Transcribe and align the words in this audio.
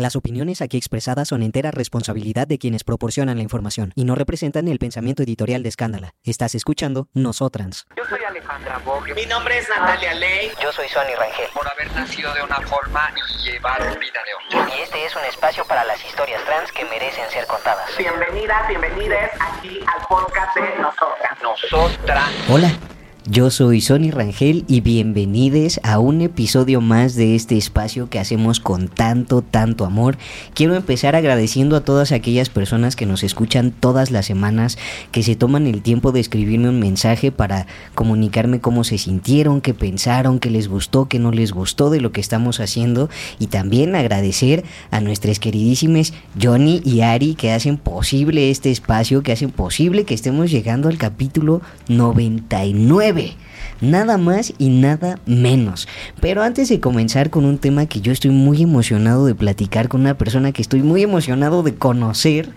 Las 0.00 0.16
opiniones 0.16 0.62
aquí 0.62 0.78
expresadas 0.78 1.28
son 1.28 1.42
entera 1.42 1.72
responsabilidad 1.72 2.46
de 2.46 2.56
quienes 2.56 2.84
proporcionan 2.84 3.36
la 3.36 3.42
información 3.42 3.92
y 3.94 4.04
no 4.04 4.14
representan 4.14 4.66
el 4.66 4.78
pensamiento 4.78 5.22
editorial 5.22 5.62
de 5.62 5.68
Escándala. 5.68 6.14
Estás 6.24 6.54
escuchando 6.54 7.08
Nosotrans. 7.12 7.86
Yo 7.98 8.04
soy 8.08 8.24
Alejandra 8.24 8.78
Bog. 8.78 9.04
Mi 9.14 9.26
nombre 9.26 9.58
es 9.58 9.68
Natalia 9.68 10.14
Ley. 10.14 10.52
Yo 10.62 10.72
soy 10.72 10.88
Sonny 10.88 11.14
Rangel. 11.16 11.50
Por 11.52 11.68
haber 11.68 11.92
nacido 11.92 12.32
de 12.32 12.42
una 12.42 12.62
forma 12.62 13.12
y 13.14 13.50
llevar 13.50 13.78
vida 13.98 14.20
de 14.24 14.58
otra. 14.58 14.74
Y 14.74 14.80
este 14.80 15.04
es 15.04 15.14
un 15.14 15.24
espacio 15.26 15.66
para 15.66 15.84
las 15.84 16.02
historias 16.02 16.42
trans 16.46 16.72
que 16.72 16.86
merecen 16.86 17.28
ser 17.28 17.46
contadas. 17.46 17.94
Bienvenidas, 17.98 18.68
bienvenidas 18.68 19.32
aquí 19.38 19.80
al 19.80 20.06
podcast 20.08 20.56
de 20.56 20.78
Nosotras. 20.78 21.42
Nosotras. 21.42 22.30
Hola. 22.48 22.70
Yo 23.28 23.50
soy 23.50 23.82
Sonny 23.82 24.10
Rangel 24.10 24.64
y 24.66 24.80
bienvenidos 24.80 25.78
a 25.82 25.98
un 25.98 26.22
episodio 26.22 26.80
más 26.80 27.16
de 27.16 27.34
este 27.34 27.58
espacio 27.58 28.08
que 28.08 28.18
hacemos 28.18 28.60
con 28.60 28.88
tanto, 28.88 29.42
tanto 29.42 29.84
amor. 29.84 30.16
Quiero 30.54 30.74
empezar 30.74 31.14
agradeciendo 31.14 31.76
a 31.76 31.82
todas 31.82 32.12
aquellas 32.12 32.48
personas 32.48 32.96
que 32.96 33.04
nos 33.04 33.22
escuchan 33.22 33.72
todas 33.72 34.10
las 34.10 34.24
semanas, 34.24 34.78
que 35.12 35.22
se 35.22 35.36
toman 35.36 35.66
el 35.66 35.82
tiempo 35.82 36.12
de 36.12 36.20
escribirme 36.20 36.70
un 36.70 36.80
mensaje 36.80 37.30
para 37.30 37.66
comunicarme 37.94 38.62
cómo 38.62 38.84
se 38.84 38.96
sintieron, 38.96 39.60
qué 39.60 39.74
pensaron, 39.74 40.40
qué 40.40 40.48
les 40.48 40.66
gustó, 40.66 41.06
qué 41.06 41.18
no 41.18 41.30
les 41.30 41.52
gustó 41.52 41.90
de 41.90 42.00
lo 42.00 42.12
que 42.12 42.22
estamos 42.22 42.58
haciendo. 42.58 43.10
Y 43.38 43.48
también 43.48 43.96
agradecer 43.96 44.64
a 44.90 45.02
nuestras 45.02 45.38
queridísimas 45.38 46.14
Johnny 46.40 46.80
y 46.86 47.02
Ari 47.02 47.34
que 47.34 47.52
hacen 47.52 47.76
posible 47.76 48.50
este 48.50 48.70
espacio, 48.70 49.22
que 49.22 49.32
hacen 49.32 49.50
posible 49.50 50.04
que 50.04 50.14
estemos 50.14 50.50
llegando 50.50 50.88
al 50.88 50.96
capítulo 50.96 51.60
99 51.88 53.10
baby 53.20 53.36
nada 53.80 54.18
más 54.18 54.52
y 54.58 54.68
nada 54.68 55.18
menos. 55.26 55.88
Pero 56.20 56.42
antes 56.42 56.68
de 56.68 56.80
comenzar 56.80 57.30
con 57.30 57.44
un 57.44 57.58
tema 57.58 57.86
que 57.86 58.00
yo 58.00 58.12
estoy 58.12 58.30
muy 58.30 58.62
emocionado 58.62 59.26
de 59.26 59.34
platicar 59.34 59.88
con 59.88 60.02
una 60.02 60.16
persona 60.16 60.52
que 60.52 60.62
estoy 60.62 60.82
muy 60.82 61.02
emocionado 61.02 61.62
de 61.62 61.74
conocer, 61.74 62.50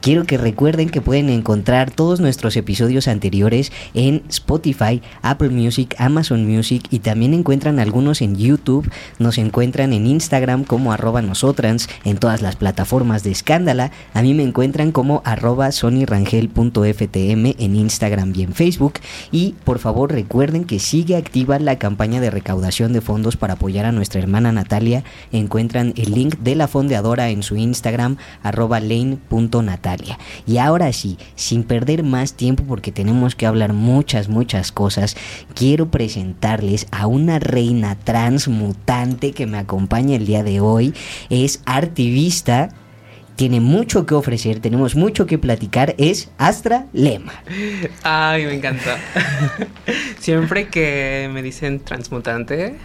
quiero 0.00 0.24
que 0.24 0.38
recuerden 0.38 0.90
que 0.90 1.00
pueden 1.00 1.30
encontrar 1.30 1.90
todos 1.90 2.20
nuestros 2.20 2.56
episodios 2.56 3.08
anteriores 3.08 3.72
en 3.94 4.22
Spotify, 4.28 5.02
Apple 5.22 5.50
Music, 5.50 5.94
Amazon 5.98 6.46
Music 6.46 6.84
y 6.90 7.00
también 7.00 7.34
encuentran 7.34 7.78
algunos 7.78 8.22
en 8.22 8.36
YouTube, 8.36 8.90
nos 9.18 9.38
encuentran 9.38 9.92
en 9.92 10.06
Instagram 10.06 10.64
como 10.64 10.92
arroba 10.92 11.22
nosotrans, 11.22 11.88
en 12.04 12.18
todas 12.18 12.42
las 12.42 12.56
plataformas 12.56 13.22
de 13.22 13.30
escándala, 13.30 13.90
a 14.14 14.22
mí 14.22 14.34
me 14.34 14.42
encuentran 14.42 14.92
como 14.92 15.22
arroba 15.24 15.72
sonyrangel.ftm 15.72 17.54
en 17.58 17.76
Instagram 17.76 18.32
y 18.34 18.42
en 18.42 18.52
Facebook. 18.52 18.94
Y 19.30 19.54
por 19.64 19.78
favor 19.78 20.12
recuerden 20.12 20.64
que 20.66 20.78
sigue 20.78 21.16
activa 21.16 21.58
la 21.58 21.78
campaña 21.78 22.20
de 22.20 22.30
recaudación 22.30 22.92
de 22.92 23.00
fondos 23.00 23.36
para 23.36 23.54
apoyar 23.54 23.86
a 23.86 23.92
nuestra 23.92 24.20
hermana 24.20 24.52
Natalia. 24.52 25.04
Encuentran 25.32 25.94
el 25.96 26.12
link 26.12 26.36
de 26.38 26.54
la 26.54 26.68
fondeadora 26.68 27.30
en 27.30 27.42
su 27.42 27.56
Instagram, 27.56 28.16
arroba 28.42 28.80
lane.natalia. 28.80 30.18
Y 30.46 30.58
ahora 30.58 30.92
sí, 30.92 31.18
sin 31.34 31.62
perder 31.62 32.02
más 32.02 32.34
tiempo 32.34 32.64
porque 32.66 32.92
tenemos 32.92 33.34
que 33.34 33.46
hablar 33.46 33.72
muchas, 33.72 34.28
muchas 34.28 34.72
cosas, 34.72 35.16
quiero 35.54 35.90
presentarles 35.90 36.86
a 36.90 37.06
una 37.06 37.38
reina 37.38 37.96
transmutante 37.96 39.32
que 39.32 39.46
me 39.46 39.58
acompaña 39.58 40.16
el 40.16 40.26
día 40.26 40.42
de 40.42 40.60
hoy. 40.60 40.94
Es 41.30 41.62
artivista 41.64 42.70
tiene 43.36 43.60
mucho 43.60 44.06
que 44.06 44.14
ofrecer, 44.14 44.60
tenemos 44.60 44.96
mucho 44.96 45.26
que 45.26 45.38
platicar, 45.38 45.94
es 45.98 46.30
Astra 46.38 46.86
Lema. 46.92 47.34
Ay, 48.02 48.46
me 48.46 48.54
encanta. 48.54 48.96
Siempre 50.18 50.68
que 50.68 51.30
me 51.32 51.42
dicen 51.42 51.80
transmutante, 51.80 52.76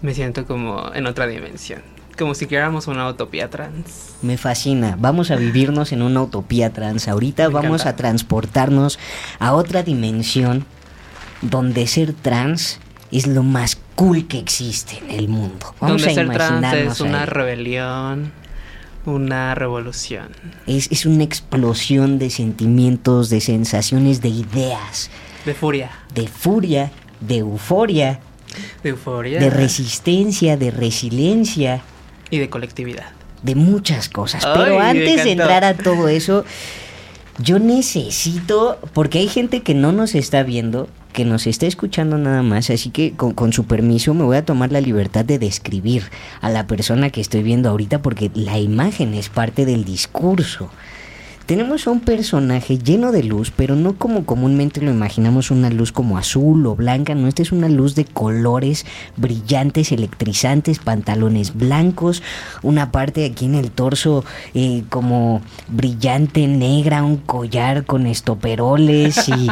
me 0.00 0.14
siento 0.14 0.46
como 0.46 0.92
en 0.94 1.06
otra 1.06 1.26
dimensión. 1.26 1.82
Como 2.18 2.34
si 2.34 2.46
queráramos 2.46 2.88
una 2.88 3.08
utopía 3.08 3.48
trans. 3.48 4.14
Me 4.22 4.36
fascina. 4.36 4.96
Vamos 4.98 5.30
a 5.30 5.36
vivirnos 5.36 5.92
en 5.92 6.02
una 6.02 6.22
utopía 6.22 6.70
trans. 6.70 7.08
Ahorita 7.08 7.48
vamos 7.48 7.86
a 7.86 7.96
transportarnos 7.96 8.98
a 9.38 9.54
otra 9.54 9.82
dimensión 9.82 10.66
donde 11.40 11.86
ser 11.86 12.12
trans 12.12 12.80
es 13.10 13.26
lo 13.26 13.42
más 13.42 13.78
cool 13.94 14.26
que 14.26 14.38
existe 14.38 14.98
en 14.98 15.10
el 15.10 15.28
mundo. 15.28 15.74
Vamos 15.80 16.02
donde 16.02 16.10
a 16.10 16.14
ser 16.14 16.30
trans 16.30 16.74
es 16.74 17.00
una 17.00 17.22
ahí. 17.22 17.26
rebelión, 17.26 18.32
una 19.04 19.54
revolución. 19.54 20.28
Es, 20.66 20.90
es 20.90 21.06
una 21.06 21.24
explosión 21.24 22.18
de 22.18 22.30
sentimientos, 22.30 23.30
de 23.30 23.40
sensaciones, 23.40 24.20
de 24.20 24.28
ideas, 24.28 25.10
De 25.44 25.54
furia, 25.54 25.90
de 26.14 26.28
furia, 26.28 26.92
de 27.20 27.38
euforia, 27.38 28.20
de 28.82 28.90
euforia. 28.90 29.40
de 29.40 29.50
resistencia, 29.50 30.56
de 30.56 30.70
resiliencia, 30.70 31.82
y 32.30 32.38
de 32.38 32.48
colectividad. 32.48 33.10
de 33.42 33.54
muchas 33.54 34.08
cosas. 34.08 34.44
Ay, 34.44 34.52
Pero 34.56 34.80
antes 34.80 35.24
de 35.24 35.32
entrar 35.32 35.64
a 35.64 35.74
todo 35.74 36.08
eso, 36.20 36.44
yo 37.38 37.58
necesito, 37.58 38.78
porque 38.92 39.18
hay 39.18 39.28
gente 39.28 39.62
que 39.62 39.74
no 39.74 39.92
nos 39.92 40.14
está 40.14 40.42
viendo, 40.42 40.88
que 41.12 41.24
nos 41.24 41.46
está 41.46 41.66
escuchando 41.66 42.18
nada 42.18 42.42
más, 42.42 42.70
así 42.70 42.90
que 42.90 43.12
con, 43.12 43.32
con 43.32 43.52
su 43.52 43.64
permiso 43.64 44.14
me 44.14 44.24
voy 44.24 44.36
a 44.36 44.44
tomar 44.44 44.72
la 44.72 44.80
libertad 44.80 45.24
de 45.24 45.38
describir 45.38 46.04
a 46.40 46.50
la 46.50 46.66
persona 46.66 47.10
que 47.10 47.20
estoy 47.20 47.42
viendo 47.42 47.68
ahorita 47.68 48.02
porque 48.02 48.30
la 48.34 48.58
imagen 48.58 49.14
es 49.14 49.28
parte 49.28 49.64
del 49.64 49.84
discurso. 49.84 50.70
Tenemos 51.52 51.86
a 51.86 51.90
un 51.90 52.00
personaje 52.00 52.78
lleno 52.78 53.12
de 53.12 53.22
luz, 53.22 53.52
pero 53.54 53.76
no 53.76 53.98
como 53.98 54.24
comúnmente 54.24 54.80
lo 54.80 54.90
imaginamos, 54.90 55.50
una 55.50 55.68
luz 55.68 55.92
como 55.92 56.16
azul 56.16 56.66
o 56.66 56.74
blanca, 56.74 57.14
no, 57.14 57.28
esta 57.28 57.42
es 57.42 57.52
una 57.52 57.68
luz 57.68 57.94
de 57.94 58.06
colores 58.06 58.86
brillantes, 59.18 59.92
electrizantes, 59.92 60.78
pantalones 60.78 61.54
blancos, 61.54 62.22
una 62.62 62.90
parte 62.90 63.26
aquí 63.26 63.44
en 63.44 63.54
el 63.54 63.70
torso 63.70 64.24
eh, 64.54 64.84
como 64.88 65.42
brillante, 65.68 66.46
negra, 66.48 67.02
un 67.02 67.18
collar 67.18 67.84
con 67.84 68.06
estoperoles 68.06 69.28
y 69.28 69.50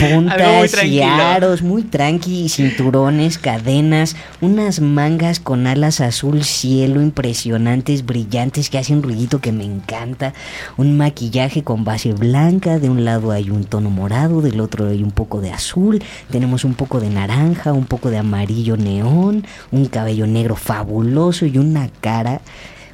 puntas 0.12 0.84
y 0.84 1.02
aros, 1.02 1.62
muy 1.62 1.82
tranqui, 1.82 2.48
cinturones, 2.48 3.38
cadenas, 3.38 4.14
unas 4.40 4.80
mangas 4.80 5.40
con 5.40 5.66
alas 5.66 6.00
azul 6.00 6.44
cielo 6.44 7.02
impresionantes, 7.02 8.06
brillantes, 8.06 8.70
que 8.70 8.78
hacen 8.78 9.02
ruidito 9.02 9.40
que 9.40 9.50
me 9.50 9.64
encanta, 9.64 10.32
un 10.76 10.96
maquillaje 10.96 11.39
con 11.64 11.84
base 11.84 12.12
blanca, 12.12 12.78
de 12.78 12.90
un 12.90 13.04
lado 13.04 13.30
hay 13.30 13.48
un 13.48 13.64
tono 13.64 13.88
morado, 13.88 14.42
del 14.42 14.60
otro 14.60 14.88
hay 14.88 15.02
un 15.02 15.10
poco 15.10 15.40
de 15.40 15.50
azul, 15.50 16.02
tenemos 16.30 16.64
un 16.64 16.74
poco 16.74 17.00
de 17.00 17.08
naranja, 17.08 17.72
un 17.72 17.86
poco 17.86 18.10
de 18.10 18.18
amarillo 18.18 18.76
neón, 18.76 19.46
un 19.70 19.86
cabello 19.86 20.26
negro 20.26 20.54
fabuloso 20.54 21.46
y 21.46 21.56
una 21.56 21.88
cara, 22.02 22.42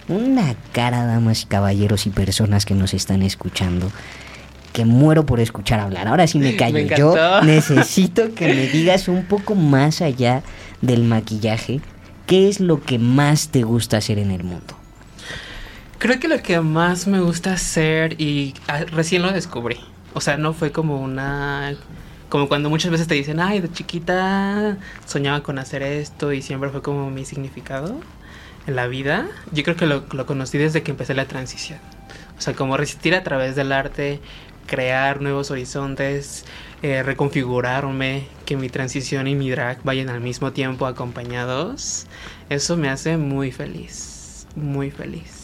una 0.08 0.54
cara, 0.70 1.06
damas 1.06 1.42
y 1.42 1.46
caballeros 1.46 2.06
y 2.06 2.10
personas 2.10 2.64
que 2.64 2.74
nos 2.74 2.94
están 2.94 3.22
escuchando. 3.22 3.90
Que 4.72 4.84
muero 4.84 5.26
por 5.26 5.40
escuchar 5.40 5.80
hablar. 5.80 6.06
Ahora 6.06 6.28
sí 6.28 6.38
me 6.38 6.54
callo. 6.56 6.74
Me 6.74 6.96
Yo 6.96 7.42
necesito 7.42 8.32
que 8.32 8.46
me 8.46 8.68
digas 8.68 9.08
un 9.08 9.24
poco 9.24 9.56
más 9.56 10.02
allá 10.02 10.42
del 10.82 11.02
maquillaje. 11.02 11.80
¿Qué 12.26 12.48
es 12.48 12.60
lo 12.60 12.80
que 12.80 13.00
más 13.00 13.48
te 13.48 13.64
gusta 13.64 13.96
hacer 13.96 14.18
en 14.18 14.30
el 14.30 14.44
mundo? 14.44 14.85
Creo 15.98 16.20
que 16.20 16.28
lo 16.28 16.42
que 16.42 16.60
más 16.60 17.06
me 17.06 17.20
gusta 17.20 17.52
hacer 17.54 18.20
y 18.20 18.54
ah, 18.68 18.84
recién 18.84 19.22
lo 19.22 19.32
descubrí. 19.32 19.78
O 20.14 20.20
sea, 20.20 20.36
no 20.36 20.52
fue 20.52 20.72
como 20.72 21.00
una 21.00 21.74
como 22.28 22.48
cuando 22.48 22.70
muchas 22.70 22.90
veces 22.90 23.06
te 23.06 23.14
dicen, 23.14 23.40
"Ay, 23.40 23.60
de 23.60 23.70
chiquita 23.70 24.76
soñaba 25.06 25.42
con 25.42 25.58
hacer 25.58 25.82
esto" 25.82 26.32
y 26.32 26.42
siempre 26.42 26.70
fue 26.70 26.82
como 26.82 27.10
mi 27.10 27.24
significado. 27.24 28.00
en 28.66 28.76
la 28.76 28.88
vida, 28.88 29.28
yo 29.52 29.62
creo 29.64 29.76
que 29.76 29.86
lo, 29.86 30.06
lo 30.12 30.26
conocí 30.26 30.58
desde 30.58 30.82
que 30.82 30.90
empecé 30.90 31.14
la 31.14 31.26
transición. 31.26 31.78
O 32.38 32.40
sea, 32.40 32.54
como 32.54 32.76
resistir 32.76 33.14
a 33.14 33.22
través 33.22 33.56
del 33.56 33.72
arte, 33.72 34.20
crear 34.66 35.20
nuevos 35.22 35.50
horizontes, 35.52 36.44
eh, 36.82 37.02
reconfigurarme, 37.04 38.26
que 38.44 38.56
mi 38.56 38.68
transición 38.68 39.28
y 39.28 39.36
mi 39.36 39.50
drag 39.50 39.82
vayan 39.84 40.08
al 40.10 40.20
mismo 40.20 40.52
tiempo 40.52 40.86
acompañados, 40.86 42.06
eso 42.50 42.76
me 42.76 42.88
hace 42.88 43.16
muy 43.18 43.52
feliz, 43.52 44.46
muy 44.56 44.90
feliz. 44.90 45.35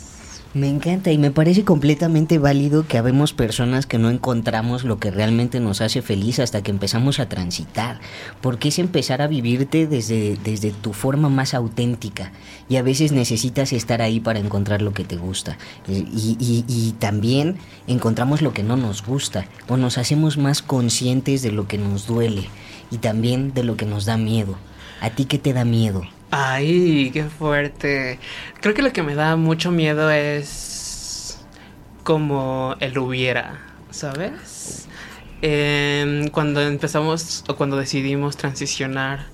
Me 0.54 0.68
encanta 0.68 1.10
y 1.10 1.16
me 1.16 1.30
parece 1.30 1.64
completamente 1.64 2.36
válido 2.36 2.86
que 2.86 2.98
habemos 2.98 3.32
personas 3.32 3.86
que 3.86 3.96
no 3.96 4.10
encontramos 4.10 4.84
lo 4.84 4.98
que 4.98 5.10
realmente 5.10 5.60
nos 5.60 5.80
hace 5.80 6.02
feliz 6.02 6.40
hasta 6.40 6.62
que 6.62 6.70
empezamos 6.70 7.20
a 7.20 7.28
transitar, 7.30 8.00
porque 8.42 8.68
es 8.68 8.78
empezar 8.78 9.22
a 9.22 9.28
vivirte 9.28 9.86
desde, 9.86 10.36
desde 10.44 10.72
tu 10.72 10.92
forma 10.92 11.30
más 11.30 11.54
auténtica 11.54 12.32
y 12.68 12.76
a 12.76 12.82
veces 12.82 13.12
necesitas 13.12 13.72
estar 13.72 14.02
ahí 14.02 14.20
para 14.20 14.40
encontrar 14.40 14.82
lo 14.82 14.92
que 14.92 15.04
te 15.04 15.16
gusta 15.16 15.56
y, 15.88 16.36
y, 16.38 16.66
y 16.68 16.92
también 16.98 17.56
encontramos 17.86 18.42
lo 18.42 18.52
que 18.52 18.62
no 18.62 18.76
nos 18.76 19.06
gusta 19.06 19.46
o 19.68 19.78
nos 19.78 19.96
hacemos 19.96 20.36
más 20.36 20.60
conscientes 20.60 21.40
de 21.40 21.50
lo 21.50 21.66
que 21.66 21.78
nos 21.78 22.06
duele 22.06 22.44
y 22.90 22.98
también 22.98 23.54
de 23.54 23.64
lo 23.64 23.78
que 23.78 23.86
nos 23.86 24.04
da 24.04 24.18
miedo. 24.18 24.58
¿A 25.00 25.08
ti 25.08 25.24
qué 25.24 25.38
te 25.38 25.54
da 25.54 25.64
miedo? 25.64 26.02
Ay, 26.34 27.10
qué 27.12 27.24
fuerte. 27.24 28.18
Creo 28.62 28.74
que 28.74 28.80
lo 28.80 28.90
que 28.92 29.02
me 29.02 29.14
da 29.14 29.36
mucho 29.36 29.70
miedo 29.70 30.10
es 30.10 31.38
como 32.04 32.74
el 32.80 32.96
hubiera, 32.98 33.60
¿sabes? 33.90 34.88
Eh, 35.42 36.30
cuando 36.32 36.62
empezamos 36.62 37.44
o 37.48 37.56
cuando 37.56 37.76
decidimos 37.76 38.38
transicionar 38.38 39.26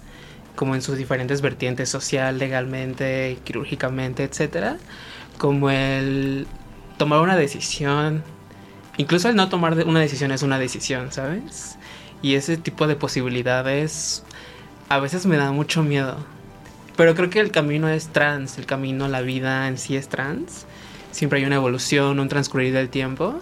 como 0.56 0.74
en 0.74 0.82
sus 0.82 0.98
diferentes 0.98 1.40
vertientes 1.40 1.88
social, 1.88 2.38
legalmente, 2.38 3.38
quirúrgicamente, 3.44 4.24
etcétera, 4.24 4.78
como 5.38 5.70
el 5.70 6.48
tomar 6.96 7.20
una 7.20 7.36
decisión, 7.36 8.24
incluso 8.96 9.28
el 9.28 9.36
no 9.36 9.48
tomar 9.48 9.74
una 9.86 10.00
decisión 10.00 10.32
es 10.32 10.42
una 10.42 10.58
decisión, 10.58 11.12
¿sabes? 11.12 11.78
Y 12.22 12.34
ese 12.34 12.56
tipo 12.56 12.88
de 12.88 12.96
posibilidades 12.96 14.24
a 14.88 14.98
veces 14.98 15.26
me 15.26 15.36
da 15.36 15.52
mucho 15.52 15.84
miedo. 15.84 16.37
Pero 16.98 17.14
creo 17.14 17.30
que 17.30 17.38
el 17.38 17.52
camino 17.52 17.88
es 17.88 18.08
trans, 18.08 18.58
el 18.58 18.66
camino, 18.66 19.06
la 19.06 19.20
vida 19.20 19.68
en 19.68 19.78
sí 19.78 19.96
es 19.96 20.08
trans. 20.08 20.66
Siempre 21.12 21.38
hay 21.38 21.44
una 21.44 21.54
evolución, 21.54 22.18
un 22.18 22.28
transcurrir 22.28 22.72
del 22.74 22.88
tiempo. 22.88 23.38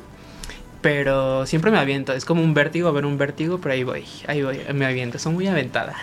Pero 0.82 1.46
siempre 1.46 1.70
me 1.70 1.78
aviento, 1.78 2.12
es 2.12 2.26
como 2.26 2.42
un 2.42 2.52
vértigo, 2.52 2.86
a 2.86 2.92
ver 2.92 3.06
un 3.06 3.16
vértigo, 3.16 3.58
pero 3.58 3.72
ahí 3.72 3.82
voy, 3.82 4.04
ahí 4.26 4.42
voy, 4.42 4.60
me 4.74 4.84
aviento, 4.84 5.18
soy 5.18 5.32
muy 5.32 5.46
aventada. 5.46 5.96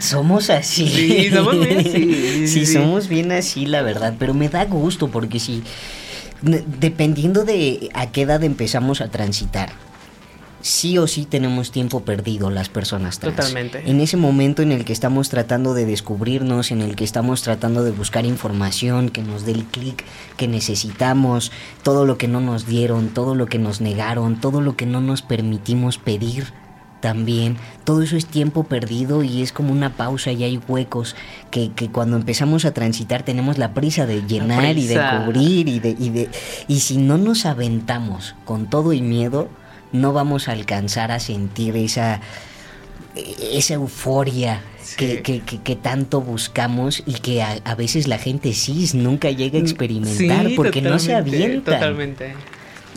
Somos 0.00 0.50
así. 0.50 0.88
Sí, 0.88 1.30
somos 1.32 1.56
bien 1.64 1.78
así. 1.78 2.48
sí, 2.48 2.66
somos 2.74 3.06
bien 3.06 3.30
así, 3.30 3.66
la 3.66 3.82
verdad. 3.82 4.16
Pero 4.18 4.34
me 4.34 4.48
da 4.48 4.64
gusto 4.64 5.12
porque 5.12 5.38
si, 5.38 5.62
dependiendo 6.42 7.44
de 7.44 7.90
a 7.94 8.10
qué 8.10 8.22
edad 8.22 8.42
empezamos 8.42 9.00
a 9.00 9.08
transitar, 9.08 9.70
sí 10.64 10.96
o 10.96 11.06
sí 11.06 11.26
tenemos 11.26 11.70
tiempo 11.70 12.00
perdido 12.00 12.48
las 12.48 12.70
personas 12.70 13.18
trans. 13.18 13.36
Totalmente. 13.36 13.82
En 13.84 14.00
ese 14.00 14.16
momento 14.16 14.62
en 14.62 14.72
el 14.72 14.86
que 14.86 14.94
estamos 14.94 15.28
tratando 15.28 15.74
de 15.74 15.84
descubrirnos, 15.84 16.70
en 16.70 16.80
el 16.80 16.96
que 16.96 17.04
estamos 17.04 17.42
tratando 17.42 17.84
de 17.84 17.90
buscar 17.90 18.24
información 18.24 19.10
que 19.10 19.22
nos 19.22 19.44
dé 19.44 19.52
el 19.52 19.64
clic 19.66 20.04
que 20.38 20.48
necesitamos, 20.48 21.52
todo 21.82 22.06
lo 22.06 22.16
que 22.16 22.28
no 22.28 22.40
nos 22.40 22.66
dieron, 22.66 23.10
todo 23.10 23.34
lo 23.34 23.44
que 23.44 23.58
nos 23.58 23.82
negaron, 23.82 24.40
todo 24.40 24.62
lo 24.62 24.74
que 24.74 24.86
no 24.86 25.02
nos 25.02 25.20
permitimos 25.20 25.98
pedir 25.98 26.46
también, 27.02 27.58
todo 27.84 28.00
eso 28.00 28.16
es 28.16 28.24
tiempo 28.24 28.64
perdido 28.64 29.22
y 29.22 29.42
es 29.42 29.52
como 29.52 29.70
una 29.70 29.98
pausa 29.98 30.32
y 30.32 30.44
hay 30.44 30.58
huecos 30.66 31.14
que, 31.50 31.72
que 31.72 31.90
cuando 31.90 32.16
empezamos 32.16 32.64
a 32.64 32.72
transitar 32.72 33.22
tenemos 33.22 33.58
la 33.58 33.74
prisa 33.74 34.06
de 34.06 34.22
llenar 34.22 34.78
y 34.78 34.86
de 34.86 34.94
cubrir 34.94 35.68
y 35.68 35.80
de, 35.80 35.90
y 35.90 36.08
de 36.08 36.30
y 36.68 36.80
si 36.80 36.96
no 36.96 37.18
nos 37.18 37.44
aventamos 37.44 38.34
con 38.46 38.70
todo 38.70 38.94
y 38.94 39.02
miedo, 39.02 39.50
no 39.94 40.12
vamos 40.12 40.48
a 40.48 40.52
alcanzar 40.52 41.12
a 41.12 41.20
sentir 41.20 41.76
esa, 41.76 42.20
esa 43.14 43.74
euforia 43.74 44.60
sí. 44.82 44.96
que, 44.96 45.22
que, 45.22 45.40
que, 45.40 45.62
que, 45.62 45.76
tanto 45.76 46.20
buscamos 46.20 47.04
y 47.06 47.14
que 47.14 47.42
a, 47.42 47.60
a, 47.64 47.74
veces 47.76 48.08
la 48.08 48.18
gente 48.18 48.52
cis 48.54 48.96
nunca 48.96 49.30
llega 49.30 49.56
a 49.56 49.62
experimentar 49.62 50.48
sí, 50.48 50.54
porque 50.56 50.82
no 50.82 50.98
se 50.98 51.14
avienta. 51.14 51.74
Totalmente. 51.74 52.34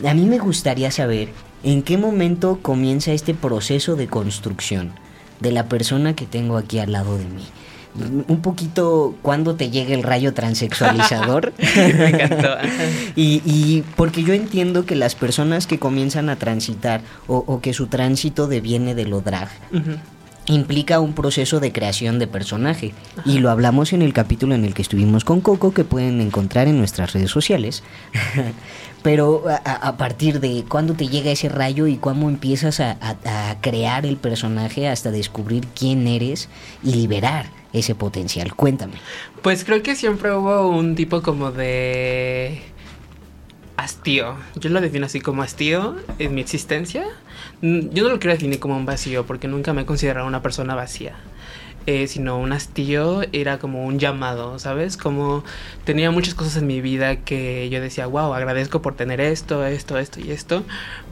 A 0.04 0.12
mí 0.12 0.26
me 0.26 0.38
gustaría 0.38 0.90
saber 0.90 1.28
en 1.62 1.82
qué 1.82 1.96
momento 1.98 2.58
comienza 2.62 3.12
este 3.12 3.32
proceso 3.32 3.94
de 3.94 4.08
construcción 4.08 4.92
de 5.38 5.52
la 5.52 5.68
persona 5.68 6.16
que 6.16 6.26
tengo 6.26 6.56
aquí 6.56 6.80
al 6.80 6.90
lado 6.90 7.16
de 7.16 7.26
mí 7.26 7.44
un 7.94 8.40
poquito 8.42 9.14
cuando 9.22 9.56
te 9.56 9.70
llega 9.70 9.94
el 9.94 10.02
rayo 10.02 10.34
transexualizador. 10.34 11.52
Me 11.76 12.08
encantó. 12.08 12.48
y, 13.16 13.42
y, 13.44 13.84
porque 13.96 14.22
yo 14.22 14.34
entiendo 14.34 14.86
que 14.86 14.94
las 14.94 15.14
personas 15.14 15.66
que 15.66 15.78
comienzan 15.78 16.28
a 16.28 16.36
transitar 16.36 17.00
o, 17.26 17.38
o 17.46 17.60
que 17.60 17.72
su 17.72 17.86
tránsito 17.86 18.46
deviene 18.46 18.94
de 18.94 19.06
lo 19.06 19.20
drag. 19.20 19.48
Uh 19.72 19.76
-huh. 19.76 19.98
Implica 20.46 20.98
un 20.98 21.12
proceso 21.12 21.60
de 21.60 21.72
creación 21.72 22.18
de 22.18 22.26
personaje. 22.26 22.94
Ajá. 23.18 23.28
Y 23.28 23.38
lo 23.38 23.50
hablamos 23.50 23.92
en 23.92 24.00
el 24.00 24.14
capítulo 24.14 24.54
en 24.54 24.64
el 24.64 24.72
que 24.72 24.80
estuvimos 24.80 25.22
con 25.24 25.42
Coco, 25.42 25.74
que 25.74 25.84
pueden 25.84 26.22
encontrar 26.22 26.68
en 26.68 26.78
nuestras 26.78 27.12
redes 27.12 27.30
sociales. 27.30 27.82
Pero 29.02 29.44
a, 29.48 29.56
a, 29.56 29.96
partir 29.96 30.40
de 30.40 30.64
cuándo 30.66 30.94
te 30.94 31.06
llega 31.06 31.30
ese 31.30 31.48
rayo 31.48 31.86
y 31.86 31.96
cómo 31.96 32.30
empiezas 32.30 32.80
a, 32.80 32.96
a, 33.00 33.50
a 33.50 33.60
crear 33.60 34.06
el 34.06 34.16
personaje 34.16 34.88
hasta 34.88 35.10
descubrir 35.10 35.66
quién 35.74 36.06
eres 36.08 36.48
y 36.82 36.94
liberar 36.94 37.57
ese 37.72 37.94
potencial. 37.94 38.54
Cuéntame. 38.54 38.94
Pues 39.42 39.64
creo 39.64 39.82
que 39.82 39.94
siempre 39.94 40.32
hubo 40.34 40.68
un 40.68 40.94
tipo 40.94 41.22
como 41.22 41.52
de 41.52 42.62
hastío. 43.76 44.36
Yo 44.56 44.70
lo 44.70 44.80
defino 44.80 45.06
así 45.06 45.20
como 45.20 45.42
hastío 45.42 45.96
en 46.18 46.34
mi 46.34 46.40
existencia. 46.40 47.06
Yo 47.62 48.04
no 48.04 48.08
lo 48.10 48.18
quiero 48.18 48.34
definir 48.34 48.60
como 48.60 48.76
un 48.76 48.86
vacío 48.86 49.26
porque 49.26 49.48
nunca 49.48 49.72
me 49.72 49.82
he 49.82 49.86
considerado 49.86 50.26
una 50.26 50.42
persona 50.42 50.74
vacía. 50.74 51.16
Eh, 51.90 52.06
sino 52.06 52.38
un 52.38 52.52
hastío 52.52 53.22
era 53.32 53.58
como 53.58 53.86
un 53.86 53.98
llamado, 53.98 54.58
¿sabes? 54.58 54.98
Como 54.98 55.42
tenía 55.84 56.10
muchas 56.10 56.34
cosas 56.34 56.58
en 56.58 56.66
mi 56.66 56.82
vida 56.82 57.16
que 57.24 57.70
yo 57.70 57.80
decía, 57.80 58.06
wow, 58.06 58.34
agradezco 58.34 58.82
por 58.82 58.94
tener 58.94 59.22
esto, 59.22 59.64
esto, 59.64 59.96
esto 59.96 60.20
y 60.20 60.30
esto, 60.30 60.64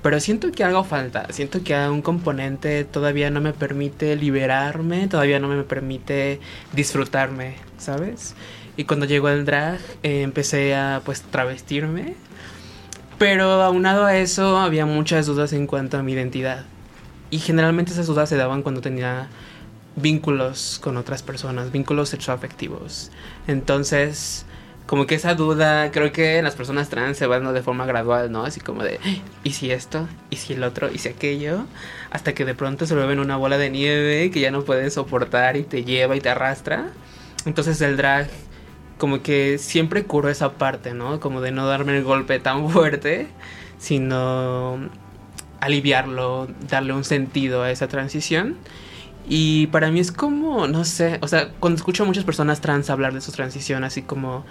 pero 0.02 0.20
siento 0.20 0.52
que 0.52 0.64
algo 0.64 0.84
falta, 0.84 1.32
siento 1.32 1.64
que 1.64 1.74
un 1.74 2.02
componente 2.02 2.84
todavía 2.84 3.30
no 3.30 3.40
me 3.40 3.54
permite 3.54 4.16
liberarme, 4.16 5.08
todavía 5.08 5.38
no 5.38 5.48
me 5.48 5.62
permite 5.62 6.40
disfrutarme, 6.74 7.54
¿sabes? 7.78 8.34
Y 8.76 8.84
cuando 8.84 9.06
llegó 9.06 9.30
el 9.30 9.46
drag 9.46 9.80
eh, 10.02 10.20
empecé 10.20 10.74
a 10.74 11.00
pues 11.06 11.22
travestirme, 11.22 12.16
pero 13.18 13.62
aunado 13.62 14.04
a 14.04 14.16
eso 14.16 14.58
había 14.58 14.86
muchas 14.86 15.26
dudas 15.26 15.52
en 15.52 15.66
cuanto 15.66 15.98
a 15.98 16.02
mi 16.02 16.12
identidad. 16.12 16.64
Y 17.30 17.38
generalmente 17.38 17.92
esas 17.92 18.06
dudas 18.06 18.28
se 18.28 18.36
daban 18.36 18.62
cuando 18.62 18.80
tenía 18.80 19.28
vínculos 19.96 20.78
con 20.82 20.96
otras 20.96 21.22
personas, 21.22 21.72
vínculos 21.72 22.10
sexoafectivos. 22.10 23.10
Entonces, 23.46 24.44
como 24.86 25.06
que 25.06 25.16
esa 25.16 25.34
duda, 25.34 25.90
creo 25.90 26.12
que 26.12 26.38
en 26.38 26.44
las 26.44 26.54
personas 26.54 26.88
trans 26.88 27.16
se 27.16 27.26
va 27.26 27.36
dando 27.36 27.52
de 27.52 27.62
forma 27.62 27.86
gradual, 27.86 28.30
¿no? 28.30 28.44
Así 28.44 28.60
como 28.60 28.84
de, 28.84 29.00
¿y 29.42 29.52
si 29.52 29.70
esto? 29.70 30.06
¿Y 30.30 30.36
si 30.36 30.52
el 30.52 30.62
otro? 30.62 30.92
¿Y 30.92 30.98
si 30.98 31.08
aquello? 31.08 31.64
Hasta 32.10 32.34
que 32.34 32.44
de 32.44 32.54
pronto 32.54 32.86
se 32.86 32.94
vuelve 32.94 33.20
una 33.20 33.36
bola 33.36 33.58
de 33.58 33.70
nieve 33.70 34.30
que 34.30 34.40
ya 34.40 34.50
no 34.50 34.62
puedes 34.62 34.94
soportar 34.94 35.56
y 35.56 35.64
te 35.64 35.84
lleva 35.84 36.14
y 36.14 36.20
te 36.20 36.28
arrastra. 36.28 36.90
Entonces 37.46 37.80
el 37.80 37.96
drag 37.96 38.28
como 38.98 39.22
que 39.22 39.58
siempre 39.58 40.04
curó 40.04 40.28
esa 40.28 40.52
parte, 40.52 40.94
¿no? 40.94 41.20
Como 41.20 41.40
de 41.40 41.50
no 41.52 41.66
darme 41.66 41.96
el 41.96 42.04
golpe 42.04 42.38
tan 42.38 42.68
fuerte, 42.70 43.28
sino 43.78 44.78
aliviarlo, 45.60 46.48
darle 46.68 46.92
un 46.92 47.04
sentido 47.04 47.62
a 47.62 47.70
esa 47.70 47.88
transición. 47.88 48.56
Y 49.28 49.66
para 49.68 49.90
mí 49.90 50.00
es 50.00 50.12
como, 50.12 50.68
no 50.68 50.84
sé, 50.84 51.18
o 51.20 51.28
sea, 51.28 51.50
cuando 51.58 51.76
escucho 51.76 52.04
a 52.04 52.06
muchas 52.06 52.24
personas 52.24 52.60
trans 52.60 52.90
hablar 52.90 53.12
de 53.12 53.20
su 53.20 53.32
transición, 53.32 53.82
así 53.82 54.02
como 54.02 54.44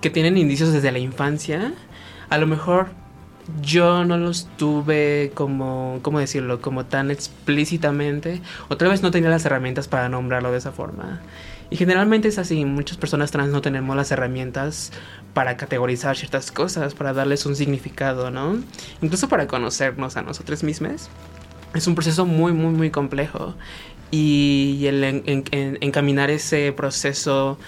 que 0.00 0.10
tienen 0.10 0.38
indicios 0.38 0.72
desde 0.72 0.92
la 0.92 1.00
infancia, 1.00 1.74
a 2.30 2.38
lo 2.38 2.46
mejor 2.46 2.88
yo 3.62 4.04
no 4.04 4.16
los 4.16 4.48
tuve 4.56 5.32
como, 5.34 6.00
¿cómo 6.02 6.20
decirlo? 6.20 6.60
Como 6.60 6.86
tan 6.86 7.10
explícitamente, 7.10 8.40
otra 8.68 8.88
vez 8.88 9.02
no 9.02 9.10
tenía 9.10 9.30
las 9.30 9.44
herramientas 9.44 9.88
para 9.88 10.08
nombrarlo 10.08 10.52
de 10.52 10.58
esa 10.58 10.72
forma. 10.72 11.20
Y 11.70 11.76
generalmente 11.76 12.28
es 12.28 12.38
así, 12.38 12.64
muchas 12.64 12.96
personas 12.96 13.30
trans 13.30 13.50
no 13.50 13.60
tenemos 13.60 13.96
las 13.96 14.10
herramientas 14.12 14.92
para 15.34 15.56
categorizar 15.56 16.16
ciertas 16.16 16.52
cosas, 16.52 16.94
para 16.94 17.12
darles 17.12 17.44
un 17.44 17.56
significado, 17.56 18.30
¿no? 18.30 18.58
Incluso 19.02 19.28
para 19.28 19.46
conocernos 19.46 20.16
a 20.16 20.22
nosotros 20.22 20.62
mismos. 20.62 21.08
Es 21.74 21.86
un 21.86 21.94
proceso 21.94 22.24
muy, 22.24 22.52
muy, 22.52 22.72
muy 22.72 22.90
complejo 22.90 23.54
y 24.10 24.84
el 24.86 25.02
en, 25.02 25.22
en, 25.26 25.44
en, 25.50 25.78
encaminar 25.80 26.30
ese 26.30 26.72
proceso 26.72 27.58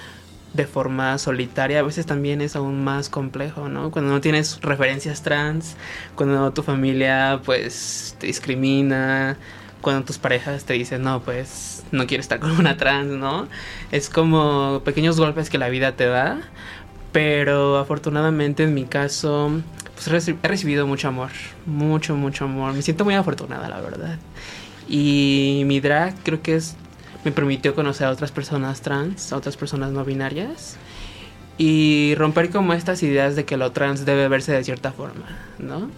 de 0.54 0.66
forma 0.66 1.18
solitaria 1.18 1.80
a 1.80 1.82
veces 1.82 2.06
también 2.06 2.40
es 2.40 2.56
aún 2.56 2.82
más 2.82 3.08
complejo, 3.08 3.68
¿no? 3.68 3.90
Cuando 3.90 4.12
no 4.12 4.20
tienes 4.20 4.60
referencias 4.62 5.22
trans, 5.22 5.76
cuando 6.14 6.52
tu 6.52 6.62
familia 6.62 7.40
pues 7.44 8.16
te 8.18 8.28
discrimina, 8.28 9.36
cuando 9.80 10.04
tus 10.04 10.18
parejas 10.18 10.64
te 10.64 10.74
dicen, 10.74 11.02
no, 11.02 11.20
pues 11.20 11.84
no 11.92 12.06
quiero 12.06 12.20
estar 12.20 12.40
con 12.40 12.52
una 12.52 12.76
trans, 12.76 13.10
¿no? 13.10 13.48
Es 13.90 14.10
como 14.10 14.82
pequeños 14.84 15.18
golpes 15.18 15.50
que 15.50 15.58
la 15.58 15.68
vida 15.68 15.92
te 15.92 16.06
da, 16.06 16.40
pero 17.12 17.78
afortunadamente 17.78 18.64
en 18.64 18.74
mi 18.74 18.84
caso, 18.84 19.50
pues 19.94 20.28
he 20.28 20.48
recibido 20.48 20.86
mucho 20.86 21.08
amor, 21.08 21.30
mucho, 21.66 22.16
mucho 22.16 22.44
amor. 22.44 22.72
Me 22.72 22.82
siento 22.82 23.04
muy 23.04 23.14
afortunada, 23.14 23.68
la 23.68 23.80
verdad. 23.80 24.18
Y 24.88 25.62
mi 25.66 25.80
drag 25.80 26.14
creo 26.22 26.42
que 26.42 26.56
es 26.56 26.76
me 27.24 27.32
permitió 27.32 27.74
conocer 27.74 28.06
a 28.06 28.10
otras 28.10 28.30
personas 28.30 28.80
trans, 28.80 29.32
a 29.32 29.36
otras 29.36 29.56
personas 29.56 29.90
no 29.90 30.04
binarias 30.04 30.76
y 31.58 32.14
romper 32.16 32.50
como 32.50 32.72
estas 32.72 33.02
ideas 33.02 33.34
de 33.34 33.44
que 33.44 33.56
lo 33.56 33.72
trans 33.72 34.04
debe 34.04 34.28
verse 34.28 34.52
de 34.52 34.62
cierta 34.62 34.92
forma, 34.92 35.26
¿no? 35.58 35.90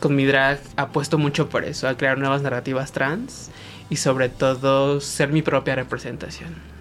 Con 0.00 0.14
mi 0.14 0.24
drag 0.24 0.60
apuesto 0.76 1.18
mucho 1.18 1.48
por 1.48 1.64
eso, 1.64 1.88
a 1.88 1.96
crear 1.96 2.18
nuevas 2.18 2.42
narrativas 2.42 2.92
trans 2.92 3.50
y 3.90 3.96
sobre 3.96 4.28
todo 4.28 5.00
ser 5.00 5.30
mi 5.30 5.42
propia 5.42 5.74
representación. 5.74 6.77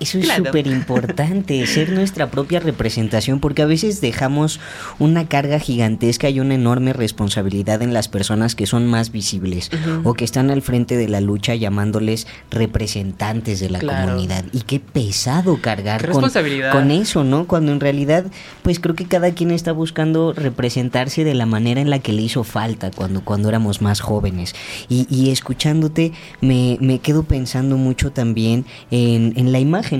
Eso 0.00 0.18
es 0.18 0.28
súper 0.28 0.66
importante, 0.66 1.64
ser 1.66 1.92
nuestra 1.92 2.30
propia 2.30 2.60
representación, 2.60 3.38
porque 3.38 3.62
a 3.62 3.66
veces 3.66 4.00
dejamos 4.00 4.58
una 4.98 5.28
carga 5.28 5.58
gigantesca 5.58 6.28
y 6.28 6.40
una 6.40 6.54
enorme 6.54 6.92
responsabilidad 6.92 7.82
en 7.82 7.94
las 7.94 8.08
personas 8.08 8.54
que 8.54 8.66
son 8.66 8.86
más 8.86 9.12
visibles 9.12 9.70
o 10.04 10.14
que 10.14 10.24
están 10.24 10.50
al 10.50 10.62
frente 10.62 10.96
de 10.96 11.08
la 11.08 11.20
lucha 11.20 11.54
llamándoles 11.54 12.26
representantes 12.50 13.60
de 13.60 13.70
la 13.70 13.80
comunidad. 13.80 14.44
Y 14.52 14.62
qué 14.62 14.80
pesado 14.80 15.60
cargar 15.60 16.10
con, 16.10 16.28
con, 16.72 16.90
eso, 16.90 17.22
¿no? 17.22 17.46
Cuando 17.46 17.72
en 17.72 17.80
realidad, 17.80 18.24
pues 18.62 18.80
creo 18.80 18.96
que 18.96 19.06
cada 19.06 19.32
quien 19.32 19.50
está 19.50 19.72
buscando 19.72 20.32
representarse 20.32 21.22
de 21.24 21.34
la 21.34 21.46
manera 21.46 21.80
en 21.80 21.90
la 21.90 22.00
que 22.00 22.12
le 22.12 22.22
hizo 22.22 22.44
falta 22.44 22.90
cuando, 22.90 23.24
cuando 23.24 23.48
éramos 23.48 23.80
más 23.82 24.00
jóvenes. 24.00 24.54
Y, 24.88 25.06
y 25.08 25.30
escuchándote, 25.30 26.12
me, 26.40 26.76
me 26.80 26.98
quedo 26.98 27.22
pensando 27.22 27.76
mucho 27.76 28.10
también 28.10 28.64
en, 28.90 29.34
en 29.36 29.52
la 29.52 29.60
imagen 29.60 29.91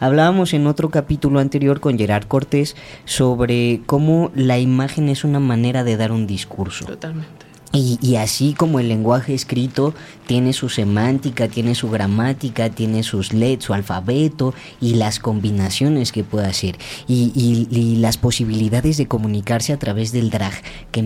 Hablábamos 0.00 0.54
en 0.54 0.66
otro 0.66 0.90
capítulo 0.90 1.40
anterior 1.40 1.80
con 1.80 1.98
Gerard 1.98 2.26
Cortés 2.26 2.76
sobre 3.04 3.80
cómo 3.86 4.30
la 4.34 4.58
imagen 4.58 5.08
es 5.08 5.24
una 5.24 5.40
manera 5.40 5.84
de 5.84 5.96
dar 5.96 6.12
un 6.12 6.26
discurso. 6.26 6.84
Totalmente. 6.84 7.46
Y, 7.72 8.16
así 8.16 8.54
como 8.54 8.80
el 8.80 8.88
lenguaje 8.88 9.34
escrito 9.34 9.92
tiene 10.26 10.54
su 10.54 10.70
semántica, 10.70 11.48
tiene 11.48 11.74
su 11.74 11.90
gramática, 11.90 12.70
tiene 12.70 13.02
sus 13.02 13.34
letras, 13.34 13.66
su 13.66 13.74
alfabeto 13.74 14.54
y 14.80 14.94
las 14.94 15.18
combinaciones 15.18 16.10
que 16.10 16.24
puede 16.24 16.46
hacer 16.46 16.78
y, 17.06 17.96
las 18.00 18.16
posibilidades 18.16 18.96
de 18.96 19.06
comunicarse 19.06 19.74
a 19.74 19.78
través 19.78 20.12
del 20.12 20.30
drag 20.30 20.54
que, 20.90 21.02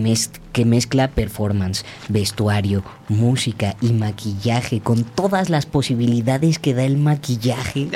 que 0.51 0.65
mezcla 0.65 1.07
performance, 1.09 1.85
vestuario, 2.09 2.83
música 3.07 3.75
y 3.81 3.93
maquillaje 3.93 4.79
con 4.79 5.03
todas 5.03 5.49
las 5.49 5.65
posibilidades 5.65 6.59
que 6.59 6.73
da 6.73 6.83
el 6.83 6.97
maquillaje. 6.97 7.87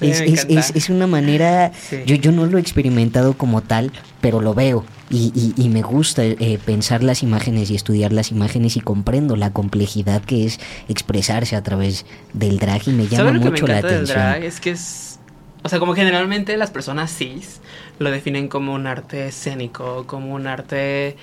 es, 0.00 0.90
una 0.90 1.06
manera, 1.06 1.72
yo, 2.06 2.16
yo 2.16 2.32
no 2.32 2.46
lo 2.46 2.58
he 2.58 2.60
experimentado 2.60 3.34
como 3.34 3.62
tal, 3.62 3.92
pero 4.20 4.40
lo 4.40 4.54
veo 4.54 4.84
y, 5.10 5.68
me 5.68 5.82
gusta 5.82 6.24
eh, 6.24 6.58
pensar 6.64 7.02
las 7.02 7.22
imágenes 7.22 7.70
y 7.70 7.74
estudiar 7.74 8.12
las 8.12 8.30
imágenes 8.30 8.76
y 8.76 8.80
comprendo 8.80 9.36
la 9.36 9.50
complejidad 9.50 10.22
que 10.22 10.46
es 10.46 10.60
expresarse 10.88 11.56
a 11.56 11.62
través 11.62 12.06
del 12.32 12.58
drag 12.58 12.88
y 12.88 12.92
me 12.92 13.06
llama 13.06 13.32
mucho 13.32 13.66
la 13.66 13.78
atención. 13.78 13.98
Del 13.98 14.06
drag? 14.06 14.44
Es 14.44 14.60
que 14.60 14.70
es, 14.70 15.18
o 15.62 15.68
sea, 15.68 15.78
como 15.78 15.94
generalmente 15.94 16.56
las 16.56 16.70
personas 16.70 17.14
cis 17.14 17.60
lo 17.98 18.10
definen 18.10 18.48
como 18.48 18.74
un 18.74 18.86
arte 18.86 19.28
escénico, 19.28 20.06
como 20.06 20.34
un 20.34 20.46
arte 20.46 21.16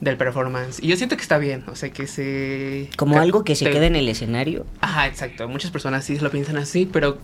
del 0.00 0.16
performance. 0.16 0.82
Y 0.82 0.88
yo 0.88 0.96
siento 0.96 1.16
que 1.16 1.22
está 1.22 1.38
bien, 1.38 1.64
o 1.68 1.76
sea, 1.76 1.90
que 1.90 2.06
se... 2.06 2.90
Como 2.96 3.18
algo 3.18 3.44
que 3.44 3.54
se 3.54 3.70
quede 3.70 3.86
en 3.86 3.96
el 3.96 4.08
escenario. 4.08 4.66
Ajá, 4.80 5.06
exacto. 5.06 5.48
Muchas 5.48 5.70
personas 5.70 6.04
cis 6.04 6.22
lo 6.22 6.30
piensan 6.30 6.56
así, 6.56 6.88
pero 6.90 7.18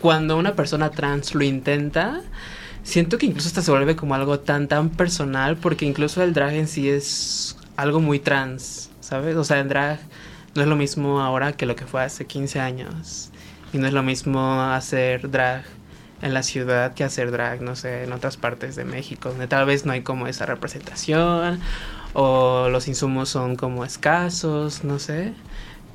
cuando 0.00 0.36
una 0.36 0.54
persona 0.54 0.90
trans 0.90 1.34
lo 1.34 1.44
intenta 1.44 2.22
siento 2.84 3.18
que 3.18 3.26
incluso 3.26 3.48
hasta 3.48 3.62
se 3.62 3.70
vuelve 3.70 3.96
como 3.96 4.14
algo 4.14 4.38
tan, 4.38 4.68
tan 4.68 4.90
personal, 4.90 5.56
porque 5.56 5.86
incluso 5.86 6.22
el 6.22 6.32
drag 6.32 6.54
en 6.54 6.68
sí 6.68 6.88
es 6.88 7.56
algo 7.76 7.98
muy 8.00 8.20
trans, 8.20 8.90
¿sabes? 9.00 9.36
O 9.36 9.42
sea, 9.42 9.58
el 9.58 9.68
drag 9.68 9.98
no 10.54 10.62
es 10.62 10.68
lo 10.68 10.76
mismo 10.76 11.20
ahora 11.20 11.52
que 11.52 11.66
lo 11.66 11.74
que 11.74 11.86
fue 11.86 12.02
hace 12.02 12.26
15 12.26 12.60
años. 12.60 13.30
Y 13.72 13.78
no 13.78 13.88
es 13.88 13.92
lo 13.92 14.04
mismo 14.04 14.62
hacer 14.62 15.30
drag 15.30 15.64
en 16.22 16.32
la 16.32 16.44
ciudad 16.44 16.94
que 16.94 17.02
hacer 17.02 17.32
drag, 17.32 17.60
no 17.60 17.74
sé, 17.74 18.04
en 18.04 18.12
otras 18.12 18.36
partes 18.36 18.76
de 18.76 18.84
México, 18.84 19.30
donde 19.30 19.48
tal 19.48 19.66
vez 19.66 19.84
no 19.84 19.92
hay 19.92 20.02
como 20.02 20.28
esa 20.28 20.46
representación 20.46 21.60
o 22.14 22.68
los 22.70 22.88
insumos 22.88 23.28
son 23.28 23.56
como 23.56 23.84
escasos, 23.84 24.84
no 24.84 24.98
sé. 24.98 25.34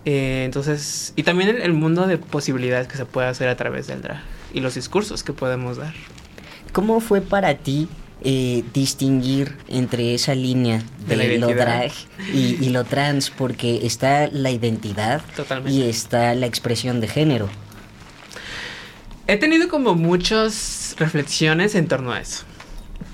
Eh, 0.05 0.43
entonces, 0.45 1.13
y 1.15 1.23
también 1.23 1.57
el 1.61 1.73
mundo 1.73 2.07
de 2.07 2.17
posibilidades 2.17 2.87
que 2.87 2.97
se 2.97 3.05
puede 3.05 3.27
hacer 3.27 3.47
a 3.49 3.55
través 3.55 3.87
del 3.87 4.01
drag 4.01 4.21
y 4.53 4.59
los 4.59 4.75
discursos 4.75 5.23
que 5.23 5.33
podemos 5.33 5.77
dar. 5.77 5.93
¿Cómo 6.71 6.99
fue 6.99 7.21
para 7.21 7.55
ti 7.55 7.87
eh, 8.21 8.63
distinguir 8.73 9.55
entre 9.67 10.13
esa 10.13 10.35
línea 10.35 10.83
de, 11.07 11.37
lo 11.37 11.47
drag 11.47 11.91
y, 12.33 12.69
lo 12.69 12.83
trans? 12.83 13.29
Porque 13.29 13.85
está 13.85 14.27
la 14.31 14.51
identidad 14.51 15.21
y 15.67 15.83
está 15.83 16.35
la 16.35 16.45
expresión 16.45 17.01
de 17.01 17.07
género. 17.07 17.49
He 19.27 19.37
tenido 19.37 19.69
como 19.69 19.95
muchas 19.95 20.95
reflexiones 20.97 21.75
en 21.75 21.87
torno 21.87 22.11
a 22.11 22.21
eso. 22.21 22.45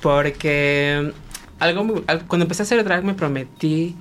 Porque 0.02 1.14
algo 1.60 2.04
cuando 2.28 2.44
empecé 2.46 2.62
a 2.62 2.66
hacer 2.66 2.84
drag 2.84 3.04
me 3.04 3.14
prometí 3.14 3.96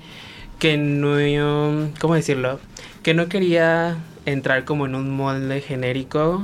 que 0.58 0.76
no, 0.76 1.90
¿cómo 2.00 2.14
decirlo? 2.14 2.60
Que 3.02 3.14
no 3.14 3.28
quería 3.28 3.96
entrar 4.24 4.64
como 4.64 4.86
en 4.86 4.94
un 4.94 5.10
molde 5.10 5.60
genérico 5.60 6.42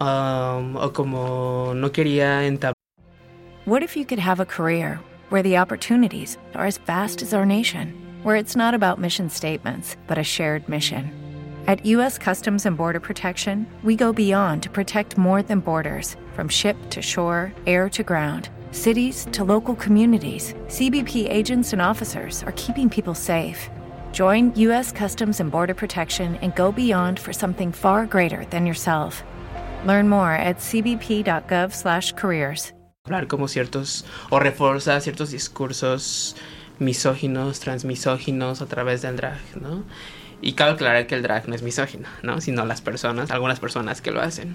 um, 0.00 0.76
o 0.76 0.92
como 0.92 1.72
no 1.74 1.92
quería. 1.92 2.42
What 3.66 3.82
if 3.82 3.96
you 3.96 4.04
could 4.04 4.18
have 4.18 4.40
a 4.40 4.46
career 4.46 5.00
where 5.30 5.42
the 5.42 5.56
opportunities 5.56 6.38
are 6.54 6.66
as 6.66 6.78
vast 6.78 7.22
as 7.22 7.32
our 7.32 7.46
nation, 7.46 7.94
where 8.22 8.36
it's 8.36 8.56
not 8.56 8.74
about 8.74 8.98
mission 8.98 9.30
statements, 9.30 9.96
but 10.06 10.18
a 10.18 10.24
shared 10.24 10.68
mission? 10.68 11.10
At 11.66 11.84
U.S. 11.86 12.18
Customs 12.18 12.66
and 12.66 12.76
Border 12.76 13.00
Protection, 13.00 13.66
we 13.84 13.94
go 13.94 14.12
beyond 14.12 14.62
to 14.64 14.70
protect 14.70 15.16
more 15.16 15.42
than 15.42 15.60
borders 15.60 16.16
from 16.34 16.48
ship 16.48 16.76
to 16.90 17.00
shore, 17.00 17.52
air 17.66 17.88
to 17.90 18.02
ground. 18.02 18.48
Cities 18.72 19.26
to 19.32 19.42
local 19.42 19.74
communities, 19.74 20.54
CBP 20.68 21.28
agents 21.28 21.72
and 21.72 21.82
officers 21.82 22.44
are 22.44 22.52
keeping 22.52 22.88
people 22.88 23.14
safe. 23.14 23.68
Join 24.12 24.54
U.S. 24.56 24.92
Customs 24.92 25.40
and 25.40 25.50
Border 25.50 25.74
Protection 25.74 26.36
and 26.36 26.54
go 26.54 26.70
beyond 26.70 27.18
for 27.18 27.32
something 27.32 27.72
far 27.72 28.06
greater 28.06 28.44
than 28.50 28.66
yourself. 28.66 29.24
Learn 29.84 30.08
more 30.08 30.30
at 30.32 30.58
cbp.gov/careers. 30.58 32.72
Hablar 33.06 33.26
como 33.26 33.48
ciertos 33.48 34.04
o 34.30 34.38
reforza 34.38 35.00
ciertos 35.00 35.32
discursos 35.32 36.36
misóginos, 36.78 37.58
transmisóginos 37.58 38.62
a 38.62 38.66
través 38.66 39.02
del 39.02 39.16
drag, 39.16 39.40
¿no? 39.60 39.82
Y 40.42 40.52
cabe 40.52 40.70
aclarar 40.72 41.08
que 41.08 41.16
el 41.16 41.22
drag 41.22 41.48
no 41.48 41.56
es 41.56 41.62
misógino, 41.62 42.08
¿no? 42.22 42.40
Sino 42.40 42.64
las 42.66 42.82
personas, 42.82 43.32
algunas 43.32 43.58
personas 43.58 44.00
que 44.00 44.12
lo 44.12 44.20
hacen. 44.20 44.54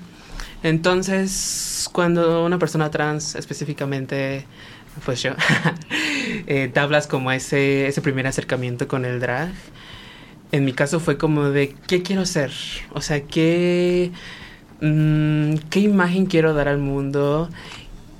Entonces, 0.63 1.89
cuando 1.91 2.45
una 2.45 2.57
persona 2.59 2.89
trans 2.89 3.35
específicamente, 3.35 4.45
pues 5.05 5.21
yo, 5.21 5.31
eh, 6.47 6.69
te 6.73 6.79
hablas 6.79 7.07
como 7.07 7.31
ese, 7.31 7.87
ese 7.87 8.01
primer 8.01 8.27
acercamiento 8.27 8.87
con 8.87 9.05
el 9.05 9.19
drag, 9.19 9.51
en 10.51 10.65
mi 10.65 10.73
caso 10.73 10.99
fue 10.99 11.17
como 11.17 11.49
de, 11.49 11.75
¿qué 11.87 12.01
quiero 12.01 12.25
ser? 12.25 12.51
O 12.93 13.01
sea, 13.01 13.21
¿qué 13.21 14.11
Mm, 14.81 15.55
qué 15.69 15.79
imagen 15.79 16.25
quiero 16.25 16.53
dar 16.53 16.67
al 16.67 16.79
mundo. 16.79 17.49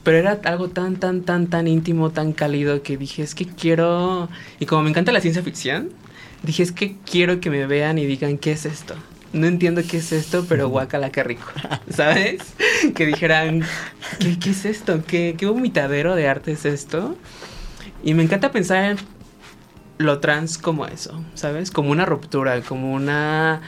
Pero 0.03 0.17
era 0.17 0.39
algo 0.45 0.69
tan, 0.69 0.97
tan, 0.97 1.23
tan, 1.23 1.47
tan 1.47 1.67
íntimo, 1.67 2.11
tan 2.11 2.31
cálido 2.31 2.83
que 2.83 2.97
dije, 2.97 3.23
es 3.23 3.33
que 3.35 3.45
quiero... 3.45 4.29
Y 4.59 4.65
como 4.67 4.83
me 4.83 4.89
encanta 4.91 5.11
la 5.11 5.19
ciencia 5.21 5.41
ficción, 5.41 5.89
dije, 6.43 6.61
es 6.63 6.71
que 6.71 6.95
quiero 7.09 7.39
que 7.39 7.49
me 7.49 7.65
vean 7.65 7.97
y 7.97 8.05
digan, 8.05 8.37
¿qué 8.37 8.51
es 8.51 8.65
esto? 8.65 8.95
No 9.35 9.47
entiendo 9.47 9.81
qué 9.85 9.97
es 9.97 10.13
esto, 10.13 10.45
pero 10.47 10.69
guacala, 10.69 11.11
qué 11.11 11.21
rico. 11.21 11.45
¿Sabes? 11.89 12.41
que 12.95 13.05
dijeran, 13.05 13.63
¿qué, 14.19 14.39
qué 14.39 14.51
es 14.51 14.63
esto? 14.63 15.03
¿Qué, 15.05 15.35
¿Qué 15.37 15.45
vomitadero 15.45 16.15
de 16.15 16.29
arte 16.29 16.53
es 16.53 16.63
esto? 16.63 17.17
Y 18.01 18.13
me 18.13 18.23
encanta 18.23 18.53
pensar 18.53 18.91
en 18.91 18.97
lo 19.97 20.19
trans 20.19 20.57
como 20.57 20.85
eso, 20.87 21.21
¿sabes? 21.33 21.69
Como 21.69 21.91
una 21.91 22.05
ruptura, 22.05 22.61
como 22.61 22.93
una 22.93 23.61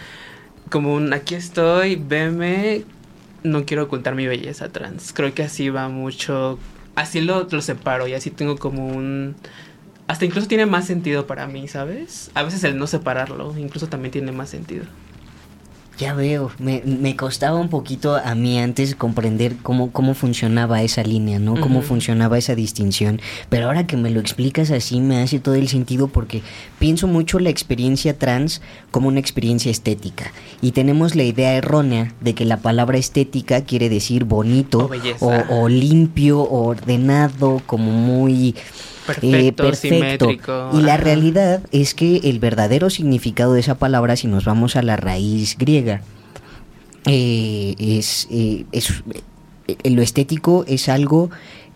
como 0.69 0.93
un 0.93 1.13
aquí 1.13 1.35
estoy, 1.35 1.95
veme, 1.97 2.85
no 3.43 3.65
quiero 3.65 3.83
ocultar 3.83 4.15
mi 4.15 4.25
belleza 4.25 4.69
trans. 4.69 5.11
Creo 5.13 5.33
que 5.33 5.43
así 5.43 5.69
va 5.69 5.89
mucho, 5.89 6.59
así 6.95 7.19
lo, 7.19 7.47
lo 7.49 7.61
separo 7.61 8.07
y 8.07 8.13
así 8.13 8.31
tengo 8.31 8.57
como 8.57 8.87
un... 8.87 9.35
Hasta 10.07 10.23
incluso 10.23 10.47
tiene 10.47 10.65
más 10.65 10.87
sentido 10.87 11.27
para 11.27 11.45
mí, 11.47 11.67
¿sabes? 11.67 12.31
A 12.33 12.43
veces 12.43 12.63
el 12.63 12.77
no 12.77 12.87
separarlo 12.87 13.57
incluso 13.57 13.87
también 13.87 14.13
tiene 14.13 14.31
más 14.31 14.49
sentido. 14.49 14.85
Ya 15.97 16.13
veo, 16.13 16.51
me, 16.59 16.83
me, 16.85 17.15
costaba 17.15 17.57
un 17.57 17.69
poquito 17.69 18.15
a 18.15 18.35
mí 18.35 18.59
antes 18.59 18.93
comprender 18.93 19.55
cómo, 19.63 19.91
cómo 19.91 20.13
funcionaba 20.13 20.83
esa 20.83 21.01
línea, 21.01 21.39
¿no? 21.39 21.59
Cómo 21.59 21.81
funcionaba 21.81 22.37
esa 22.37 22.53
distinción. 22.53 23.19
Pero 23.49 23.65
ahora 23.65 23.87
que 23.87 23.97
me 23.97 24.11
lo 24.11 24.19
explicas 24.19 24.69
así 24.69 24.99
me 24.99 25.23
hace 25.23 25.39
todo 25.39 25.55
el 25.55 25.67
sentido 25.69 26.07
porque 26.07 26.43
pienso 26.77 27.07
mucho 27.07 27.39
la 27.39 27.49
experiencia 27.49 28.15
trans 28.15 28.61
como 28.91 29.07
una 29.07 29.19
experiencia 29.19 29.71
estética. 29.71 30.31
Y 30.61 30.71
tenemos 30.71 31.15
la 31.15 31.23
idea 31.23 31.53
errónea 31.53 32.13
de 32.21 32.35
que 32.35 32.45
la 32.45 32.57
palabra 32.57 32.99
estética 32.99 33.61
quiere 33.61 33.89
decir 33.89 34.25
bonito 34.25 34.91
o, 35.19 35.33
o, 35.49 35.67
limpio 35.67 36.41
o 36.41 36.67
ordenado, 36.67 37.59
como 37.65 37.91
muy... 37.91 38.53
Perfecto, 39.07 39.37
eh, 39.37 39.51
perfecto. 39.53 40.29
Y 40.73 40.81
la 40.81 40.97
realidad 40.97 41.63
es 41.71 41.95
que 41.95 42.17
el 42.25 42.39
verdadero 42.39 42.89
significado 42.89 43.53
de 43.53 43.61
esa 43.61 43.75
palabra, 43.75 44.17
si 44.17 44.27
nos 44.27 44.43
vamos 44.43 44.75
a 44.75 44.81
la 44.81 44.97
raíz 44.97 45.57
griega, 45.57 46.01
eh, 47.05 47.75
es, 47.79 48.27
eh, 48.29 48.65
es 48.73 49.03
lo 49.85 50.01
estético 50.01 50.65
es 50.67 50.89
algo 50.89 51.29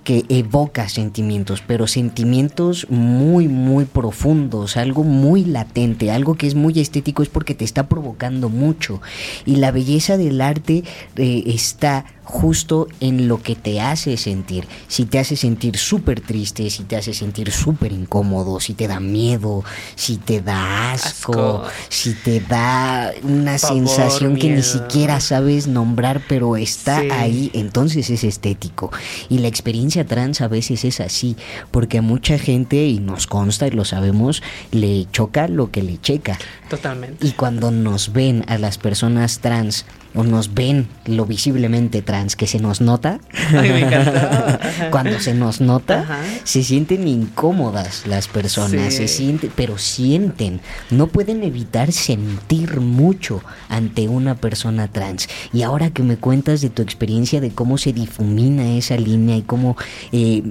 que 0.03 0.25
evoca 0.29 0.89
sentimientos, 0.89 1.63
pero 1.65 1.87
sentimientos 1.87 2.87
muy, 2.89 3.47
muy 3.47 3.85
profundos, 3.85 4.75
algo 4.75 5.03
muy 5.03 5.45
latente, 5.45 6.11
algo 6.11 6.35
que 6.35 6.47
es 6.47 6.55
muy 6.55 6.79
estético 6.79 7.21
es 7.21 7.29
porque 7.29 7.53
te 7.53 7.65
está 7.65 7.87
provocando 7.87 8.49
mucho. 8.49 8.99
Y 9.45 9.57
la 9.57 9.71
belleza 9.71 10.17
del 10.17 10.41
arte 10.41 10.83
está 11.15 12.05
justo 12.31 12.87
en 13.01 13.27
lo 13.27 13.43
que 13.43 13.55
te 13.55 13.81
hace 13.81 14.15
sentir. 14.15 14.65
Si 14.87 15.03
te 15.03 15.19
hace 15.19 15.35
sentir 15.35 15.77
súper 15.77 16.21
triste, 16.21 16.69
si 16.69 16.83
te 16.83 16.95
hace 16.95 17.13
sentir 17.13 17.51
súper 17.51 17.91
incómodo, 17.91 18.61
si 18.61 18.73
te 18.73 18.87
da 18.87 19.01
miedo, 19.01 19.65
si 19.95 20.15
te 20.15 20.41
da 20.41 20.93
asco, 20.93 21.63
si 21.89 22.13
te 22.13 22.39
da 22.39 23.11
una 23.23 23.57
sensación 23.57 24.37
que 24.37 24.49
ni 24.49 24.63
siquiera 24.63 25.19
sabes 25.19 25.67
nombrar, 25.67 26.21
pero 26.29 26.55
está 26.55 26.99
ahí, 27.11 27.51
entonces 27.53 28.09
es 28.09 28.23
estético. 28.23 28.91
Y 29.27 29.39
la 29.39 29.49
experiencia 29.49 30.05
trans 30.05 30.39
a 30.39 30.47
veces 30.47 30.85
es 30.85 31.01
así, 31.01 31.35
porque 31.69 31.97
a 31.97 32.01
mucha 32.01 32.39
gente, 32.39 32.87
y 32.87 32.99
nos 32.99 33.27
consta 33.27 33.67
y 33.67 33.71
lo 33.71 33.83
sabemos, 33.83 34.41
le 34.71 35.05
choca 35.11 35.49
lo 35.49 35.69
que 35.69 35.83
le 35.83 35.99
checa. 35.99 36.39
Totalmente. 36.69 37.27
Y 37.27 37.31
cuando 37.31 37.71
nos 37.71 38.13
ven 38.13 38.45
a 38.47 38.57
las 38.57 38.77
personas 38.77 39.39
trans, 39.39 39.85
o 40.13 40.23
nos 40.23 40.53
ven 40.53 40.87
lo 41.05 41.25
visiblemente 41.25 42.01
trans 42.01 42.35
que 42.35 42.47
se 42.47 42.59
nos 42.59 42.81
nota. 42.81 43.19
Cuando 44.91 45.19
se 45.19 45.33
nos 45.33 45.61
nota, 45.61 46.05
se 46.43 46.63
sienten 46.63 47.07
incómodas 47.07 48.05
las 48.05 48.27
personas, 48.27 48.93
se 48.93 49.07
sienten, 49.07 49.51
pero 49.55 49.77
sienten, 49.77 50.61
no 50.89 51.07
pueden 51.07 51.43
evitar 51.43 51.91
sentir 51.91 52.79
mucho 52.79 53.41
ante 53.69 54.07
una 54.07 54.35
persona 54.35 54.87
trans. 54.87 55.29
Y 55.53 55.63
ahora 55.63 55.91
que 55.91 56.03
me 56.03 56.17
cuentas 56.17 56.61
de 56.61 56.69
tu 56.69 56.81
experiencia 56.81 57.41
de 57.41 57.51
cómo 57.51 57.77
se 57.77 57.93
difumina 57.93 58.75
esa 58.75 58.97
línea 58.97 59.37
y 59.37 59.41
cómo 59.41 59.77
eh, 60.11 60.43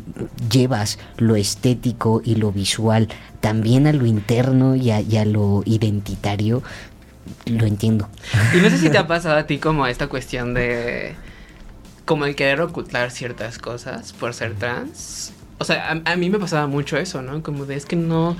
llevas 0.51 0.99
lo 1.17 1.37
estético 1.37 2.23
y 2.25 2.37
lo 2.37 2.53
visual 2.53 3.09
también 3.41 3.87
a 3.87 3.93
lo 3.93 4.05
interno 4.05 4.77
y 4.77 4.91
a 4.91 5.25
lo 5.25 5.63
identitario, 5.65 6.63
lo 7.47 7.67
entiendo. 7.67 8.09
Y 8.55 8.59
no 8.59 8.71
sé 8.71 8.79
si 8.79 8.91
te 8.91 8.99
ha 8.99 9.07
pasado 9.07 9.37
a 9.37 9.47
ti 9.47 9.59
como 9.59 9.87
esta 9.87 10.09
cuestión 10.09 10.55
de 10.55 11.15
como 12.05 12.27
el 12.27 12.35
querer 12.35 12.61
ocultar 12.61 13.11
ciertas 13.11 13.59
cosas 13.59 14.13
por 14.13 14.35
ser 14.35 14.55
trans. 14.55 15.33
O 15.59 15.65
sea, 15.65 16.03
a, 16.05 16.17
mí 16.17 16.31
me 16.31 16.39
pasaba 16.39 16.67
mucho 16.67 16.97
eso, 16.97 17.23
¿no? 17.23 17.43
Como 17.43 17.67
de 17.67 17.77
es 17.77 17.87
que 17.87 17.97
no 17.97 18.37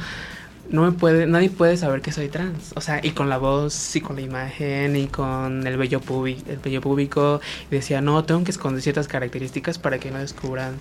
no 0.71 0.83
me 0.83 0.93
puede, 0.93 1.27
nadie 1.27 1.51
puede 1.51 1.77
saber 1.77 2.01
que 2.01 2.13
soy 2.13 2.29
trans. 2.29 2.73
O 2.77 2.81
sea, 2.81 3.01
y 3.03 3.11
con 3.11 3.29
la 3.29 3.39
voz, 3.39 3.95
y 3.97 4.01
con 4.01 4.17
la 4.17 4.23
imagen, 4.23 4.97
y 4.97 5.07
con 5.09 5.67
el 5.67 5.77
vello 5.77 6.01
público, 6.01 6.43
el 6.49 6.59
vello 6.59 6.81
público. 6.81 7.41
Y 7.71 7.75
decía, 7.75 8.01
no, 8.01 8.25
tengo 8.25 8.45
que 8.45 8.51
esconder 8.51 8.83
ciertas 8.83 9.09
características 9.09 9.79
para 9.79 9.99
que 9.99 10.11
no 10.11 10.19
descubran 10.19 10.79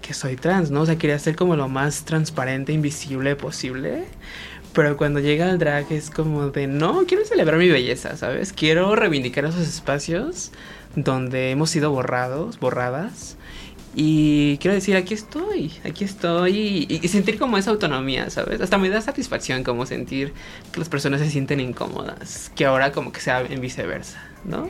que 0.00 0.12
soy 0.12 0.36
trans, 0.36 0.70
¿no? 0.70 0.82
O 0.82 0.86
sea, 0.86 0.96
quería 0.96 1.18
ser 1.18 1.36
como 1.36 1.56
lo 1.56 1.68
más 1.68 2.04
transparente, 2.04 2.72
invisible 2.72 3.36
posible. 3.36 4.04
Pero 4.74 4.96
cuando 4.96 5.20
llega 5.20 5.48
el 5.48 5.58
drag 5.58 5.90
es 5.92 6.10
como 6.10 6.50
de, 6.50 6.66
no, 6.66 7.04
quiero 7.06 7.24
celebrar 7.24 7.58
mi 7.58 7.68
belleza, 7.68 8.16
¿sabes? 8.16 8.52
Quiero 8.52 8.96
reivindicar 8.96 9.44
esos 9.44 9.62
espacios 9.62 10.50
donde 10.96 11.52
hemos 11.52 11.70
sido 11.70 11.92
borrados, 11.92 12.58
borradas. 12.58 13.36
Y 13.94 14.58
quiero 14.58 14.74
decir, 14.74 14.96
aquí 14.96 15.14
estoy, 15.14 15.72
aquí 15.84 16.02
estoy. 16.02 16.86
Y, 16.88 17.08
sentir 17.08 17.38
como 17.38 17.56
esa 17.56 17.70
autonomía, 17.70 18.28
¿sabes? 18.30 18.60
Hasta 18.60 18.76
me 18.76 18.88
da 18.88 19.00
satisfacción 19.00 19.62
como 19.62 19.86
sentir 19.86 20.32
que 20.72 20.80
las 20.80 20.88
personas 20.88 21.20
se 21.20 21.30
sienten 21.30 21.60
incómodas. 21.60 22.50
Que 22.56 22.64
ahora 22.66 22.90
como 22.90 23.12
que 23.12 23.20
sea 23.20 23.42
en 23.42 23.60
viceversa, 23.60 24.20
¿no? 24.44 24.68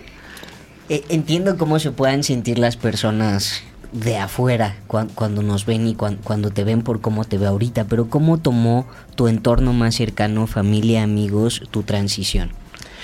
Eh, 0.90 1.02
entiendo 1.08 1.56
cómo 1.56 1.78
se 1.78 1.90
puedan 1.90 2.22
sentir 2.22 2.58
las 2.58 2.76
personas 2.76 3.62
de 3.94 4.18
afuera 4.18 4.76
cuando 4.88 5.42
nos 5.42 5.66
ven 5.66 5.86
y 5.86 5.94
cuando 5.94 6.50
te 6.50 6.64
ven 6.64 6.82
por 6.82 7.00
cómo 7.00 7.24
te 7.24 7.38
ve 7.38 7.46
ahorita, 7.46 7.84
pero 7.84 8.10
¿cómo 8.10 8.38
tomó 8.38 8.86
tu 9.14 9.28
entorno 9.28 9.72
más 9.72 9.94
cercano, 9.94 10.48
familia, 10.48 11.04
amigos, 11.04 11.62
tu 11.70 11.84
transición? 11.84 12.50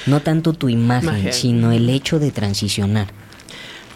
No 0.07 0.21
tanto 0.21 0.53
tu 0.53 0.69
imagen, 0.69 1.33
sino 1.33 1.71
el 1.71 1.89
hecho 1.89 2.19
de 2.19 2.33
transicionar. 2.33 3.07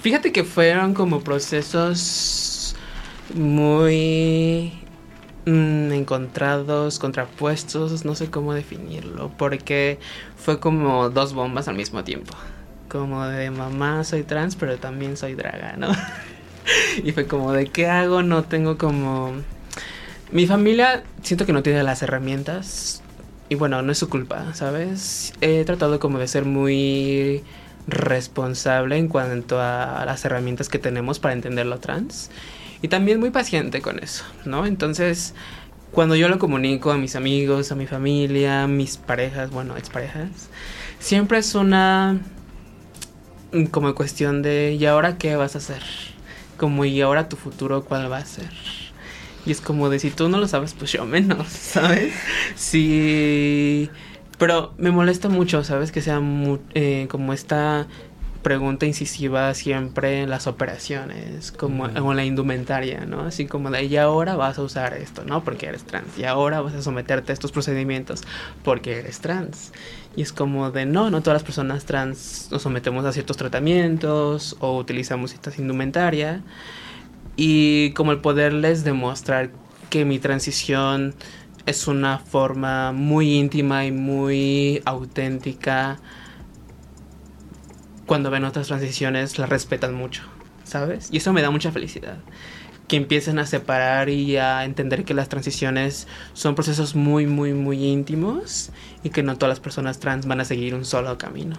Fíjate 0.02 0.32
que 0.32 0.44
fueron 0.44 0.94
como 0.94 1.20
procesos 1.20 2.76
muy 3.34 4.72
mm, 5.46 5.92
encontrados, 5.92 7.00
contrapuestos, 7.00 8.04
no 8.04 8.14
sé 8.14 8.30
cómo 8.30 8.54
definirlo, 8.54 9.32
porque 9.36 9.98
fue 10.36 10.60
como 10.60 11.10
dos 11.10 11.34
bombas 11.34 11.66
al 11.66 11.74
mismo 11.74 12.04
tiempo. 12.04 12.34
Como 12.88 13.24
de 13.26 13.50
mamá 13.50 14.04
soy 14.04 14.22
trans, 14.22 14.54
pero 14.54 14.76
también 14.76 15.16
soy 15.16 15.34
draga, 15.34 15.74
¿no? 15.76 15.88
y 17.04 17.12
fue 17.12 17.26
como 17.26 17.52
de 17.52 17.66
qué 17.66 17.86
hago, 17.86 18.22
no 18.22 18.44
tengo 18.44 18.78
como... 18.78 19.32
Mi 20.32 20.46
familia 20.46 21.04
siento 21.22 21.46
que 21.46 21.52
no 21.52 21.62
tiene 21.62 21.82
las 21.82 22.02
herramientas 22.02 23.02
y 23.48 23.54
bueno, 23.54 23.82
no 23.82 23.92
es 23.92 23.98
su 23.98 24.08
culpa, 24.08 24.54
¿sabes? 24.54 25.32
He 25.40 25.64
tratado 25.64 26.00
como 26.00 26.18
de 26.18 26.26
ser 26.26 26.44
muy 26.44 27.44
responsable 27.86 28.96
en 28.96 29.08
cuanto 29.08 29.60
a 29.60 30.02
las 30.06 30.24
herramientas 30.24 30.68
que 30.68 30.78
tenemos 30.78 31.18
para 31.18 31.34
entender 31.34 31.66
lo 31.66 31.78
trans 31.78 32.30
y 32.84 32.88
también 32.88 33.18
muy 33.18 33.30
paciente 33.30 33.80
con 33.80 33.98
eso, 33.98 34.24
¿no? 34.44 34.66
Entonces, 34.66 35.34
cuando 35.90 36.16
yo 36.16 36.28
lo 36.28 36.38
comunico 36.38 36.90
a 36.90 36.98
mis 36.98 37.16
amigos, 37.16 37.72
a 37.72 37.74
mi 37.74 37.86
familia, 37.86 38.66
mis 38.66 38.98
parejas, 38.98 39.50
bueno, 39.50 39.76
exparejas, 39.76 40.50
siempre 40.98 41.38
es 41.38 41.54
una 41.54 42.20
como 43.70 43.94
cuestión 43.94 44.42
de 44.42 44.76
¿y 44.78 44.84
ahora 44.84 45.16
qué 45.16 45.34
vas 45.36 45.54
a 45.54 45.58
hacer? 45.58 45.82
Como 46.56 46.84
y 46.84 47.00
ahora 47.00 47.28
tu 47.28 47.36
futuro 47.36 47.84
cuál 47.84 48.10
va 48.10 48.18
a 48.18 48.24
ser. 48.24 48.50
Y 49.46 49.50
es 49.50 49.60
como 49.60 49.90
de 49.90 49.98
si 49.98 50.10
tú 50.10 50.28
no 50.28 50.38
lo 50.38 50.48
sabes, 50.48 50.74
pues 50.74 50.92
yo 50.92 51.04
menos, 51.04 51.48
¿sabes? 51.48 52.14
Sí. 52.56 53.90
Pero 54.38 54.74
me 54.78 54.90
molesta 54.90 55.28
mucho, 55.28 55.62
¿sabes? 55.64 55.92
Que 55.92 56.00
sea 56.00 56.20
eh, 56.74 57.06
como 57.10 57.32
esta 57.32 57.86
pregunta 58.44 58.84
incisiva 58.84 59.54
siempre 59.54 60.20
en 60.20 60.30
las 60.30 60.46
operaciones, 60.46 61.50
como 61.50 61.86
en 61.86 62.16
la 62.16 62.24
indumentaria, 62.24 63.06
¿no? 63.06 63.22
Así 63.22 63.46
como 63.46 63.70
de, 63.70 63.84
y 63.84 63.96
ahora 63.96 64.36
vas 64.36 64.58
a 64.58 64.62
usar 64.62 64.94
esto, 64.94 65.24
¿no? 65.24 65.42
Porque 65.42 65.66
eres 65.66 65.84
trans. 65.84 66.18
Y 66.18 66.24
ahora 66.24 66.60
vas 66.60 66.74
a 66.74 66.82
someterte 66.82 67.32
a 67.32 67.34
estos 67.34 67.52
procedimientos 67.52 68.22
porque 68.62 68.98
eres 68.98 69.20
trans. 69.20 69.72
Y 70.16 70.22
es 70.22 70.32
como 70.32 70.70
de, 70.70 70.86
no, 70.86 71.10
no 71.10 71.20
todas 71.22 71.36
las 71.36 71.42
personas 71.42 71.84
trans 71.84 72.48
nos 72.50 72.62
sometemos 72.62 73.04
a 73.04 73.12
ciertos 73.12 73.36
tratamientos 73.36 74.56
o 74.60 74.76
utilizamos 74.78 75.32
esta 75.32 75.50
indumentaria. 75.58 76.42
Y 77.36 77.90
como 77.92 78.12
el 78.12 78.20
poderles 78.20 78.84
demostrar 78.84 79.50
que 79.90 80.04
mi 80.04 80.18
transición 80.18 81.14
es 81.66 81.88
una 81.88 82.18
forma 82.18 82.92
muy 82.92 83.34
íntima 83.34 83.86
y 83.86 83.92
muy 83.92 84.82
auténtica 84.84 85.98
cuando 88.06 88.30
ven 88.30 88.44
otras 88.44 88.66
transiciones 88.66 89.38
las 89.38 89.48
respetan 89.48 89.94
mucho, 89.94 90.22
¿sabes? 90.64 91.08
Y 91.10 91.16
eso 91.16 91.32
me 91.32 91.42
da 91.42 91.50
mucha 91.50 91.72
felicidad. 91.72 92.18
Que 92.94 92.98
empiecen 92.98 93.40
a 93.40 93.46
separar 93.46 94.08
y 94.08 94.36
a 94.36 94.64
entender 94.64 95.04
que 95.04 95.14
las 95.14 95.28
transiciones 95.28 96.06
son 96.32 96.54
procesos 96.54 96.94
muy, 96.94 97.26
muy, 97.26 97.52
muy 97.52 97.84
íntimos 97.84 98.70
y 99.02 99.10
que 99.10 99.24
no 99.24 99.36
todas 99.36 99.48
las 99.48 99.58
personas 99.58 99.98
trans 99.98 100.26
van 100.26 100.40
a 100.40 100.44
seguir 100.44 100.76
un 100.76 100.84
solo 100.84 101.18
camino. 101.18 101.56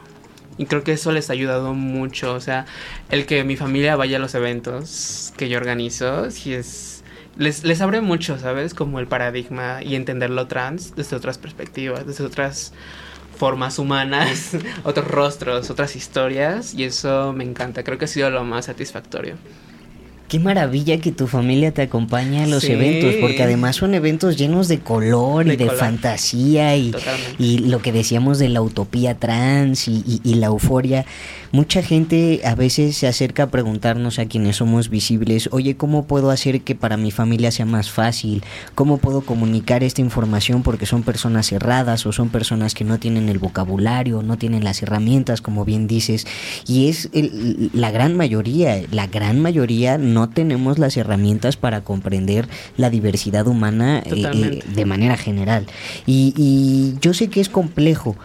Y 0.57 0.65
creo 0.67 0.85
que 0.85 0.93
eso 0.93 1.11
les 1.11 1.29
ha 1.29 1.33
ayudado 1.33 1.73
mucho. 1.73 2.33
O 2.33 2.39
sea, 2.39 2.67
el 3.09 3.25
que 3.25 3.43
mi 3.43 3.57
familia 3.57 3.97
vaya 3.97 4.15
a 4.15 4.21
los 4.21 4.33
eventos 4.33 5.33
que 5.35 5.49
yo 5.49 5.57
organizo, 5.57 6.31
si 6.31 6.53
es, 6.53 7.03
les, 7.35 7.65
les 7.65 7.81
abre 7.81 7.99
mucho, 7.99 8.39
¿sabes? 8.39 8.73
Como 8.73 9.01
el 9.01 9.07
paradigma 9.07 9.83
y 9.83 9.95
entenderlo 9.95 10.47
trans 10.47 10.95
desde 10.95 11.17
otras 11.17 11.37
perspectivas, 11.37 12.07
desde 12.07 12.23
otras 12.23 12.71
formas 13.37 13.77
humanas, 13.77 14.55
otros 14.85 15.05
rostros, 15.05 15.69
otras 15.69 15.97
historias 15.97 16.73
y 16.73 16.85
eso 16.85 17.33
me 17.33 17.43
encanta, 17.43 17.83
creo 17.83 17.97
que 17.97 18.05
ha 18.05 18.07
sido 18.07 18.29
lo 18.29 18.45
más 18.45 18.67
satisfactorio. 18.67 19.35
Qué 20.27 20.39
maravilla 20.39 20.99
que 20.99 21.11
tu 21.11 21.27
familia 21.27 21.71
te 21.71 21.83
acompañe 21.83 22.43
a 22.43 22.47
los 22.47 22.63
Sí. 22.63 22.71
eventos, 22.71 23.13
porque 23.21 23.43
además 23.43 23.75
son 23.75 23.93
eventos 23.93 24.37
llenos 24.37 24.67
de 24.67 24.79
color 24.79 25.45
y 25.47 25.51
De 25.55 25.57
color. 25.67 25.75
fantasía 25.79 26.75
y, 26.75 26.91
lo 27.39 27.79
que 27.81 27.91
decíamos 27.91 28.39
de 28.39 28.49
la 28.49 28.61
utopía 28.61 29.15
trans 29.19 29.87
y, 29.87 30.03
y- 30.07 30.21
y 30.23 30.35
la 30.35 30.47
euforia. 30.47 31.05
Mucha 31.51 31.81
gente 31.83 32.41
a 32.43 32.55
veces 32.55 32.97
se 32.97 33.07
acerca 33.07 33.43
a 33.43 33.47
preguntarnos 33.51 34.17
a 34.19 34.25
quienes 34.25 34.57
somos 34.57 34.89
visibles, 34.89 35.47
oye, 35.51 35.77
¿cómo 35.77 36.05
puedo 36.05 36.31
hacer 36.31 36.61
que 36.61 36.75
para 36.75 36.97
mi 36.97 37.11
familia 37.11 37.51
sea 37.51 37.65
más 37.65 37.91
fácil? 37.91 38.43
¿Cómo 38.73 38.97
puedo 38.97 39.21
comunicar 39.21 39.83
esta 39.83 40.01
información 40.01 40.63
porque 40.63 40.85
son 40.85 41.03
personas 41.03 41.47
cerradas 41.47 42.05
o 42.07 42.11
son 42.11 42.29
personas 42.29 42.73
que 42.73 42.83
no 42.83 42.97
tienen 42.99 43.29
el 43.29 43.37
vocabulario, 43.39 44.21
no 44.23 44.37
tienen 44.37 44.63
las 44.63 44.81
herramientas, 44.81 45.39
como 45.41 45.63
bien 45.65 45.87
dices? 45.87 46.25
Y 46.67 46.89
es 46.89 47.09
el- 47.13 47.69
la 47.73 47.91
gran 47.91 48.17
mayoría, 48.17 48.81
la 48.91 49.07
gran 49.07 49.39
mayoría 49.39 49.97
no 49.97 50.14
tenemos 50.29 50.79
las 50.79 50.97
herramientas 50.97 51.57
para 51.57 51.81
comprender 51.81 52.47
la 52.77 52.89
diversidad 52.89 53.47
humana 53.47 53.99
eh, 53.99 54.23
eh, 54.33 54.63
de 54.65 54.85
manera 54.85 55.17
general. 55.17 55.65
Y, 56.05 56.33
y 56.37 56.97
yo 57.01 57.13
sé 57.13 57.27
que 57.29 57.41
es 57.41 57.49
complejo, 57.49 58.15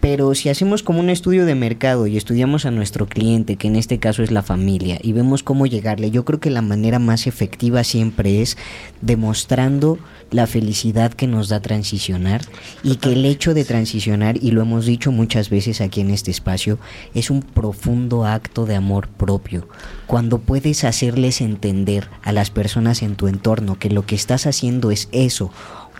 pero 0.00 0.34
si 0.34 0.48
hacemos 0.48 0.82
como 0.82 1.00
un 1.00 1.10
estudio 1.10 1.46
de 1.46 1.54
mercado 1.54 2.06
y 2.06 2.16
estudiamos 2.16 2.66
a 2.66 2.70
nuestro 2.70 3.06
cliente, 3.06 3.56
que 3.56 3.68
en 3.68 3.76
este 3.76 3.98
caso 3.98 4.22
es 4.22 4.30
la 4.30 4.42
familia, 4.42 4.98
y 5.02 5.12
vemos 5.12 5.42
cómo 5.42 5.66
llegarle, 5.66 6.10
yo 6.10 6.24
creo 6.24 6.40
que 6.40 6.50
la 6.50 6.62
manera 6.62 6.98
más 6.98 7.26
efectiva 7.26 7.84
siempre 7.84 8.42
es 8.42 8.56
demostrando 9.00 9.98
la 10.30 10.46
felicidad 10.46 11.12
que 11.12 11.26
nos 11.26 11.48
da 11.48 11.60
transicionar 11.60 12.42
y 12.82 12.96
que 12.96 13.12
el 13.12 13.24
hecho 13.24 13.54
de 13.54 13.64
transicionar, 13.64 14.36
y 14.42 14.50
lo 14.50 14.62
hemos 14.62 14.86
dicho 14.86 15.12
muchas 15.12 15.50
veces 15.50 15.80
aquí 15.80 16.00
en 16.00 16.10
este 16.10 16.30
espacio, 16.30 16.78
es 17.14 17.30
un 17.30 17.42
profundo 17.42 18.24
acto 18.24 18.66
de 18.66 18.74
amor 18.74 19.08
propio. 19.08 19.68
Cuando 20.06 20.38
puedes 20.38 20.84
hacerles 20.84 21.40
entender 21.40 22.08
a 22.22 22.32
las 22.32 22.50
personas 22.50 23.02
en 23.02 23.16
tu 23.16 23.28
entorno 23.28 23.78
que 23.78 23.90
lo 23.90 24.04
que 24.04 24.14
estás 24.14 24.46
haciendo 24.46 24.90
es 24.90 25.08
eso, 25.12 25.50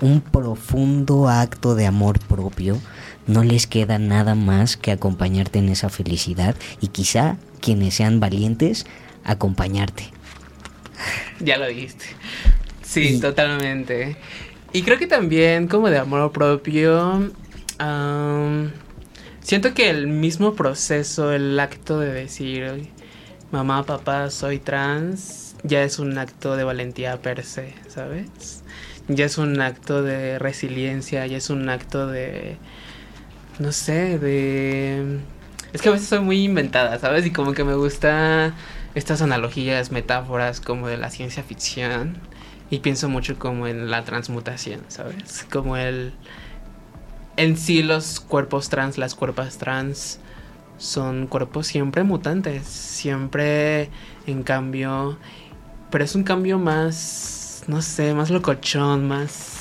un 0.00 0.20
profundo 0.20 1.28
acto 1.28 1.74
de 1.74 1.86
amor 1.86 2.18
propio, 2.20 2.78
no 3.26 3.42
les 3.44 3.66
queda 3.66 3.98
nada 3.98 4.34
más 4.34 4.76
que 4.76 4.92
acompañarte 4.92 5.58
en 5.58 5.68
esa 5.68 5.88
felicidad 5.88 6.54
y 6.80 6.88
quizá 6.88 7.36
quienes 7.60 7.94
sean 7.94 8.20
valientes, 8.20 8.86
acompañarte. 9.24 10.10
Ya 11.40 11.56
lo 11.58 11.66
dijiste. 11.66 12.04
Sí, 12.82 13.16
Y- 13.16 13.20
totalmente. 13.20 14.16
Y 14.72 14.82
creo 14.82 14.98
que 14.98 15.06
también 15.06 15.68
como 15.68 15.88
de 15.90 15.98
amor 15.98 16.32
propio, 16.32 17.30
am, 17.78 18.70
siento 19.40 19.74
que 19.74 19.90
el 19.90 20.06
mismo 20.06 20.54
proceso, 20.54 21.32
el 21.32 21.58
acto 21.58 21.98
de 21.98 22.12
decir, 22.12 22.88
mamá, 23.52 23.84
papá, 23.84 24.30
soy 24.30 24.58
trans, 24.58 25.56
ya 25.62 25.82
es 25.82 25.98
un 25.98 26.18
acto 26.18 26.56
de 26.56 26.64
valentía 26.64 27.20
per 27.22 27.42
se, 27.44 27.74
¿sabes? 27.88 28.62
Ya 29.08 29.24
es 29.24 29.38
un 29.38 29.60
acto 29.60 30.02
de 30.02 30.38
resiliencia, 30.38 31.26
ya 31.26 31.36
es 31.38 31.48
un 31.48 31.68
acto 31.68 32.06
de, 32.08 32.56
no 33.58 33.72
sé, 33.72 34.18
de... 34.18 35.20
Es 35.72 35.82
que 35.82 35.88
a 35.88 35.92
veces 35.92 36.08
soy 36.08 36.20
muy 36.20 36.44
inventada, 36.44 36.98
¿sabes? 36.98 37.26
Y 37.26 37.30
como 37.30 37.52
que 37.52 37.64
me 37.64 37.74
gusta 37.74 38.54
estas 38.94 39.20
analogías, 39.20 39.90
metáforas 39.92 40.60
como 40.60 40.88
de 40.88 40.96
la 40.96 41.10
ciencia 41.10 41.42
ficción. 41.42 42.18
Y 42.70 42.78
pienso 42.80 43.08
mucho 43.08 43.38
como 43.38 43.66
en 43.66 43.90
la 43.90 44.04
transmutación, 44.04 44.80
¿sabes? 44.88 45.46
Como 45.50 45.76
el... 45.76 46.12
En 47.36 47.56
sí 47.56 47.82
los 47.82 48.20
cuerpos 48.20 48.70
trans, 48.70 48.96
las 48.96 49.14
cuerpas 49.14 49.58
trans, 49.58 50.20
son 50.78 51.26
cuerpos 51.26 51.66
siempre 51.66 52.02
mutantes, 52.02 52.66
siempre 52.66 53.90
en 54.26 54.42
cambio, 54.42 55.18
pero 55.90 56.04
es 56.04 56.14
un 56.14 56.24
cambio 56.24 56.58
más, 56.58 57.64
no 57.66 57.82
sé, 57.82 58.14
más 58.14 58.30
locochón, 58.30 59.06
más, 59.06 59.55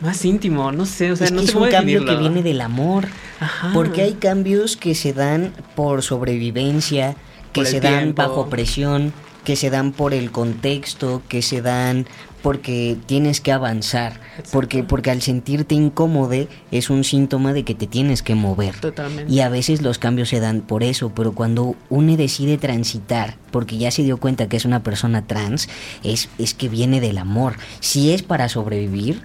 más 0.00 0.24
íntimo, 0.24 0.72
no 0.72 0.86
sé, 0.86 1.12
o 1.12 1.16
sea, 1.16 1.26
es 1.26 1.32
no 1.32 1.40
que 1.40 1.46
es 1.46 1.54
un 1.54 1.68
cambio 1.68 2.04
que 2.04 2.16
viene 2.16 2.42
del 2.42 2.60
amor, 2.60 3.08
Ajá. 3.38 3.70
porque 3.74 4.02
hay 4.02 4.14
cambios 4.14 4.76
que 4.76 4.94
se 4.94 5.12
dan 5.12 5.52
por 5.74 6.02
sobrevivencia, 6.02 7.16
que 7.52 7.62
Por 7.62 7.70
se 7.70 7.80
dan 7.80 7.98
tiempo. 7.98 8.22
bajo 8.22 8.48
presión, 8.48 9.12
que 9.44 9.56
se 9.56 9.70
dan 9.70 9.92
por 9.92 10.14
el 10.14 10.30
contexto, 10.30 11.22
que 11.28 11.42
se 11.42 11.62
dan 11.62 12.06
porque 12.42 12.96
tienes 13.06 13.40
que 13.40 13.52
avanzar, 13.52 14.20
porque 14.50 14.82
porque 14.82 15.10
al 15.10 15.20
sentirte 15.20 15.74
incómodo 15.74 16.46
es 16.70 16.88
un 16.88 17.04
síntoma 17.04 17.52
de 17.52 17.64
que 17.64 17.74
te 17.74 17.86
tienes 17.86 18.22
que 18.22 18.34
mover. 18.34 18.76
Totalmente. 18.80 19.30
Y 19.30 19.40
a 19.40 19.48
veces 19.48 19.82
los 19.82 19.98
cambios 19.98 20.30
se 20.30 20.40
dan 20.40 20.62
por 20.62 20.82
eso, 20.82 21.12
pero 21.14 21.32
cuando 21.32 21.76
uno 21.90 22.16
decide 22.16 22.56
transitar, 22.56 23.36
porque 23.50 23.76
ya 23.76 23.90
se 23.90 24.02
dio 24.02 24.16
cuenta 24.16 24.48
que 24.48 24.56
es 24.56 24.64
una 24.64 24.82
persona 24.82 25.26
trans, 25.26 25.68
es, 26.02 26.30
es 26.38 26.54
que 26.54 26.68
viene 26.68 27.00
del 27.00 27.18
amor. 27.18 27.56
Si 27.80 28.12
es 28.12 28.22
para 28.22 28.48
sobrevivir, 28.48 29.20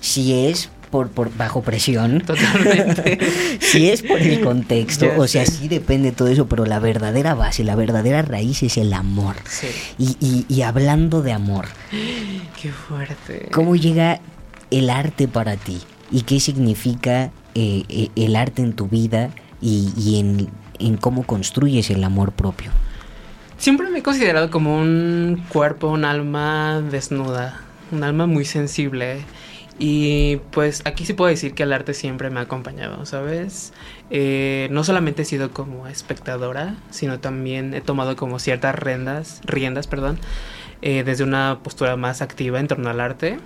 si 0.00 0.46
es 0.46 0.70
por, 0.90 1.10
por 1.10 1.36
bajo 1.36 1.60
presión, 1.62 2.22
Totalmente. 2.22 3.18
si 3.60 3.90
es 3.90 4.02
por 4.02 4.20
el 4.22 4.40
contexto, 4.40 5.06
Ya 5.06 5.18
o 5.20 5.26
sea, 5.28 5.44
sé. 5.44 5.52
sí 5.52 5.68
depende 5.68 6.12
todo 6.12 6.28
eso, 6.28 6.46
pero 6.46 6.64
la 6.64 6.78
verdadera 6.78 7.34
base, 7.34 7.62
la 7.64 7.76
verdadera 7.76 8.22
raíz 8.22 8.62
es 8.62 8.78
el 8.78 8.92
amor. 8.94 9.36
sí. 9.46 9.66
Y, 9.98 10.16
y, 10.20 10.46
y 10.48 10.62
hablando 10.62 11.20
de 11.22 11.32
amor, 11.32 11.66
Qué 12.62 12.70
fuerte. 12.70 13.48
¿cómo 13.52 13.76
llega 13.76 14.20
el 14.70 14.88
arte 14.90 15.28
para 15.28 15.56
ti? 15.56 15.78
¿Y 16.10 16.22
qué 16.22 16.40
significa 16.40 17.30
eh, 17.54 17.82
eh, 17.90 18.08
el 18.16 18.34
arte 18.34 18.62
en 18.62 18.72
tu 18.72 18.88
vida 18.88 19.30
y, 19.60 19.92
y 19.96 20.20
en, 20.20 20.48
en 20.78 20.96
cómo 20.96 21.24
construyes 21.24 21.90
el 21.90 22.02
amor 22.02 22.32
propio? 22.32 22.70
Siempre 23.58 23.90
me 23.90 23.98
he 23.98 24.02
considerado 24.02 24.50
como 24.50 24.78
un 24.78 25.44
cuerpo, 25.50 25.88
un 25.88 26.04
alma 26.06 26.80
desnuda, 26.80 27.60
un 27.92 28.04
alma 28.04 28.26
muy 28.26 28.44
sensible. 28.46 29.18
Y 29.78 30.38
pues 30.50 30.82
aquí 30.84 31.04
sí 31.04 31.12
puedo 31.12 31.30
decir 31.30 31.54
que 31.54 31.62
el 31.62 31.72
arte 31.72 31.94
siempre 31.94 32.30
me 32.30 32.40
ha 32.40 32.42
acompañado, 32.42 33.06
¿sabes? 33.06 33.72
Eh, 34.10 34.68
no 34.72 34.82
solamente 34.82 35.22
he 35.22 35.24
sido 35.24 35.52
como 35.52 35.86
espectadora, 35.86 36.74
sino 36.90 37.20
también 37.20 37.74
he 37.74 37.80
tomado 37.80 38.16
como 38.16 38.40
ciertas 38.40 38.74
riendas, 38.74 39.40
riendas, 39.44 39.86
perdón, 39.86 40.18
eh, 40.82 41.04
desde 41.04 41.22
una 41.22 41.60
postura 41.62 41.96
más 41.96 42.22
activa 42.22 42.58
en 42.58 42.66
torno 42.66 42.90
al 42.90 43.00
arte. 43.00 43.38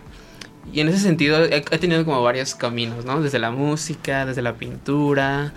Y 0.73 0.81
en 0.81 0.89
ese 0.89 1.01
sentido 1.01 1.45
he, 1.45 1.57
he 1.57 1.79
tenido 1.79 2.05
como 2.07 2.23
varios 2.23 2.55
caminos, 2.55 3.05
¿no? 3.05 3.21
Desde 3.21 3.39
la 3.39 3.51
música, 3.51 4.25
desde 4.25 4.41
la 4.41 4.55
pintura, 4.55 5.53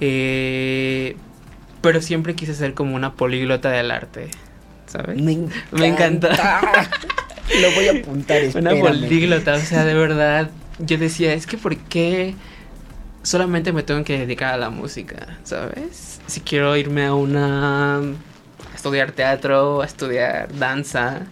eh, 0.00 1.16
pero 1.80 2.00
siempre 2.02 2.34
quise 2.34 2.54
ser 2.54 2.74
como 2.74 2.94
una 2.94 3.14
políglota 3.14 3.70
del 3.70 3.90
arte, 3.90 4.30
¿sabes? 4.86 5.20
Me 5.20 5.48
Me 5.72 5.86
encanta. 5.86 6.88
Lo 7.60 7.70
voy 7.72 7.88
a 7.88 7.92
apuntar, 8.00 8.38
Una 8.54 8.72
espérame. 8.72 8.80
políglota, 8.80 9.54
o 9.54 9.60
sea, 9.60 9.84
de 9.84 9.94
verdad, 9.94 10.50
yo 10.78 10.98
decía, 10.98 11.32
es 11.34 11.46
que 11.46 11.58
¿por 11.58 11.76
qué 11.76 12.34
solamente 13.22 13.72
me 13.72 13.82
tengo 13.82 14.04
que 14.04 14.18
dedicar 14.18 14.54
a 14.54 14.56
la 14.56 14.70
música, 14.70 15.38
¿sabes? 15.44 16.20
Si 16.26 16.40
quiero 16.40 16.76
irme 16.76 17.04
a 17.06 17.14
una... 17.14 17.98
a 17.98 18.02
estudiar 18.74 19.12
teatro, 19.12 19.82
a 19.82 19.86
estudiar 19.86 20.48
danza, 20.58 21.22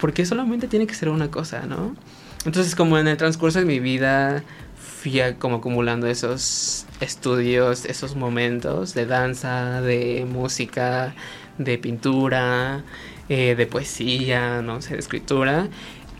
¿por 0.00 0.12
qué 0.12 0.24
solamente 0.26 0.68
tiene 0.68 0.86
que 0.86 0.94
ser 0.94 1.08
una 1.08 1.30
cosa, 1.30 1.62
no? 1.66 1.96
Entonces, 2.44 2.74
como 2.76 2.98
en 2.98 3.08
el 3.08 3.16
transcurso 3.16 3.58
de 3.58 3.64
mi 3.64 3.80
vida 3.80 4.44
fui 4.76 5.20
como 5.38 5.56
acumulando 5.56 6.06
esos 6.06 6.86
estudios, 7.00 7.84
esos 7.84 8.14
momentos 8.16 8.94
de 8.94 9.06
danza, 9.06 9.80
de 9.80 10.26
música, 10.28 11.14
de 11.58 11.78
pintura, 11.78 12.82
eh, 13.28 13.54
de 13.56 13.66
poesía, 13.66 14.62
no 14.62 14.82
sé, 14.82 14.94
de 14.94 15.00
escritura. 15.00 15.68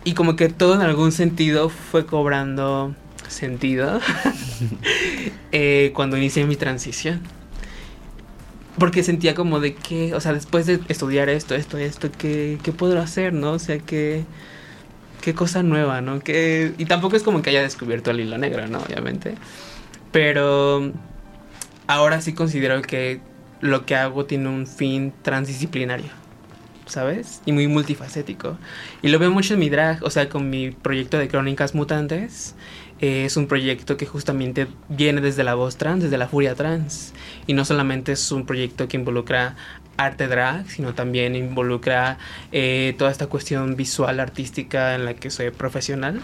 Y 0.04 0.14
como 0.14 0.36
que 0.36 0.48
todo 0.48 0.74
en 0.74 0.80
algún 0.80 1.12
sentido 1.12 1.68
fue 1.68 2.06
cobrando 2.06 2.94
sentido 3.28 4.00
eh, 5.52 5.92
cuando 5.94 6.16
inicié 6.16 6.44
mi 6.46 6.56
transición. 6.56 7.20
Porque 8.78 9.02
sentía 9.02 9.34
como 9.34 9.58
de 9.58 9.74
que, 9.74 10.14
o 10.14 10.20
sea, 10.20 10.32
después 10.32 10.66
de 10.66 10.80
estudiar 10.88 11.28
esto, 11.28 11.54
esto, 11.54 11.78
esto, 11.78 12.10
¿qué, 12.16 12.58
qué 12.62 12.72
puedo 12.72 13.00
hacer, 13.00 13.32
no? 13.32 13.52
O 13.52 13.58
sea, 13.58 13.78
que 13.80 14.24
qué 15.20 15.34
cosa 15.34 15.62
nueva, 15.62 16.00
¿no? 16.00 16.20
Que, 16.20 16.72
y 16.78 16.84
tampoco 16.86 17.16
es 17.16 17.22
como 17.22 17.42
que 17.42 17.50
haya 17.50 17.62
descubierto 17.62 18.10
el 18.10 18.20
hilo 18.20 18.38
negro, 18.38 18.66
¿no? 18.68 18.78
Obviamente. 18.78 19.34
Pero 20.12 20.92
ahora 21.86 22.20
sí 22.20 22.32
considero 22.34 22.80
que 22.82 23.20
lo 23.60 23.84
que 23.84 23.96
hago 23.96 24.24
tiene 24.26 24.48
un 24.48 24.66
fin 24.66 25.12
transdisciplinario, 25.22 26.10
¿sabes? 26.88 27.42
Y 27.46 27.53
muy 27.53 27.68
multifacético. 27.68 28.59
Y 29.03 29.09
lo 29.09 29.18
veo 29.18 29.31
mucho 29.31 29.55
en 29.55 29.61
mi 29.61 29.70
drag, 29.70 30.03
o 30.05 30.11
sea, 30.11 30.29
con 30.29 30.51
mi 30.51 30.70
proyecto 30.70 31.18
de 31.18 31.29
Crónicas 31.29 31.74
Mutantes. 31.74 32.55
eh, 33.01 33.24
es 33.27 33.37
un 33.37 33.46
proyecto 33.46 33.96
que 33.96 34.07
justamente 34.07 34.66
viene 34.88 35.20
desde 35.20 35.44
la 35.44 35.55
voz 35.55 35.77
trans, 35.77 36.03
desde 36.03 36.18
la 36.18 36.29
furia 36.29 36.55
trans. 36.55 37.14
Y 37.46 37.53
no 37.55 37.64
solamente 37.64 38.12
es 38.12 38.33
un 38.33 38.44
proyecto 38.46 38.88
que 38.88 38.96
involucra 38.96 39.57
arte 39.98 40.28
drag, 40.28 40.70
sino 40.70 40.94
también 40.94 41.34
involucra 41.34 42.18
eh, 42.52 42.94
toda 42.96 43.11
esta 43.11 43.26
cuestión 43.26 43.76
visual 43.76 44.20
artística 44.20 44.94
en 44.94 45.04
la 45.04 45.14
que 45.14 45.28
soy 45.28 45.50
profesional 45.50 46.22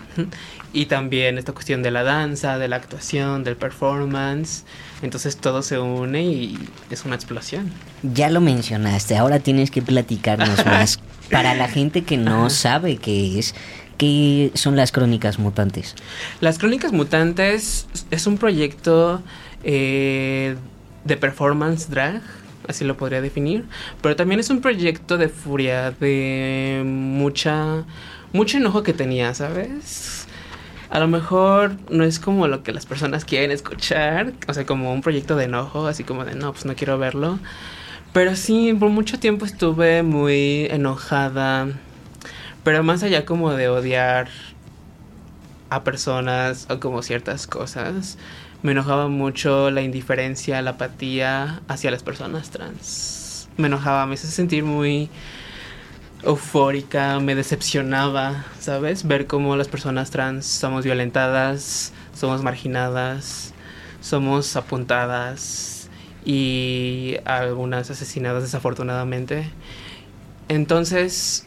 y 0.72 0.86
también 0.86 1.38
esta 1.38 1.52
cuestión 1.52 1.82
de 1.82 1.90
la 1.90 2.04
danza, 2.04 2.56
de 2.56 2.68
la 2.68 2.76
actuación, 2.76 3.42
del 3.42 3.56
performance. 3.56 4.64
Entonces 5.02 5.36
todo 5.36 5.60
se 5.62 5.80
une 5.80 6.22
y 6.22 6.58
es 6.88 7.04
una 7.04 7.16
explosión. 7.16 7.70
Ya 8.02 8.30
lo 8.30 8.40
mencionaste, 8.40 9.16
ahora 9.16 9.40
tienes 9.40 9.70
que 9.72 9.82
platicarnos 9.82 10.64
más. 10.66 11.00
Para 11.30 11.54
la 11.54 11.68
gente 11.68 12.04
que 12.04 12.16
no 12.16 12.50
sabe 12.50 12.98
qué 12.98 13.40
es, 13.40 13.56
¿qué 13.98 14.52
son 14.54 14.76
las 14.76 14.92
Crónicas 14.92 15.40
Mutantes? 15.40 15.96
Las 16.40 16.58
Crónicas 16.58 16.92
Mutantes 16.92 17.88
es 18.12 18.26
un 18.28 18.38
proyecto 18.38 19.20
eh, 19.64 20.54
de 21.04 21.16
performance 21.16 21.90
drag 21.90 22.22
así 22.68 22.84
lo 22.84 22.96
podría 22.96 23.20
definir, 23.20 23.64
pero 24.02 24.16
también 24.16 24.40
es 24.40 24.50
un 24.50 24.60
proyecto 24.60 25.18
de 25.18 25.28
furia, 25.28 25.90
de 25.92 26.82
mucha, 26.84 27.84
mucho 28.32 28.58
enojo 28.58 28.82
que 28.82 28.92
tenía, 28.92 29.34
¿sabes? 29.34 30.26
A 30.90 31.00
lo 31.00 31.08
mejor 31.08 31.76
no 31.90 32.04
es 32.04 32.18
como 32.18 32.46
lo 32.46 32.62
que 32.62 32.72
las 32.72 32.86
personas 32.86 33.24
quieren 33.24 33.50
escuchar, 33.50 34.32
o 34.46 34.54
sea, 34.54 34.64
como 34.64 34.92
un 34.92 35.00
proyecto 35.00 35.34
de 35.36 35.44
enojo, 35.44 35.86
así 35.86 36.04
como 36.04 36.24
de 36.24 36.34
no, 36.34 36.52
pues 36.52 36.66
no 36.66 36.74
quiero 36.76 36.98
verlo. 36.98 37.38
Pero 38.12 38.36
sí, 38.36 38.72
por 38.78 38.90
mucho 38.90 39.18
tiempo 39.18 39.44
estuve 39.44 40.04
muy 40.04 40.66
enojada, 40.70 41.66
pero 42.62 42.84
más 42.84 43.02
allá 43.02 43.24
como 43.24 43.52
de 43.52 43.68
odiar 43.68 44.28
a 45.68 45.82
personas 45.82 46.66
o 46.70 46.78
como 46.78 47.02
ciertas 47.02 47.48
cosas, 47.48 48.16
me 48.64 48.72
enojaba 48.72 49.08
mucho 49.08 49.70
la 49.70 49.82
indiferencia, 49.82 50.62
la 50.62 50.70
apatía 50.70 51.60
hacia 51.68 51.90
las 51.90 52.02
personas 52.02 52.48
trans. 52.48 53.46
Me 53.58 53.66
enojaba, 53.66 54.06
me 54.06 54.14
hizo 54.14 54.26
sentir 54.26 54.64
muy 54.64 55.10
eufórica, 56.22 57.20
me 57.20 57.34
decepcionaba, 57.34 58.46
¿sabes? 58.58 59.06
Ver 59.06 59.26
cómo 59.26 59.54
las 59.56 59.68
personas 59.68 60.10
trans 60.10 60.46
somos 60.46 60.82
violentadas, 60.82 61.92
somos 62.14 62.42
marginadas, 62.42 63.52
somos 64.00 64.56
apuntadas 64.56 65.90
y 66.24 67.16
algunas 67.26 67.90
asesinadas 67.90 68.44
desafortunadamente. 68.44 69.50
Entonces, 70.48 71.46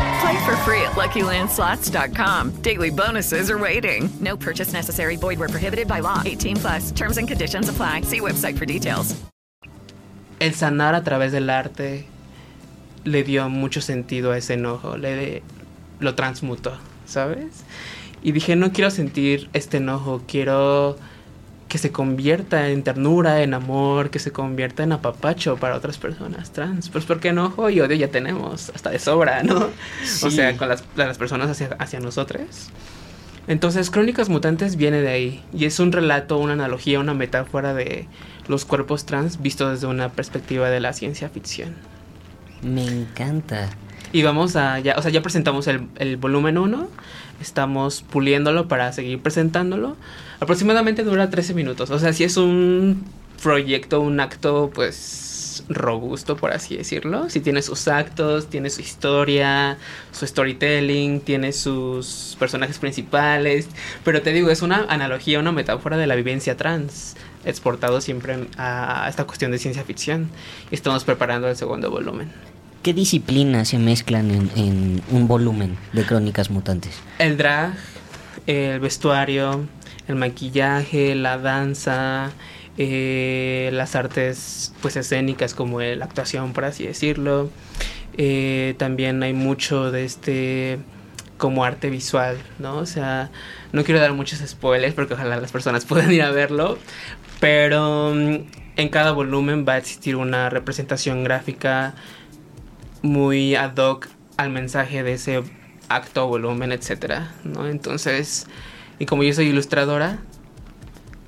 Play 0.21 0.45
for 0.45 0.55
free 0.57 0.81
at 0.81 0.93
LuckyLandSlots.com. 0.93 2.61
Daily 2.61 2.89
bonuses 2.89 3.49
are 3.49 3.59
waiting. 3.59 4.09
No 4.19 4.35
purchase 4.37 4.73
necessary. 4.73 5.17
Void 5.17 5.39
where 5.39 5.49
prohibited 5.49 5.87
by 5.87 5.99
law. 5.99 6.21
18 6.25 6.57
plus. 6.57 6.91
Terms 6.91 7.17
and 7.17 7.27
conditions 7.27 7.69
apply. 7.69 8.01
See 8.01 8.19
website 8.19 8.57
for 8.57 8.65
details. 8.65 9.21
el 10.41 10.55
sanar 10.55 10.95
a 10.95 11.03
través 11.03 11.31
del 11.31 11.51
arte 11.51 12.05
le 13.03 13.23
dio 13.23 13.47
mucho 13.47 13.79
sentido 13.79 14.31
a 14.31 14.37
ese 14.39 14.55
enojo, 14.55 14.97
le 14.97 15.43
lo 15.99 16.15
transmutó, 16.15 16.73
¿sabes? 17.05 17.63
Y 18.23 18.31
dije, 18.31 18.55
no 18.55 18.71
quiero 18.73 18.89
sentir 18.89 19.49
este 19.53 19.77
enojo, 19.77 20.23
quiero 20.27 20.97
que 21.71 21.77
se 21.77 21.93
convierta 21.93 22.67
en 22.67 22.83
ternura, 22.83 23.43
en 23.43 23.53
amor, 23.53 24.09
que 24.09 24.19
se 24.19 24.33
convierta 24.33 24.83
en 24.83 24.91
apapacho 24.91 25.55
para 25.55 25.77
otras 25.77 25.97
personas 25.97 26.51
trans. 26.51 26.89
Pues 26.89 27.05
porque 27.05 27.29
enojo 27.29 27.69
y 27.69 27.79
odio 27.79 27.95
ya 27.95 28.09
tenemos, 28.09 28.69
hasta 28.75 28.89
de 28.89 28.99
sobra, 28.99 29.41
¿no? 29.41 29.69
Sí. 30.03 30.25
O 30.25 30.31
sea, 30.31 30.57
con 30.57 30.67
las, 30.67 30.83
las 30.97 31.17
personas 31.17 31.49
hacia, 31.49 31.69
hacia 31.79 32.01
nosotros. 32.01 32.71
Entonces, 33.47 33.89
Crónicas 33.89 34.27
Mutantes 34.27 34.75
viene 34.75 34.99
de 34.99 35.07
ahí. 35.11 35.45
Y 35.53 35.63
es 35.63 35.79
un 35.79 35.93
relato, 35.93 36.37
una 36.39 36.51
analogía, 36.51 36.99
una 36.99 37.13
metáfora 37.13 37.73
de 37.73 38.09
los 38.49 38.65
cuerpos 38.65 39.05
trans 39.05 39.41
visto 39.41 39.69
desde 39.69 39.87
una 39.87 40.09
perspectiva 40.09 40.69
de 40.69 40.81
la 40.81 40.91
ciencia 40.91 41.29
ficción. 41.29 41.73
Me 42.61 42.85
encanta. 42.85 43.69
Y 44.13 44.23
vamos 44.23 44.55
a, 44.55 44.79
ya, 44.79 44.95
o 44.97 45.01
sea, 45.01 45.11
ya 45.11 45.21
presentamos 45.21 45.67
el, 45.67 45.87
el 45.97 46.17
volumen 46.17 46.57
1, 46.57 46.87
estamos 47.41 48.01
puliéndolo 48.01 48.67
para 48.67 48.91
seguir 48.93 49.21
presentándolo. 49.21 49.95
Aproximadamente 50.39 51.03
dura 51.03 51.29
13 51.29 51.53
minutos, 51.53 51.89
o 51.91 51.99
sea, 51.99 52.13
si 52.13 52.23
es 52.23 52.37
un 52.37 53.03
proyecto, 53.41 54.01
un 54.01 54.19
acto, 54.19 54.71
pues 54.73 55.31
robusto, 55.69 56.37
por 56.37 56.51
así 56.51 56.77
decirlo. 56.77 57.29
Si 57.29 57.39
tiene 57.39 57.61
sus 57.61 57.87
actos, 57.87 58.47
tiene 58.47 58.69
su 58.69 58.81
historia, 58.81 59.77
su 60.11 60.25
storytelling, 60.25 61.21
tiene 61.21 61.53
sus 61.53 62.35
personajes 62.39 62.79
principales. 62.79 63.67
Pero 64.03 64.21
te 64.21 64.31
digo, 64.31 64.49
es 64.49 64.61
una 64.61 64.85
analogía, 64.89 65.39
una 65.39 65.51
metáfora 65.51 65.97
de 65.97 66.07
la 66.07 66.15
vivencia 66.15 66.57
trans, 66.57 67.15
exportado 67.45 68.01
siempre 68.01 68.47
a 68.57 69.07
esta 69.09 69.25
cuestión 69.25 69.51
de 69.51 69.59
ciencia 69.59 69.83
ficción. 69.83 70.29
Y 70.69 70.75
estamos 70.75 71.03
preparando 71.03 71.49
el 71.49 71.55
segundo 71.55 71.89
volumen. 71.89 72.50
¿Qué 72.81 72.95
disciplinas 72.95 73.67
se 73.67 73.77
mezclan 73.77 74.31
en, 74.31 75.03
un 75.11 75.27
volumen 75.27 75.77
de 75.93 76.03
Crónicas 76.03 76.49
Mutantes? 76.49 76.99
El 77.19 77.37
drag, 77.37 77.75
el 78.47 78.79
vestuario, 78.79 79.67
el 80.07 80.15
maquillaje, 80.15 81.13
la 81.13 81.37
danza, 81.37 82.31
eh, 82.79 83.69
las 83.71 83.95
artes 83.95 84.73
pues 84.81 84.95
escénicas 84.95 85.53
como 85.53 85.79
la 85.79 86.03
actuación 86.03 86.53
por 86.53 86.65
así 86.65 86.87
decirlo. 86.87 87.51
Eh, 88.17 88.73
también 88.79 89.21
hay 89.21 89.33
mucho 89.33 89.91
de 89.91 90.03
este 90.03 90.79
como 91.37 91.63
arte 91.65 91.91
visual, 91.91 92.37
¿no? 92.57 92.77
O 92.77 92.87
sea, 92.87 93.29
no 93.73 93.83
quiero 93.83 94.01
dar 94.01 94.13
muchos 94.13 94.39
spoilers 94.39 94.95
porque 94.95 95.13
ojalá 95.13 95.37
las 95.37 95.51
personas 95.51 95.85
puedan 95.87 96.11
ir 96.11 96.23
a 96.23 96.31
verlo, 96.31 96.79
pero 97.39 98.11
mm, 98.15 98.35
en 98.77 98.89
cada 98.89 99.11
volumen 99.11 99.65
va 99.67 99.73
a 99.73 99.77
existir 99.77 100.15
una 100.15 100.49
representación 100.49 101.23
gráfica 101.23 101.93
muy 103.01 103.55
ad 103.55 103.77
hoc 103.77 104.07
al 104.37 104.49
mensaje 104.49 105.03
de 105.03 105.13
ese 105.13 105.43
acto, 105.89 106.27
volumen, 106.27 106.71
etcétera, 106.71 107.33
¿no? 107.43 107.67
Entonces, 107.67 108.47
y 108.99 109.05
como 109.05 109.23
yo 109.23 109.33
soy 109.33 109.47
ilustradora, 109.47 110.19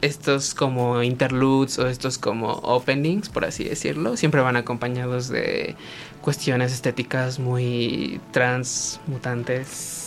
estos 0.01 0.53
como 0.53 1.01
interludes 1.01 1.79
o 1.79 1.87
estos 1.87 2.17
como 2.17 2.51
openings, 2.51 3.29
por 3.29 3.45
así 3.45 3.63
decirlo, 3.63 4.17
siempre 4.17 4.41
van 4.41 4.57
acompañados 4.57 5.29
de 5.29 5.75
cuestiones 6.21 6.73
estéticas 6.73 7.39
muy 7.39 8.19
transmutantes. 8.31 10.02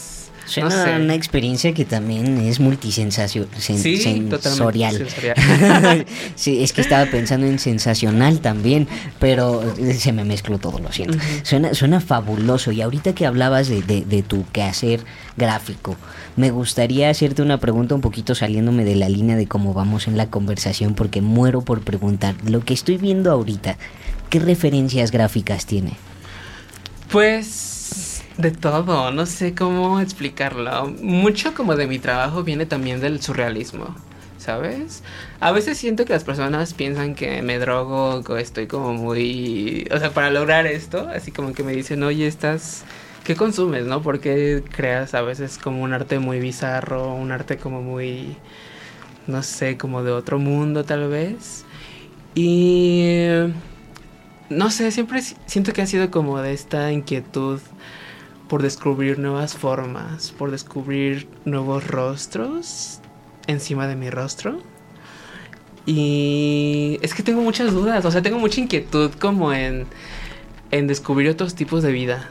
Suena 0.46 0.68
no 0.68 0.84
sé. 0.84 0.96
una 0.96 1.14
experiencia 1.14 1.74
que 1.74 1.84
también 1.84 2.38
es 2.38 2.60
multisensorial. 2.60 3.48
Sí, 6.34 6.62
es 6.62 6.72
que 6.72 6.80
estaba 6.80 7.06
pensando 7.10 7.46
en 7.46 7.58
sensacional 7.58 8.40
también, 8.40 8.88
pero 9.18 9.62
se 9.98 10.12
me 10.12 10.24
mezcló 10.24 10.58
todo, 10.58 10.78
lo 10.78 10.92
siento. 10.92 11.18
suena, 11.42 11.74
suena 11.74 12.00
fabuloso. 12.00 12.72
Y 12.72 12.82
ahorita 12.82 13.14
que 13.14 13.26
hablabas 13.26 13.68
de, 13.68 13.82
de, 13.82 14.04
de 14.04 14.22
tu 14.22 14.44
quehacer 14.52 15.00
gráfico, 15.36 15.96
me 16.36 16.50
gustaría 16.50 17.10
hacerte 17.10 17.42
una 17.42 17.58
pregunta 17.58 17.94
un 17.94 18.00
poquito 18.00 18.34
saliéndome 18.34 18.84
de 18.84 18.96
la 18.96 19.08
línea 19.08 19.36
de 19.36 19.46
cómo 19.46 19.74
vamos 19.74 20.06
en 20.06 20.16
la 20.16 20.30
conversación, 20.30 20.94
porque 20.94 21.20
muero 21.20 21.62
por 21.62 21.80
preguntar. 21.80 22.34
Lo 22.44 22.64
que 22.64 22.74
estoy 22.74 22.98
viendo 22.98 23.30
ahorita, 23.30 23.76
¿qué 24.30 24.38
referencias 24.38 25.10
gráficas 25.10 25.66
tiene? 25.66 25.92
Pues 27.10 27.75
de 28.38 28.50
todo, 28.50 29.10
no 29.10 29.26
sé 29.26 29.54
cómo 29.54 30.00
explicarlo. 30.00 30.88
Mucho 31.02 31.54
como 31.54 31.76
de 31.76 31.86
mi 31.86 31.98
trabajo 31.98 32.42
viene 32.44 32.66
también 32.66 33.00
del 33.00 33.22
surrealismo, 33.22 33.94
¿sabes? 34.38 35.02
A 35.40 35.52
veces 35.52 35.78
siento 35.78 36.04
que 36.04 36.12
las 36.12 36.24
personas 36.24 36.74
piensan 36.74 37.14
que 37.14 37.40
me 37.42 37.58
drogo 37.58 38.22
o 38.28 38.36
estoy 38.36 38.66
como 38.66 38.92
muy... 38.92 39.88
O 39.90 39.98
sea, 39.98 40.10
para 40.10 40.30
lograr 40.30 40.66
esto, 40.66 41.08
así 41.08 41.32
como 41.32 41.52
que 41.52 41.62
me 41.62 41.72
dicen, 41.72 42.02
oye, 42.02 42.26
estás... 42.26 42.84
¿Qué 43.24 43.34
consumes, 43.34 43.86
no? 43.86 44.02
Porque 44.02 44.62
creas 44.70 45.14
a 45.14 45.22
veces 45.22 45.58
como 45.58 45.82
un 45.82 45.92
arte 45.92 46.20
muy 46.20 46.38
bizarro, 46.38 47.14
un 47.14 47.32
arte 47.32 47.56
como 47.56 47.82
muy... 47.82 48.36
No 49.26 49.42
sé, 49.42 49.76
como 49.76 50.04
de 50.04 50.12
otro 50.12 50.38
mundo 50.38 50.84
tal 50.84 51.08
vez. 51.08 51.64
Y 52.34 53.28
no 54.50 54.70
sé, 54.70 54.90
siempre 54.92 55.22
siento 55.46 55.72
que 55.72 55.82
ha 55.82 55.86
sido 55.86 56.10
como 56.10 56.40
de 56.40 56.52
esta 56.52 56.92
inquietud 56.92 57.60
por 58.48 58.62
descubrir 58.62 59.18
nuevas 59.18 59.54
formas, 59.54 60.30
por 60.30 60.50
descubrir 60.50 61.28
nuevos 61.44 61.86
rostros 61.86 63.00
encima 63.46 63.86
de 63.86 63.96
mi 63.96 64.10
rostro. 64.10 64.60
Y 65.84 66.98
es 67.02 67.14
que 67.14 67.22
tengo 67.22 67.42
muchas 67.42 67.72
dudas, 67.72 68.04
o 68.04 68.10
sea, 68.10 68.22
tengo 68.22 68.38
mucha 68.38 68.60
inquietud 68.60 69.12
como 69.20 69.52
en, 69.52 69.86
en 70.70 70.86
descubrir 70.86 71.30
otros 71.30 71.54
tipos 71.54 71.82
de 71.82 71.92
vida. 71.92 72.28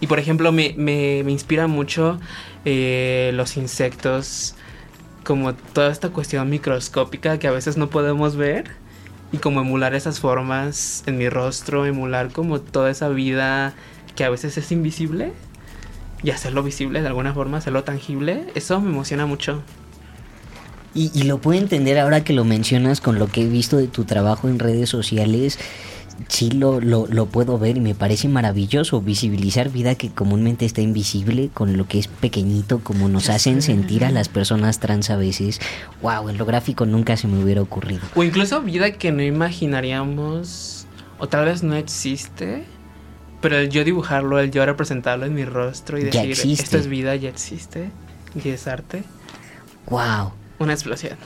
Y 0.00 0.08
por 0.08 0.18
ejemplo, 0.18 0.50
me, 0.50 0.74
me, 0.76 1.22
me 1.24 1.30
inspira 1.30 1.68
mucho 1.68 2.18
eh, 2.64 3.30
los 3.34 3.56
insectos, 3.56 4.56
como 5.24 5.54
toda 5.54 5.92
esta 5.92 6.10
cuestión 6.10 6.50
microscópica 6.50 7.38
que 7.38 7.46
a 7.46 7.52
veces 7.52 7.76
no 7.76 7.88
podemos 7.88 8.34
ver 8.34 8.72
y 9.30 9.38
como 9.38 9.60
emular 9.60 9.94
esas 9.94 10.20
formas 10.20 11.04
en 11.06 11.18
mi 11.18 11.28
rostro, 11.28 11.86
emular 11.86 12.32
como 12.32 12.60
toda 12.60 12.90
esa 12.90 13.08
vida 13.08 13.74
que 14.14 14.24
a 14.24 14.30
veces 14.30 14.56
es 14.58 14.72
invisible 14.72 15.32
y 16.22 16.30
hacerlo 16.30 16.62
visible 16.62 17.00
de 17.00 17.08
alguna 17.08 17.34
forma, 17.34 17.58
hacerlo 17.58 17.84
tangible, 17.84 18.46
eso 18.54 18.80
me 18.80 18.90
emociona 18.90 19.26
mucho. 19.26 19.62
Y, 20.94 21.10
y, 21.14 21.22
lo 21.22 21.38
puedo 21.38 21.58
entender 21.58 21.98
ahora 21.98 22.22
que 22.22 22.34
lo 22.34 22.44
mencionas 22.44 23.00
con 23.00 23.18
lo 23.18 23.26
que 23.26 23.42
he 23.42 23.48
visto 23.48 23.78
de 23.78 23.86
tu 23.86 24.04
trabajo 24.04 24.48
en 24.48 24.58
redes 24.58 24.90
sociales. 24.90 25.58
Sí 26.28 26.50
lo, 26.50 26.80
lo, 26.80 27.06
lo, 27.06 27.26
puedo 27.26 27.58
ver 27.58 27.78
y 27.78 27.80
me 27.80 27.94
parece 27.94 28.28
maravilloso 28.28 29.00
visibilizar 29.00 29.70
vida 29.70 29.94
que 29.94 30.10
comúnmente 30.10 30.66
está 30.66 30.82
invisible 30.82 31.48
con 31.52 31.78
lo 31.78 31.88
que 31.88 31.98
es 31.98 32.08
pequeñito, 32.08 32.80
como 32.80 33.08
nos 33.08 33.30
hacen 33.30 33.62
sentir 33.62 34.04
a 34.04 34.10
las 34.10 34.28
personas 34.28 34.78
trans 34.78 35.08
a 35.08 35.16
veces. 35.16 35.60
Wow, 36.02 36.28
en 36.28 36.36
lo 36.36 36.44
gráfico 36.44 36.84
nunca 36.84 37.16
se 37.16 37.26
me 37.26 37.42
hubiera 37.42 37.62
ocurrido. 37.62 38.02
O 38.14 38.22
incluso 38.22 38.60
vida 38.60 38.92
que 38.92 39.10
no 39.10 39.22
imaginaríamos, 39.22 40.86
o 41.18 41.26
tal 41.26 41.46
vez 41.46 41.62
no 41.62 41.74
existe, 41.74 42.64
pero 43.42 43.58
el 43.58 43.68
yo 43.68 43.84
dibujarlo, 43.84 44.38
el 44.38 44.50
yo 44.50 44.64
representarlo 44.64 45.26
en 45.26 45.34
mi 45.34 45.44
rostro 45.44 45.98
y 45.98 46.04
decir, 46.04 46.30
esto 46.52 46.78
es 46.78 46.86
vida, 46.86 47.14
ya 47.16 47.28
existe, 47.28 47.90
y 48.42 48.48
es 48.48 48.66
arte. 48.66 49.02
Wow. 49.86 50.32
Una 50.58 50.72
explosión. 50.72 51.18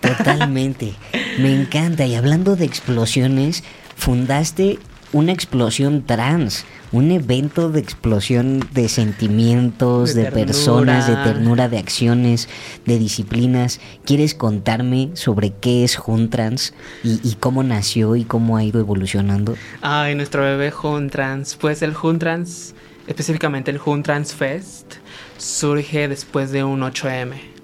Totalmente. 0.00 0.94
Me 1.38 1.52
encanta. 1.52 2.06
Y 2.06 2.14
hablando 2.14 2.56
de 2.56 2.64
explosiones, 2.64 3.64
fundaste 3.96 4.78
una 5.12 5.32
explosión 5.32 6.04
trans, 6.04 6.64
un 6.92 7.10
evento 7.10 7.70
de 7.70 7.80
explosión 7.80 8.60
de 8.72 8.88
sentimientos, 8.88 10.14
de, 10.14 10.24
de 10.24 10.32
personas, 10.32 11.06
de 11.06 11.16
ternura, 11.16 11.68
de 11.68 11.78
acciones, 11.78 12.48
de 12.84 12.98
disciplinas. 12.98 13.80
¿Quieres 14.04 14.34
contarme 14.34 15.10
sobre 15.14 15.50
qué 15.50 15.84
es 15.84 15.96
Juntrans 15.96 16.74
y, 17.02 17.20
y 17.22 17.34
cómo 17.34 17.62
nació 17.62 18.16
y 18.16 18.24
cómo 18.24 18.56
ha 18.56 18.64
ido 18.64 18.80
evolucionando? 18.80 19.54
Ay, 19.80 20.14
nuestro 20.14 20.42
bebé 20.42 20.70
Juntrans. 20.70 21.56
Pues 21.56 21.82
el 21.82 21.94
Juntrans, 21.94 22.74
específicamente 23.06 23.70
el 23.70 23.78
Juntrans 23.78 24.34
Fest, 24.34 24.94
surge 25.38 26.08
después 26.08 26.50
de 26.50 26.64
un 26.64 26.80
8M 26.80 27.58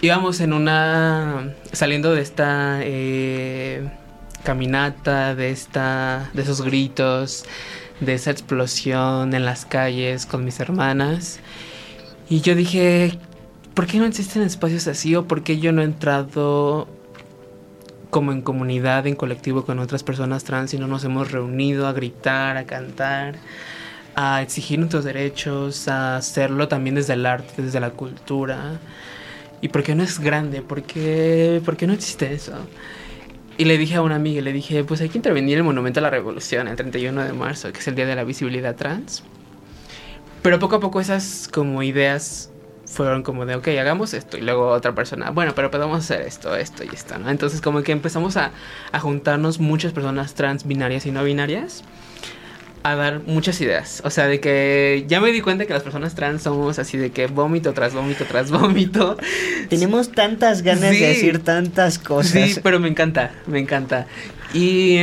íbamos 0.00 0.40
en 0.40 0.52
una 0.52 1.54
saliendo 1.72 2.14
de 2.14 2.22
esta 2.22 2.78
eh, 2.82 3.88
caminata 4.44 5.34
de 5.34 5.50
esta 5.50 6.30
de 6.32 6.42
esos 6.42 6.62
gritos 6.62 7.44
de 8.00 8.14
esa 8.14 8.30
explosión 8.30 9.34
en 9.34 9.44
las 9.44 9.64
calles 9.64 10.26
con 10.26 10.44
mis 10.44 10.60
hermanas 10.60 11.40
y 12.28 12.40
yo 12.40 12.54
dije 12.54 13.18
¿por 13.74 13.86
qué 13.86 13.98
no 13.98 14.06
existen 14.06 14.42
espacios 14.42 14.86
así 14.86 15.14
o 15.16 15.26
por 15.26 15.42
qué 15.42 15.58
yo 15.58 15.72
no 15.72 15.82
he 15.82 15.84
entrado 15.84 16.88
como 18.10 18.32
en 18.32 18.42
comunidad 18.42 19.06
en 19.06 19.16
colectivo 19.16 19.64
con 19.64 19.78
otras 19.78 20.02
personas 20.02 20.44
trans 20.44 20.72
y 20.74 20.78
no 20.78 20.86
nos 20.86 21.04
hemos 21.04 21.30
reunido 21.32 21.86
a 21.86 21.92
gritar 21.92 22.56
a 22.56 22.64
cantar 22.64 23.36
a 24.14 24.42
exigir 24.42 24.78
nuestros 24.78 25.04
derechos 25.04 25.88
a 25.88 26.16
hacerlo 26.16 26.68
también 26.68 26.94
desde 26.94 27.14
el 27.14 27.26
arte 27.26 27.62
desde 27.62 27.80
la 27.80 27.90
cultura 27.90 28.78
¿Y 29.60 29.68
por 29.68 29.82
qué 29.82 29.94
no 29.94 30.02
es 30.02 30.18
grande? 30.18 30.62
¿Por 30.62 30.82
qué, 30.82 31.60
¿Por 31.64 31.76
qué 31.76 31.86
no 31.86 31.92
existe 31.92 32.32
eso? 32.32 32.52
Y 33.58 33.64
le 33.64 33.76
dije 33.76 33.96
a 33.96 34.02
una 34.02 34.14
amiga, 34.14 34.40
le 34.40 34.52
dije, 34.52 34.84
pues 34.84 35.00
hay 35.00 35.08
que 35.08 35.18
intervenir 35.18 35.54
en 35.54 35.58
el 35.58 35.64
Monumento 35.64 35.98
a 35.98 36.02
la 36.04 36.10
Revolución, 36.10 36.68
el 36.68 36.76
31 36.76 37.24
de 37.24 37.32
marzo, 37.32 37.72
que 37.72 37.80
es 37.80 37.88
el 37.88 37.96
Día 37.96 38.06
de 38.06 38.14
la 38.14 38.22
Visibilidad 38.22 38.76
Trans. 38.76 39.24
Pero 40.42 40.60
poco 40.60 40.76
a 40.76 40.80
poco 40.80 41.00
esas 41.00 41.48
como 41.52 41.82
ideas 41.82 42.52
fueron 42.86 43.24
como 43.24 43.46
de, 43.46 43.56
ok, 43.56 43.66
hagamos 43.80 44.14
esto. 44.14 44.38
Y 44.38 44.42
luego 44.42 44.68
otra 44.68 44.94
persona, 44.94 45.30
bueno, 45.30 45.56
pero 45.56 45.72
podemos 45.72 45.98
hacer 45.98 46.22
esto, 46.22 46.54
esto 46.54 46.84
y 46.84 46.94
esto, 46.94 47.18
¿no? 47.18 47.30
Entonces 47.30 47.60
como 47.60 47.82
que 47.82 47.90
empezamos 47.90 48.36
a, 48.36 48.52
a 48.92 49.00
juntarnos 49.00 49.58
muchas 49.58 49.92
personas 49.92 50.34
trans, 50.34 50.64
binarias 50.64 51.04
y 51.06 51.10
no 51.10 51.24
binarias 51.24 51.82
a 52.90 52.96
dar 52.96 53.20
muchas 53.20 53.60
ideas. 53.60 54.02
O 54.04 54.10
sea, 54.10 54.26
de 54.26 54.40
que 54.40 55.04
ya 55.08 55.20
me 55.20 55.30
di 55.32 55.40
cuenta 55.40 55.66
que 55.66 55.72
las 55.72 55.82
personas 55.82 56.14
trans 56.14 56.42
somos 56.42 56.78
así 56.78 56.96
de 56.98 57.10
que 57.10 57.26
vómito 57.26 57.72
tras 57.72 57.94
vómito 57.94 58.24
tras 58.24 58.50
vómito. 58.52 59.16
Tenemos 59.68 60.12
tantas 60.12 60.62
ganas 60.62 60.90
sí, 60.90 61.00
de 61.00 61.08
decir 61.08 61.44
tantas 61.44 61.98
cosas. 61.98 62.50
Sí, 62.50 62.60
pero 62.62 62.80
me 62.80 62.88
encanta, 62.88 63.32
me 63.46 63.58
encanta. 63.58 64.06
Y 64.52 64.96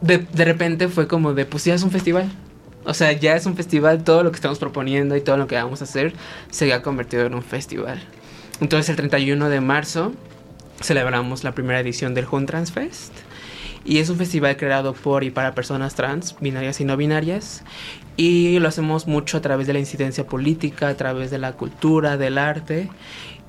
de, 0.00 0.18
de 0.32 0.44
repente 0.44 0.88
fue 0.88 1.08
como 1.08 1.34
de, 1.34 1.44
pues 1.44 1.64
ya 1.64 1.74
es 1.74 1.82
un 1.82 1.90
festival. 1.90 2.30
O 2.84 2.92
sea, 2.92 3.12
ya 3.12 3.34
es 3.34 3.46
un 3.46 3.56
festival, 3.56 4.04
todo 4.04 4.22
lo 4.22 4.30
que 4.30 4.36
estamos 4.36 4.58
proponiendo 4.58 5.16
y 5.16 5.20
todo 5.20 5.36
lo 5.36 5.46
que 5.46 5.56
vamos 5.56 5.80
a 5.80 5.84
hacer 5.84 6.12
se 6.50 6.72
ha 6.72 6.82
convertido 6.82 7.24
en 7.24 7.34
un 7.34 7.42
festival. 7.42 8.02
Entonces 8.60 8.90
el 8.90 8.96
31 8.96 9.48
de 9.48 9.60
marzo 9.60 10.12
celebramos 10.82 11.44
la 11.44 11.52
primera 11.52 11.80
edición 11.80 12.14
del 12.14 12.26
Hun 12.30 12.46
Trans 12.46 12.72
Fest. 12.72 13.12
Y 13.84 13.98
es 13.98 14.08
un 14.08 14.16
festival 14.16 14.56
creado 14.56 14.94
por 14.94 15.24
y 15.24 15.30
para 15.30 15.54
personas 15.54 15.94
trans, 15.94 16.36
binarias 16.40 16.80
y 16.80 16.84
no 16.84 16.96
binarias. 16.96 17.64
Y 18.16 18.58
lo 18.58 18.68
hacemos 18.68 19.06
mucho 19.06 19.36
a 19.36 19.40
través 19.40 19.66
de 19.66 19.74
la 19.74 19.78
incidencia 19.78 20.26
política, 20.26 20.88
a 20.88 20.96
través 20.96 21.30
de 21.30 21.38
la 21.38 21.52
cultura, 21.52 22.16
del 22.16 22.38
arte. 22.38 22.88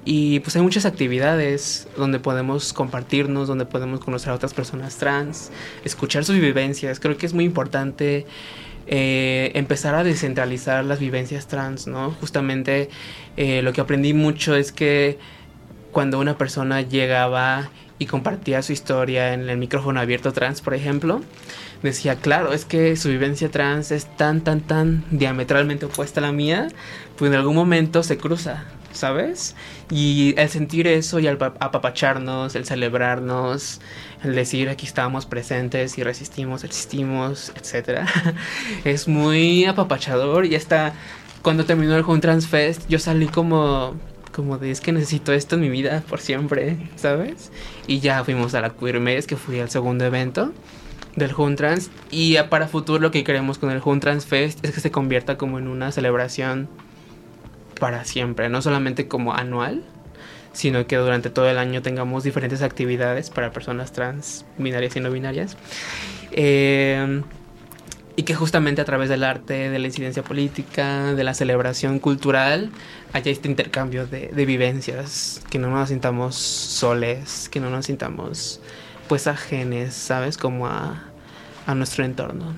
Y 0.03 0.39
pues 0.41 0.55
hay 0.55 0.61
muchas 0.61 0.85
actividades 0.85 1.87
donde 1.97 2.19
podemos 2.19 2.73
compartirnos, 2.73 3.47
donde 3.47 3.65
podemos 3.65 3.99
conocer 4.01 4.29
a 4.29 4.35
otras 4.35 4.53
personas 4.53 4.97
trans, 4.97 5.51
escuchar 5.83 6.23
sus 6.25 6.35
vivencias. 6.35 6.99
Creo 6.99 7.17
que 7.17 7.25
es 7.25 7.33
muy 7.33 7.43
importante 7.43 8.27
eh, 8.87 9.51
empezar 9.55 9.95
a 9.95 10.03
descentralizar 10.03 10.85
las 10.85 10.99
vivencias 10.99 11.47
trans, 11.47 11.87
¿no? 11.87 12.11
Justamente 12.11 12.89
eh, 13.35 13.63
lo 13.63 13.73
que 13.73 13.81
aprendí 13.81 14.13
mucho 14.13 14.55
es 14.55 14.71
que 14.71 15.17
cuando 15.91 16.19
una 16.19 16.37
persona 16.37 16.81
llegaba 16.81 17.71
y 17.97 18.07
compartía 18.07 18.61
su 18.61 18.73
historia 18.73 19.33
en 19.33 19.49
el 19.49 19.57
micrófono 19.57 19.99
abierto 19.99 20.33
trans, 20.33 20.61
por 20.61 20.73
ejemplo, 20.73 21.21
decía, 21.81 22.15
claro, 22.15 22.53
es 22.53 22.65
que 22.65 22.95
su 22.95 23.09
vivencia 23.09 23.49
trans 23.49 23.91
es 23.91 24.05
tan, 24.17 24.41
tan, 24.41 24.61
tan 24.61 25.05
diametralmente 25.11 25.85
opuesta 25.85 26.19
a 26.19 26.23
la 26.23 26.31
mía, 26.31 26.67
pues 27.17 27.31
en 27.31 27.37
algún 27.37 27.55
momento 27.55 28.03
se 28.03 28.17
cruza, 28.17 28.65
¿sabes? 28.91 29.55
Y 29.89 30.33
el 30.37 30.49
sentir 30.49 30.87
eso 30.87 31.19
y 31.19 31.27
el 31.27 31.37
apapacharnos, 31.41 32.55
el 32.55 32.65
celebrarnos, 32.65 33.79
el 34.23 34.35
decir 34.35 34.69
aquí 34.69 34.85
estábamos 34.85 35.25
presentes 35.25 35.97
y 35.97 36.03
resistimos, 36.03 36.63
existimos, 36.63 37.53
etc. 37.55 38.01
es 38.83 39.07
muy 39.07 39.65
apapachador 39.65 40.45
y 40.45 40.55
hasta 40.55 40.93
cuando 41.41 41.65
terminó 41.65 41.95
el 41.95 42.03
Home 42.03 42.19
Trans 42.19 42.47
Fest 42.47 42.89
yo 42.89 42.99
salí 42.99 43.27
como 43.27 43.95
como 44.35 44.57
de 44.57 44.69
es 44.69 44.81
que 44.81 44.91
necesito 44.91 45.31
esto 45.31 45.55
en 45.55 45.61
mi 45.61 45.69
vida 45.69 46.03
por 46.09 46.19
siempre, 46.19 46.77
¿sabes? 46.97 47.51
Y 47.87 48.01
ya 48.01 48.21
fuimos 48.25 48.53
a 48.53 48.59
la 48.59 48.71
Queer 48.71 48.99
Mes, 48.99 49.27
que 49.27 49.37
fui 49.37 49.61
al 49.61 49.69
segundo 49.69 50.03
evento 50.03 50.51
del 51.15 51.33
Hun 51.33 51.55
Trans. 51.55 51.89
Y 52.11 52.35
para 52.49 52.67
futuro 52.67 52.99
lo 52.99 53.11
que 53.11 53.23
queremos 53.23 53.57
con 53.57 53.71
el 53.71 53.81
Hun 53.83 54.01
Trans 54.01 54.25
Fest 54.25 54.63
es 54.65 54.71
que 54.71 54.81
se 54.81 54.91
convierta 54.91 55.37
como 55.37 55.57
en 55.57 55.69
una 55.69 55.93
celebración 55.93 56.67
para 57.79 58.03
siempre, 58.03 58.49
no 58.49 58.61
solamente 58.61 59.07
como 59.07 59.33
anual, 59.33 59.83
sino 60.51 60.85
que 60.85 60.97
durante 60.97 61.29
todo 61.29 61.49
el 61.49 61.57
año 61.57 61.81
tengamos 61.81 62.25
diferentes 62.25 62.61
actividades 62.61 63.29
para 63.29 63.53
personas 63.53 63.93
trans, 63.93 64.45
binarias 64.57 64.97
y 64.97 64.99
no 64.99 65.11
binarias. 65.11 65.55
Eh, 66.31 67.21
y 68.15 68.23
que 68.23 68.33
justamente 68.33 68.81
a 68.81 68.85
través 68.85 69.09
del 69.09 69.23
arte, 69.23 69.69
de 69.69 69.79
la 69.79 69.87
incidencia 69.87 70.23
política, 70.23 71.13
de 71.13 71.23
la 71.23 71.33
celebración 71.33 71.99
cultural, 71.99 72.71
haya 73.13 73.31
este 73.31 73.49
intercambio 73.49 74.07
de, 74.07 74.45
vivencias, 74.45 75.41
que 75.49 75.59
no 75.59 75.69
nos 75.69 75.89
sintamos 75.89 76.35
soles, 76.35 77.49
que 77.49 77.59
no 77.59 77.69
nos 77.69 77.87
sintamos 77.87 78.61
pues 79.09 79.27
ajenes, 79.27 79.93
¿sabes? 79.93 80.37
Como 80.37 80.67
a, 80.67 81.03
a 81.67 81.75
nuestro 81.75 82.05
entorno. 82.05 82.55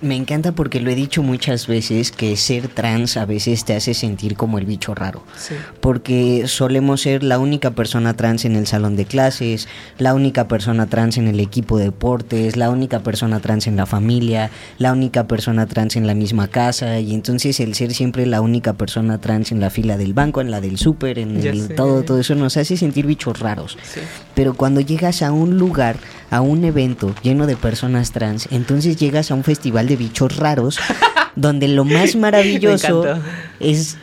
Me 0.00 0.14
encanta 0.14 0.52
porque 0.52 0.80
lo 0.80 0.90
he 0.90 0.94
dicho 0.94 1.22
muchas 1.24 1.66
veces 1.66 2.12
que 2.12 2.36
ser 2.36 2.68
trans 2.68 3.16
a 3.16 3.24
veces 3.26 3.64
te 3.64 3.74
hace 3.74 3.94
sentir 3.94 4.36
como 4.36 4.58
el 4.58 4.64
bicho 4.64 4.94
raro. 4.94 5.24
Sí. 5.36 5.54
Porque 5.80 6.44
solemos 6.46 7.00
ser 7.00 7.22
la 7.24 7.38
única 7.40 7.72
persona 7.72 8.14
trans 8.14 8.44
en 8.44 8.54
el 8.54 8.66
salón 8.68 8.94
de 8.94 9.06
clases, 9.06 9.66
la 9.98 10.14
única 10.14 10.46
persona 10.46 10.86
trans 10.86 11.18
en 11.18 11.26
el 11.26 11.40
equipo 11.40 11.78
de 11.78 11.84
deportes, 11.86 12.56
la 12.56 12.70
única 12.70 13.00
persona 13.00 13.40
trans 13.40 13.66
en 13.66 13.76
la 13.76 13.86
familia, 13.86 14.50
la 14.78 14.92
única 14.92 15.26
persona 15.26 15.66
trans 15.66 15.96
en 15.96 16.06
la 16.06 16.14
misma 16.14 16.46
casa. 16.46 17.00
Y 17.00 17.12
entonces 17.12 17.58
el 17.58 17.74
ser 17.74 17.92
siempre 17.92 18.24
la 18.26 18.40
única 18.40 18.74
persona 18.74 19.18
trans 19.20 19.50
en 19.50 19.58
la 19.60 19.70
fila 19.70 19.96
del 19.96 20.14
banco, 20.14 20.40
en 20.40 20.50
la 20.52 20.60
del 20.60 20.78
súper, 20.78 21.18
en 21.18 21.40
Ya 21.42 21.50
el- 21.50 21.68
sé. 21.68 21.74
todo, 21.74 22.04
todo 22.04 22.20
eso 22.20 22.36
nos 22.36 22.56
hace 22.56 22.76
sentir 22.76 23.04
bichos 23.06 23.40
raros. 23.40 23.76
Sí. 23.82 24.00
Pero 24.34 24.54
cuando 24.54 24.80
llegas 24.80 25.22
a 25.22 25.32
un 25.32 25.58
lugar, 25.58 25.96
a 26.30 26.40
un 26.42 26.64
evento 26.64 27.14
lleno 27.22 27.46
de 27.46 27.56
personas 27.56 28.12
trans, 28.12 28.48
entonces 28.52 28.96
llegas 28.96 29.30
a 29.30 29.34
un 29.34 29.42
festival 29.42 29.87
de 29.88 29.96
bichos 29.96 30.36
raros, 30.36 30.78
donde 31.34 31.68
lo 31.68 31.84
más 31.84 32.14
maravilloso 32.16 33.04
es 33.60 33.96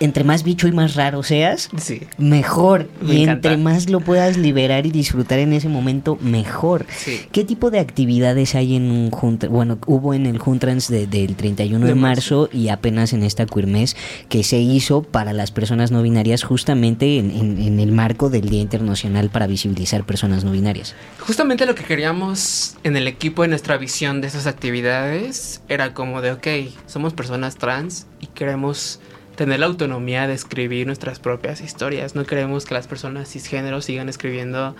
entre 0.00 0.24
más 0.24 0.42
bicho 0.42 0.66
y 0.66 0.72
más 0.72 0.94
raro 0.94 1.22
seas, 1.22 1.68
Sí. 1.76 2.00
mejor. 2.18 2.88
Me 3.00 3.14
y 3.14 3.22
encanta. 3.22 3.52
entre 3.52 3.62
más 3.62 3.88
lo 3.90 4.00
puedas 4.00 4.36
liberar 4.36 4.86
y 4.86 4.90
disfrutar 4.90 5.38
en 5.38 5.52
ese 5.52 5.68
momento, 5.68 6.18
mejor. 6.20 6.86
Sí. 6.96 7.20
¿Qué 7.32 7.44
tipo 7.44 7.70
de 7.70 7.78
actividades 7.80 8.54
hay 8.54 8.76
en 8.76 8.90
un 8.90 9.10
bueno, 9.50 9.78
hubo 9.86 10.14
en 10.14 10.26
el 10.26 10.38
Juntrans 10.38 10.88
de- 10.88 11.06
del 11.06 11.36
31 11.36 11.86
de, 11.86 11.92
De 11.92 12.00
marzo 12.00 12.48
y 12.52 12.68
apenas 12.68 13.12
en 13.12 13.22
esta 13.22 13.46
Queermes 13.46 13.94
que 14.28 14.42
se 14.42 14.58
hizo 14.58 15.02
para 15.02 15.32
las 15.32 15.50
personas 15.50 15.90
no 15.90 16.02
binarias 16.02 16.42
justamente 16.42 17.18
en, 17.18 17.30
en- 17.30 17.60
en 17.60 17.78
el 17.80 17.92
marco 17.92 18.30
del 18.30 18.48
Día 18.48 18.60
Internacional 18.62 19.28
para 19.30 19.46
visibilizar 19.46 20.04
personas 20.04 20.44
no 20.44 20.52
binarias? 20.52 20.94
Justamente 21.18 21.66
lo 21.66 21.74
que 21.74 21.84
queríamos 21.84 22.76
en 22.84 22.96
el 22.96 23.06
equipo, 23.06 23.44
en 23.44 23.50
nuestra 23.50 23.76
visión 23.76 24.20
de 24.20 24.28
esas 24.28 24.46
actividades, 24.46 25.60
era 25.68 25.92
como 25.94 26.20
de, 26.22 26.32
ok, 26.32 26.46
somos 26.86 27.12
personas 27.12 27.56
trans 27.56 28.06
y 28.20 28.26
queremos 28.26 28.98
tener 29.40 29.58
la 29.58 29.64
autonomía 29.64 30.26
de 30.26 30.34
escribir 30.34 30.86
nuestras 30.86 31.18
propias 31.18 31.62
historias. 31.62 32.14
No 32.14 32.26
queremos 32.26 32.66
que 32.66 32.74
las 32.74 32.86
personas 32.86 33.30
cisgénero 33.30 33.80
sigan 33.80 34.10
escribiendo 34.10 34.76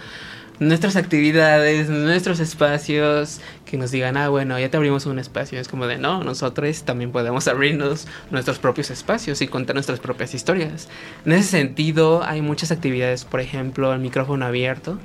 nuestras 0.59 0.97
actividades, 0.97 1.89
nuestros 1.89 2.41
espacios, 2.41 3.41
que 3.65 3.79
nos 3.79 3.91
digan, 3.91 4.19
ah, 4.19 4.29
bueno, 4.29 4.59
ya 4.59 4.71
te 4.71 4.77
abrimos 4.77 5.07
un 5.07 5.19
espacio. 5.19 5.59
Es 5.59 5.67
como 5.67 5.87
de, 5.87 5.97
no, 5.97 6.25
nosotros 6.25 6.83
también 6.83 7.11
podemos 7.11 7.49
abrirnos 7.49 8.07
nuestros 8.31 8.59
propios 8.59 8.91
espacios 8.91 9.41
y 9.41 9.49
contar 9.49 9.77
nuestras 9.77 9.99
propias 9.99 10.35
historias. 10.35 10.89
En 11.25 11.33
ese 11.33 11.49
sentido, 11.49 12.23
hay 12.23 12.43
muchas 12.43 12.71
actividades, 12.71 13.25
por 13.25 13.41
ejemplo, 13.41 13.95
el 13.95 14.01
micrófono 14.01 14.45
abierto, 14.45 14.99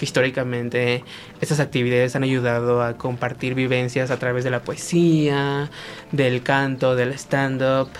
que 0.00 0.06
históricamente 0.06 1.04
estas 1.42 1.60
actividades 1.60 2.16
han 2.16 2.22
ayudado 2.22 2.82
a 2.82 2.96
compartir 2.96 3.54
vivencias 3.54 4.10
a 4.10 4.18
través 4.18 4.44
de 4.44 4.50
la 4.50 4.62
poesía, 4.62 5.70
del 6.10 6.42
canto, 6.42 6.96
del 6.96 7.12
stand-up, 7.12 7.90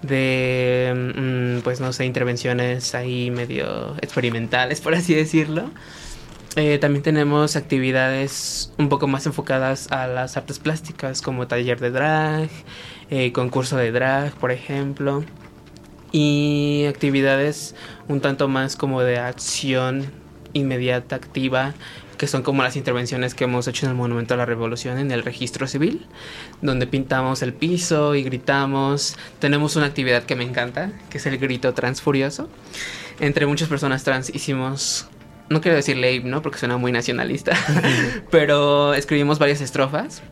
de, 0.00 1.58
mm, 1.58 1.62
pues 1.62 1.78
no 1.82 1.92
sé, 1.92 2.06
intervenciones 2.06 2.94
ahí 2.94 3.30
medio 3.30 3.94
experimentales, 4.00 4.80
por 4.80 4.94
así 4.94 5.14
decirlo. 5.14 5.70
Eh, 6.56 6.78
también 6.78 7.02
tenemos 7.02 7.56
actividades 7.56 8.72
un 8.78 8.88
poco 8.88 9.06
más 9.06 9.26
enfocadas 9.26 9.92
a 9.92 10.06
las 10.06 10.38
artes 10.38 10.58
plásticas, 10.58 11.20
como 11.20 11.46
taller 11.46 11.78
de 11.78 11.90
drag, 11.90 12.48
eh, 13.10 13.32
concurso 13.32 13.76
de 13.76 13.92
drag, 13.92 14.32
por 14.36 14.50
ejemplo, 14.50 15.24
y 16.10 16.86
actividades 16.88 17.74
un 18.08 18.22
tanto 18.22 18.48
más 18.48 18.76
como 18.76 19.02
de 19.02 19.18
acción 19.18 20.19
inmediata, 20.52 21.16
activa, 21.16 21.74
que 22.20 22.26
son 22.26 22.42
como 22.42 22.62
las 22.62 22.76
intervenciones 22.76 23.34
que 23.34 23.44
hemos 23.44 23.66
hecho 23.66 23.86
en 23.86 23.92
el 23.92 23.96
Monumento 23.96 24.34
a 24.34 24.36
la 24.36 24.44
Revolución 24.44 24.98
en 24.98 25.10
el 25.10 25.22
registro 25.22 25.66
civil, 25.66 26.06
donde 26.60 26.86
pintamos 26.86 27.40
el 27.42 27.54
piso 27.54 28.14
y 28.14 28.22
gritamos. 28.22 29.16
Tenemos 29.38 29.76
una 29.76 29.86
actividad 29.86 30.24
que 30.24 30.36
me 30.36 30.44
encanta, 30.44 30.92
que 31.08 31.16
es 31.16 31.24
el 31.24 31.38
grito 31.38 31.72
trans 31.72 32.02
furioso. 32.02 32.50
Entre 33.20 33.46
muchas 33.46 33.68
personas 33.68 34.04
trans 34.04 34.28
hicimos, 34.34 35.08
no 35.48 35.62
quiero 35.62 35.76
decir 35.76 35.96
ley, 35.96 36.22
¿no? 36.22 36.42
Porque 36.42 36.58
suena 36.58 36.76
muy 36.76 36.92
nacionalista, 36.92 37.52
pero 38.30 38.92
escribimos 38.92 39.38
varias 39.38 39.62
estrofas 39.62 40.22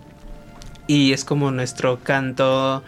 y 0.86 1.12
es 1.12 1.24
como 1.24 1.50
nuestro 1.50 2.00
canto 2.00 2.82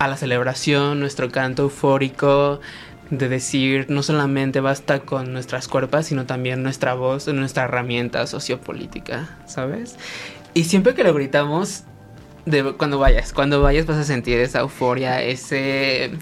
a 0.00 0.08
la 0.08 0.16
celebración, 0.16 0.98
nuestro 0.98 1.30
canto 1.30 1.64
eufórico 1.64 2.60
de 3.10 3.28
decir 3.28 3.86
no 3.88 4.02
solamente 4.02 4.60
basta 4.60 5.00
con 5.00 5.32
nuestras 5.32 5.68
cuerpas, 5.68 6.06
sino 6.06 6.26
también 6.26 6.62
nuestra 6.62 6.94
voz, 6.94 7.26
nuestra 7.28 7.64
herramienta 7.64 8.26
sociopolítica, 8.26 9.38
¿sabes? 9.46 9.96
Y 10.54 10.64
siempre 10.64 10.94
que 10.94 11.04
lo 11.04 11.12
gritamos, 11.12 11.84
cuando 12.76 12.98
vayas, 12.98 13.32
cuando 13.32 13.60
vayas 13.60 13.86
vas 13.86 13.98
a 13.98 14.04
sentir 14.04 14.38
esa 14.38 14.60
euforia, 14.60 15.22
ese, 15.22 16.12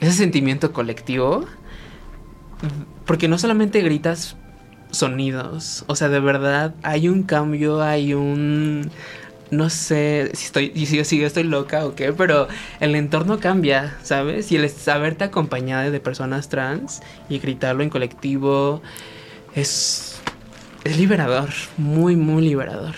ese 0.00 0.12
sentimiento 0.12 0.72
colectivo, 0.72 1.46
porque 3.06 3.28
no 3.28 3.38
solamente 3.38 3.80
gritas 3.80 4.36
sonidos, 4.90 5.84
o 5.86 5.96
sea, 5.96 6.08
de 6.08 6.20
verdad 6.20 6.74
hay 6.82 7.08
un 7.08 7.22
cambio, 7.22 7.82
hay 7.82 8.14
un 8.14 8.90
no 9.50 9.70
sé 9.70 10.30
si 10.34 10.46
estoy 10.46 10.72
si, 10.86 10.96
yo- 10.96 11.04
si 11.04 11.22
estoy 11.22 11.44
loca 11.44 11.86
o 11.86 11.94
qué, 11.94 12.12
pero 12.12 12.48
el 12.80 12.94
entorno 12.94 13.40
cambia, 13.40 13.96
¿sabes? 14.02 14.52
Y 14.52 14.56
el 14.56 14.68
saberte 14.70 15.24
acompañada 15.24 15.90
de 15.90 16.00
personas 16.00 16.48
trans 16.48 17.00
y 17.28 17.38
gritarlo 17.38 17.82
en 17.82 17.90
colectivo 17.90 18.82
es 19.54 20.16
es 20.84 20.96
liberador, 20.98 21.50
muy 21.76 22.16
muy 22.16 22.42
liberador. 22.42 22.94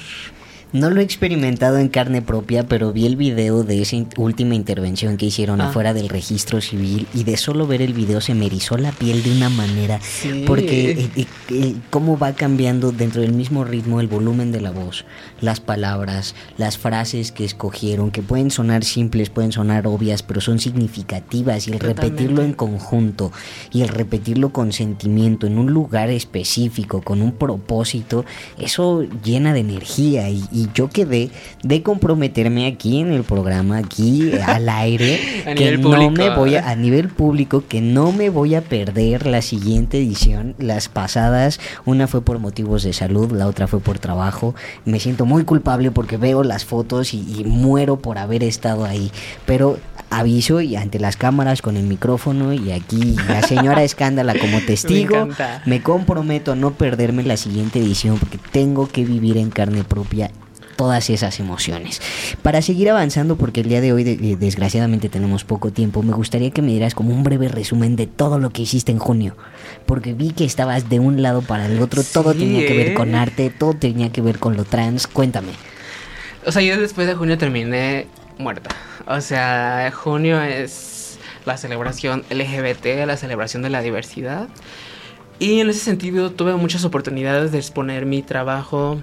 No 0.73 0.89
lo 0.89 1.01
he 1.01 1.05
experimentado 1.05 1.79
en 1.79 1.89
carne 1.89 2.23
propia, 2.23 2.69
pero 2.69 2.93
vi 2.93 3.05
el 3.07 3.17
video 3.17 3.65
de 3.65 3.83
esa 3.83 3.97
in- 3.97 4.09
última 4.17 4.55
intervención 4.55 5.17
que 5.17 5.27
hicieron 5.27 5.61
Ah. 5.61 5.69
afuera 5.69 5.93
del 5.95 6.09
registro 6.09 6.61
civil 6.61 7.09
y 7.13 7.25
de 7.25 7.37
solo 7.37 7.67
ver 7.67 7.83
el 7.83 7.93
video 7.93 8.21
se 8.21 8.35
me 8.35 8.47
erizó 8.47 8.77
la 8.79 8.93
piel 8.93 9.23
de 9.25 9.33
una 9.33 9.49
manera. 9.49 9.99
Sí. 10.01 10.45
Porque 10.47 10.91
eh, 10.93 11.09
eh, 11.17 11.27
eh, 11.51 11.75
cómo 11.91 12.17
va 12.19 12.35
cambiando 12.35 12.93
dentro 12.93 13.21
del 13.21 13.33
mismo 13.33 13.65
ritmo 13.65 14.01
el 14.01 14.07
volumen 14.07 14.53
de 14.53 14.61
la 14.61 14.71
voz, 14.71 15.05
las 15.41 15.59
palabras, 15.59 16.37
las 16.57 16.79
frases 16.79 17.33
que 17.33 17.45
escogieron, 17.45 18.13
que 18.13 18.23
pueden 18.23 18.53
sonar 18.53 18.85
simples, 18.85 19.29
pueden 19.29 19.51
sonar 19.51 19.89
obvias, 19.89 20.23
pero 20.23 20.41
son 20.41 20.61
significativas 20.61 21.67
y 21.67 21.73
el 21.73 21.81
repetirlo 21.81 22.43
en 22.43 22.53
conjunto 22.53 23.33
y 23.73 23.83
el 23.83 23.89
repetirlo 23.89 24.51
con 24.53 24.73
sentimiento 24.73 25.49
en 25.49 25.59
un 25.59 25.73
lugar 25.73 26.11
específico, 26.11 27.03
con 27.03 27.23
un 27.23 27.33
propósito, 27.33 28.25
eso 28.59 29.05
llena 29.25 29.53
de 29.53 29.61
energía 29.61 30.29
y, 30.31 30.45
y 30.53 30.60
yo 30.75 30.89
quedé 30.89 31.31
de 31.63 31.83
comprometerme 31.83 32.67
aquí 32.67 33.01
en 33.01 33.13
el 33.13 33.23
programa, 33.23 33.79
aquí 33.79 34.33
al 34.47 34.69
aire, 34.69 35.43
A 35.47 35.55
que 35.55 35.65
nivel 35.65 35.81
no 35.81 35.91
público. 35.91 36.11
me 36.11 36.31
voy 36.31 36.55
a, 36.57 36.71
a 36.71 36.77
nivel 36.77 37.09
público, 37.09 37.65
que 37.67 37.81
no 37.81 38.13
me 38.13 38.31
voy 38.31 38.55
a 38.55 38.63
perder 38.63 39.27
la 39.27 39.43
siguiente 39.43 39.99
edición, 39.99 40.55
las 40.59 40.89
pasadas, 40.89 41.61
una 41.85 42.07
fue 42.07 42.23
por 42.23 42.39
motivos 42.39 42.83
de 42.83 42.93
salud, 42.93 43.33
la 43.33 43.47
otra 43.47 43.67
fue 43.67 43.81
por 43.81 43.99
trabajo, 43.99 44.55
me 44.85 45.01
siento 45.01 45.27
muy 45.27 45.45
culpable 45.45 45.91
porque 45.91 46.17
veo 46.17 46.43
las 46.43 46.65
fotos 46.65 47.15
y, 47.15 47.19
y 47.21 47.45
muero 47.45 47.97
por 48.01 48.19
haber 48.19 48.43
estado 48.45 48.85
ahí, 48.85 49.11
pero 49.47 49.79
aviso 50.11 50.61
y 50.61 50.77
ante 50.77 50.99
las 50.99 51.17
cámaras 51.17 51.63
con 51.63 51.77
el 51.77 51.85
micrófono 51.85 52.53
y 52.53 52.73
aquí 52.73 53.17
la 53.29 53.43
señora 53.43 53.83
Escándala 53.91 54.35
como 54.39 54.61
testigo, 54.61 55.29
me 55.65 55.83
comprometo 55.83 56.53
a 56.53 56.57
no 56.57 56.73
perderme 56.73 57.23
la 57.23 57.37
siguiente 57.37 57.79
edición 57.79 58.19
porque 58.19 58.39
tengo 58.53 58.89
que 58.89 59.05
vivir 59.05 59.37
en 59.37 59.51
carne 59.51 59.85
propia 59.85 60.31
todas 60.81 61.11
esas 61.11 61.39
emociones. 61.41 62.01
Para 62.43 62.63
seguir 62.63 62.89
avanzando, 62.89 63.37
porque 63.37 63.61
el 63.61 63.69
día 63.69 63.83
de 63.83 63.93
hoy 63.93 64.03
de- 64.03 64.17
de- 64.17 64.37
desgraciadamente 64.37 65.11
tenemos 65.11 65.45
poco 65.45 65.71
tiempo, 65.73 66.03
me 66.03 66.15
gustaría 66.15 66.51
que 66.53 66.63
me 66.63 66.71
dieras 66.71 66.95
como 66.95 67.13
un 67.13 67.23
breve 67.23 67.49
resumen 67.49 67.97
de 67.97 68.07
todo 68.07 68.39
lo 68.39 68.49
que 68.49 68.63
hiciste 68.63 68.91
en 68.91 68.99
junio, 68.99 69.37
porque 69.85 70.15
vi 70.15 70.31
que 70.31 70.47
estabas 70.47 70.89
de 70.89 70.99
un 70.99 71.21
lado 71.21 71.43
para 71.43 71.67
el 71.67 71.83
otro, 71.83 72.03
todo 72.03 72.33
Sí, 72.33 72.39
tenía 72.39 72.67
que 72.67 72.75
ver 72.75 72.89
¿eh? 72.89 72.95
con 72.95 73.15
arte, 73.15 73.51
todo 73.51 73.75
tenía 73.75 74.11
que 74.11 74.23
ver 74.23 74.39
con 74.39 74.57
lo 74.57 74.65
trans, 74.65 75.07
cuéntame. 75.07 75.53
O 76.47 76.51
sea, 76.51 76.63
yo 76.63 76.81
después 76.81 77.07
de 77.07 77.15
junio 77.15 77.37
terminé 77.37 78.07
muerta. 78.39 78.71
O 79.07 79.21
sea, 79.21 79.93
junio 79.95 80.41
es 80.41 81.19
la 81.45 81.59
celebración 81.59 82.25
LGBT, 82.31 83.05
la 83.07 83.19
celebración 83.19 83.63
de 83.63 83.69
la 83.69 83.83
diversidad. 83.83 84.49
Y 85.39 85.61
en 85.61 85.69
ese 85.69 85.81
sentido 85.81 86.31
tuve 86.33 86.55
muchas 86.55 86.87
oportunidades 86.87 87.53
de 87.53 87.59
exponer 87.59 88.07
mi 88.07 88.23
trabajo 88.23 89.03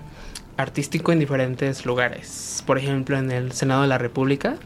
artístico 0.57 1.11
en 1.11 1.19
diferentes 1.19 1.85
lugares. 1.85 2.63
Por 2.65 2.77
ejemplo, 2.77 3.17
en 3.17 3.31
el 3.31 3.51
Senado 3.51 3.83
de 3.83 3.87
la 3.87 3.97
República 3.97 4.57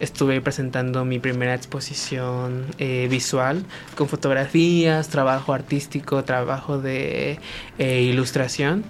estuve 0.00 0.40
presentando 0.40 1.04
mi 1.04 1.18
primera 1.18 1.54
exposición 1.54 2.66
eh, 2.78 3.06
visual 3.10 3.64
con 3.96 4.08
fotografías, 4.08 5.08
trabajo 5.08 5.52
artístico, 5.52 6.24
trabajo 6.24 6.78
de 6.78 7.38
eh, 7.78 8.02
ilustración 8.02 8.84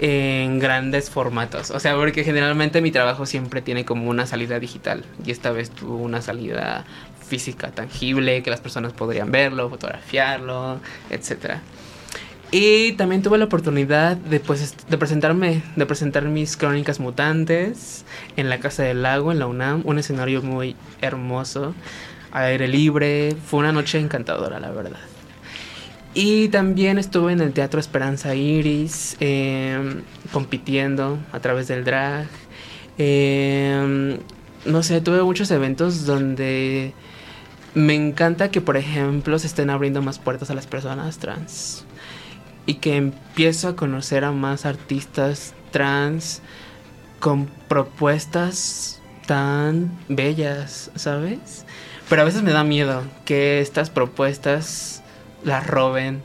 en 0.00 0.58
grandes 0.58 1.08
formatos. 1.08 1.70
O 1.70 1.80
sea, 1.80 1.94
porque 1.94 2.24
generalmente 2.24 2.80
mi 2.80 2.90
trabajo 2.90 3.24
siempre 3.24 3.62
tiene 3.62 3.84
como 3.84 4.10
una 4.10 4.26
salida 4.26 4.58
digital 4.58 5.04
y 5.24 5.30
esta 5.30 5.52
vez 5.52 5.70
tuvo 5.70 5.96
una 5.96 6.20
salida 6.20 6.84
física 7.26 7.70
tangible 7.70 8.42
que 8.42 8.50
las 8.50 8.60
personas 8.60 8.92
podrían 8.92 9.30
verlo, 9.30 9.68
fotografiarlo, 9.68 10.80
etcétera. 11.10 11.62
Y 12.52 12.92
también 12.92 13.22
tuve 13.22 13.38
la 13.38 13.46
oportunidad 13.46 14.16
de, 14.16 14.38
pues, 14.38 14.76
de 14.88 14.98
presentarme, 14.98 15.62
de 15.74 15.86
presentar 15.86 16.24
mis 16.26 16.56
crónicas 16.56 17.00
mutantes 17.00 18.04
en 18.36 18.48
la 18.48 18.60
Casa 18.60 18.84
del 18.84 19.02
Lago, 19.02 19.32
en 19.32 19.40
la 19.40 19.46
UNAM, 19.46 19.82
un 19.84 19.98
escenario 19.98 20.42
muy 20.42 20.76
hermoso, 21.00 21.74
aire 22.32 22.68
libre, 22.68 23.34
fue 23.46 23.60
una 23.60 23.72
noche 23.72 23.98
encantadora, 23.98 24.60
la 24.60 24.70
verdad. 24.70 25.00
Y 26.14 26.48
también 26.48 26.98
estuve 26.98 27.32
en 27.32 27.40
el 27.40 27.52
Teatro 27.52 27.80
Esperanza 27.80 28.34
Iris, 28.34 29.16
em, 29.20 30.02
compitiendo 30.32 31.18
a 31.32 31.40
través 31.40 31.68
del 31.68 31.84
drag. 31.84 32.26
Em, 32.96 34.18
no 34.64 34.82
sé, 34.82 35.00
tuve 35.00 35.22
muchos 35.22 35.50
eventos 35.50 36.06
donde 36.06 36.94
me 37.74 37.94
encanta 37.94 38.50
que, 38.50 38.60
por 38.60 38.76
ejemplo, 38.76 39.38
se 39.38 39.46
estén 39.46 39.68
abriendo 39.68 40.00
más 40.00 40.18
puertas 40.18 40.50
a 40.50 40.54
las 40.54 40.66
personas 40.66 41.18
trans. 41.18 41.85
Y 42.66 42.74
que 42.74 42.96
empiezo 42.96 43.68
a 43.68 43.76
conocer 43.76 44.24
a 44.24 44.32
más 44.32 44.66
artistas 44.66 45.54
trans 45.70 46.42
con 47.20 47.46
propuestas 47.68 49.00
tan 49.26 49.90
bellas, 50.08 50.90
¿sabes? 50.94 51.64
Pero 52.08 52.22
a 52.22 52.24
veces 52.24 52.42
me 52.42 52.52
da 52.52 52.64
miedo 52.64 53.02
que 53.24 53.60
estas 53.60 53.90
propuestas 53.90 55.02
las 55.44 55.66
roben 55.66 56.22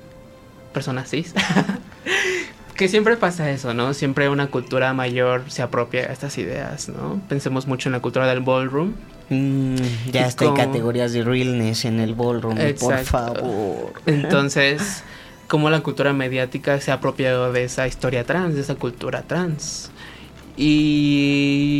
personas 0.73 1.09
cis. 1.09 1.33
que 2.75 2.87
siempre 2.87 3.17
pasa 3.17 3.51
eso, 3.51 3.73
¿no? 3.73 3.93
Siempre 3.93 4.29
una 4.29 4.47
cultura 4.47 4.93
mayor 4.93 5.43
se 5.47 5.61
apropia 5.61 6.07
de 6.07 6.13
estas 6.13 6.37
ideas, 6.37 6.89
¿no? 6.89 7.21
Pensemos 7.29 7.67
mucho 7.67 7.89
en 7.89 7.93
la 7.93 7.99
cultura 7.99 8.27
del 8.27 8.39
ballroom. 8.39 8.93
Mm, 9.29 9.75
ya 10.11 10.27
está 10.27 10.45
en 10.45 10.55
categorías 10.55 11.13
de 11.13 11.23
realness 11.23 11.85
en 11.85 11.99
el 11.99 12.15
ballroom, 12.15 12.57
por 12.79 12.97
favor. 13.03 13.93
Entonces, 14.05 15.03
cómo 15.51 15.69
la 15.69 15.81
cultura 15.81 16.13
mediática 16.13 16.79
se 16.79 16.91
ha 16.91 16.93
apropiado 16.93 17.51
de 17.51 17.65
esa 17.65 17.85
historia 17.85 18.23
trans, 18.23 18.55
de 18.55 18.61
esa 18.61 18.75
cultura 18.75 19.23
trans. 19.23 19.91
Y... 20.55 21.75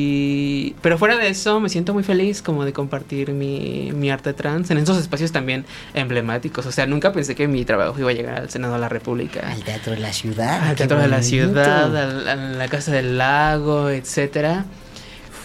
Pero 0.82 0.97
fuera 0.97 1.15
de 1.15 1.30
eso, 1.30 1.61
me 1.61 1.69
siento 1.69 1.93
muy 1.93 2.03
feliz 2.03 2.41
como 2.41 2.65
de 2.65 2.74
compartir 2.74 3.32
mi, 3.32 3.93
mi, 3.93 4.11
arte 4.11 4.34
trans 4.34 4.72
en 4.72 4.78
esos 4.78 4.97
espacios 4.97 5.32
también 5.32 5.63
emblemáticos. 5.93 6.65
O 6.65 6.72
sea, 6.74 6.86
nunca 6.86 7.13
pensé 7.13 7.34
que 7.34 7.47
mi 7.47 7.63
trabajo 7.63 7.97
iba 7.97 8.09
a 8.09 8.13
llegar 8.13 8.39
al 8.39 8.49
Senado 8.49 8.74
de 8.74 8.82
la 8.82 8.89
República. 8.89 9.49
Al 9.49 9.63
Teatro 9.63 9.93
de 9.93 10.01
la 10.01 10.11
Ciudad. 10.11 10.67
Al 10.67 10.76
Teatro 10.76 10.99
de 10.99 11.07
la 11.07 11.24
Ciudad, 11.24 11.95
a 12.28 12.36
la 12.36 12.67
Casa 12.67 12.91
del 12.91 13.17
Lago, 13.17 13.89
etcétera. 13.89 14.65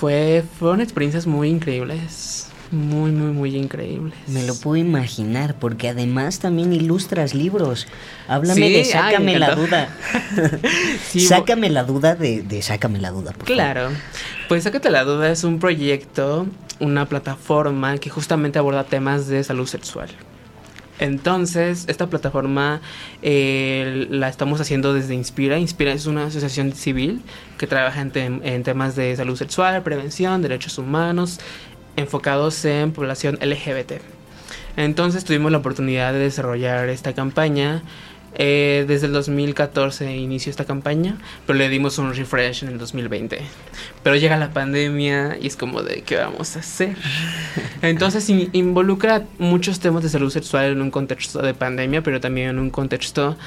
Fue, 0.00 0.42
fueron 0.58 0.80
experiencias 0.80 1.28
muy 1.28 1.48
increíbles 1.48 2.45
muy, 2.70 3.10
muy, 3.10 3.32
muy 3.32 3.56
increíbles. 3.56 4.14
Me 4.26 4.44
lo 4.44 4.54
puedo 4.54 4.76
imaginar, 4.76 5.54
porque 5.58 5.88
además 5.88 6.38
también 6.38 6.72
ilustras 6.72 7.34
libros. 7.34 7.86
Háblame 8.28 8.70
de 8.70 8.84
Sácame 8.84 9.38
la 9.38 9.54
duda. 9.54 9.88
sácame 11.16 11.70
la 11.70 11.84
duda 11.84 12.14
de, 12.14 12.62
Sácame 12.62 12.98
la 12.98 13.10
duda. 13.10 13.32
claro. 13.44 13.90
Pues 14.48 14.64
Sácate 14.64 14.90
la 14.90 15.04
duda 15.04 15.30
es 15.30 15.42
un 15.44 15.58
proyecto, 15.58 16.46
una 16.78 17.06
plataforma 17.06 17.98
que 17.98 18.10
justamente 18.10 18.58
aborda 18.58 18.84
temas 18.84 19.26
de 19.26 19.42
salud 19.42 19.66
sexual. 19.66 20.08
Entonces, 20.98 21.84
esta 21.88 22.06
plataforma 22.06 22.80
eh, 23.22 24.06
la 24.10 24.28
estamos 24.28 24.60
haciendo 24.60 24.94
desde 24.94 25.14
Inspira. 25.14 25.58
Inspira 25.58 25.92
es 25.92 26.06
una 26.06 26.26
asociación 26.26 26.72
civil 26.72 27.22
que 27.58 27.66
trabaja 27.66 28.00
en, 28.00 28.62
temas 28.62 28.96
de 28.96 29.14
salud 29.16 29.36
sexual, 29.36 29.82
prevención, 29.82 30.40
derechos 30.40 30.78
humanos, 30.78 31.40
enfocados 31.96 32.64
en 32.64 32.92
población 32.92 33.38
LGBT. 33.40 34.00
Entonces 34.76 35.24
tuvimos 35.24 35.50
la 35.50 35.58
oportunidad 35.58 36.12
de 36.12 36.20
desarrollar 36.20 36.88
esta 36.88 37.14
campaña. 37.14 37.82
Eh, 38.38 38.84
desde 38.86 39.06
el 39.06 39.14
2014 39.14 40.14
inició 40.14 40.50
esta 40.50 40.66
campaña, 40.66 41.16
pero 41.46 41.58
le 41.58 41.70
dimos 41.70 41.96
un 41.96 42.12
refresh 42.14 42.64
en 42.64 42.68
el 42.68 42.78
2020. 42.78 43.40
Pero 44.02 44.16
llega 44.16 44.36
la 44.36 44.50
pandemia 44.50 45.38
y 45.40 45.46
es 45.46 45.56
como 45.56 45.82
de 45.82 46.02
qué 46.02 46.16
vamos 46.16 46.54
a 46.54 46.58
hacer. 46.58 46.96
Entonces 47.82 48.28
involucra 48.28 49.24
muchos 49.38 49.80
temas 49.80 50.02
de 50.02 50.10
salud 50.10 50.30
sexual 50.30 50.66
en 50.72 50.82
un 50.82 50.90
contexto 50.90 51.40
de 51.40 51.54
pandemia, 51.54 52.02
pero 52.02 52.20
también 52.20 52.50
en 52.50 52.58
un 52.58 52.68
contexto 52.68 53.38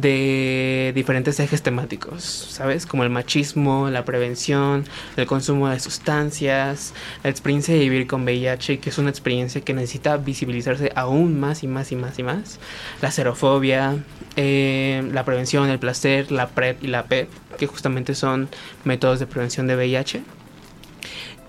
de 0.00 0.92
diferentes 0.94 1.40
ejes 1.40 1.62
temáticos, 1.62 2.22
¿sabes? 2.22 2.86
Como 2.86 3.02
el 3.02 3.10
machismo, 3.10 3.90
la 3.90 4.04
prevención, 4.04 4.84
el 5.16 5.26
consumo 5.26 5.68
de 5.68 5.80
sustancias, 5.80 6.94
la 7.24 7.30
experiencia 7.30 7.74
de 7.74 7.80
vivir 7.80 8.06
con 8.06 8.22
VIH, 8.22 8.78
que 8.78 8.90
es 8.90 8.98
una 8.98 9.10
experiencia 9.10 9.60
que 9.60 9.74
necesita 9.74 10.16
visibilizarse 10.16 10.92
aún 10.94 11.40
más 11.40 11.64
y 11.64 11.66
más 11.66 11.90
y 11.90 11.96
más 11.96 12.18
y 12.18 12.22
más, 12.22 12.60
la 13.02 13.10
xerofobia, 13.10 13.96
eh, 14.36 15.02
la 15.12 15.24
prevención, 15.24 15.68
el 15.68 15.80
placer, 15.80 16.30
la 16.30 16.48
PrEP 16.48 16.84
y 16.84 16.86
la 16.86 17.06
PEP, 17.06 17.28
que 17.58 17.66
justamente 17.66 18.14
son 18.14 18.48
métodos 18.84 19.18
de 19.18 19.26
prevención 19.26 19.66
de 19.66 19.74
VIH. 19.74 20.22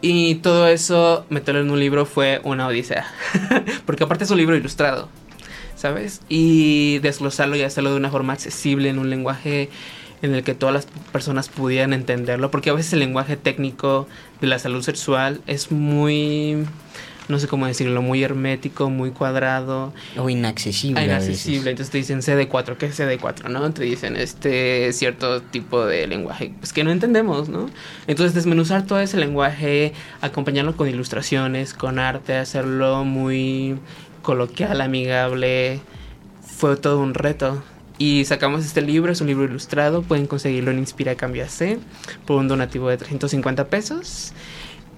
Y 0.02 0.36
todo 0.36 0.68
eso, 0.68 1.26
meterlo 1.30 1.62
en 1.62 1.70
un 1.70 1.80
libro 1.80 2.06
fue 2.06 2.40
una 2.44 2.68
odisea, 2.68 3.06
porque 3.86 4.06
aparte 4.06 4.24
es 4.24 4.32
un 4.32 4.38
libro 4.38 4.56
ilustrado. 4.56 5.10
¿Sabes? 5.80 6.22
Y 6.28 7.00
desglosarlo 7.00 7.56
y 7.56 7.62
hacerlo 7.62 7.92
de 7.92 7.96
una 7.96 8.12
forma 8.12 8.34
accesible 8.34 8.90
en 8.90 9.00
un 9.00 9.10
lenguaje 9.10 9.70
en 10.22 10.36
el 10.36 10.44
que 10.44 10.54
todas 10.54 10.76
las 10.76 10.88
personas 11.14 11.48
pudieran 11.48 11.94
entenderlo, 11.94 12.52
porque 12.52 12.70
a 12.70 12.74
veces 12.74 12.92
el 12.92 13.00
lenguaje 13.00 13.38
técnico 13.38 14.06
de 14.42 14.48
la 14.48 14.60
salud 14.60 14.82
sexual 14.82 15.40
es 15.48 15.72
muy, 15.72 16.66
no 17.30 17.40
sé 17.40 17.48
cómo 17.48 17.66
decirlo, 17.66 18.02
muy 18.02 18.22
hermético, 18.22 18.90
muy 18.90 19.12
cuadrado. 19.12 19.94
O 20.18 20.30
inaccesible. 20.30 21.02
inaccesible. 21.02 21.70
Entonces 21.72 21.92
te 21.92 22.00
dicen 22.00 22.20
CD4, 22.20 22.76
¿qué 22.76 22.88
es 22.88 23.00
CD4? 23.00 23.48
¿No? 23.48 23.72
Te 23.72 23.84
dicen 23.84 24.18
este 24.18 24.92
cierto 24.92 25.42
tipo 25.42 25.86
de 25.86 26.08
lenguaje, 26.08 26.52
pues 26.60 26.74
que 26.74 26.84
no 26.84 26.92
entendemos, 26.92 27.48
¿no? 27.48 27.70
Entonces 28.08 28.34
desmenuzar 28.34 28.86
todo 28.86 29.00
ese 29.00 29.16
lenguaje, 29.16 29.94
acompañarlo 30.20 30.76
con 30.76 30.90
ilustraciones, 30.90 31.74
con 31.74 32.00
arte, 32.00 32.36
hacerlo 32.36 33.06
muy 33.06 33.78
coloquial, 34.30 34.80
amigable. 34.82 35.80
Fue 36.46 36.78
todo 36.78 37.00
un 37.00 37.16
reto. 37.16 37.64
Y 37.98 38.26
sacamos 38.26 38.64
este 38.64 38.84
libro, 38.84 39.12
es 39.12 39.22
un 39.22 39.28
libro 39.28 39.44
ilustrado, 39.44 40.04
pueden 40.04 40.28
conseguirlo 40.28 40.70
en 40.70 40.78
Inspira 40.78 41.16
Cambia 41.16 41.50
C 41.50 41.80
por 42.28 42.38
un 42.38 42.48
donativo 42.48 42.90
de 42.90 42.98
350 42.98 43.66
pesos. 43.70 44.34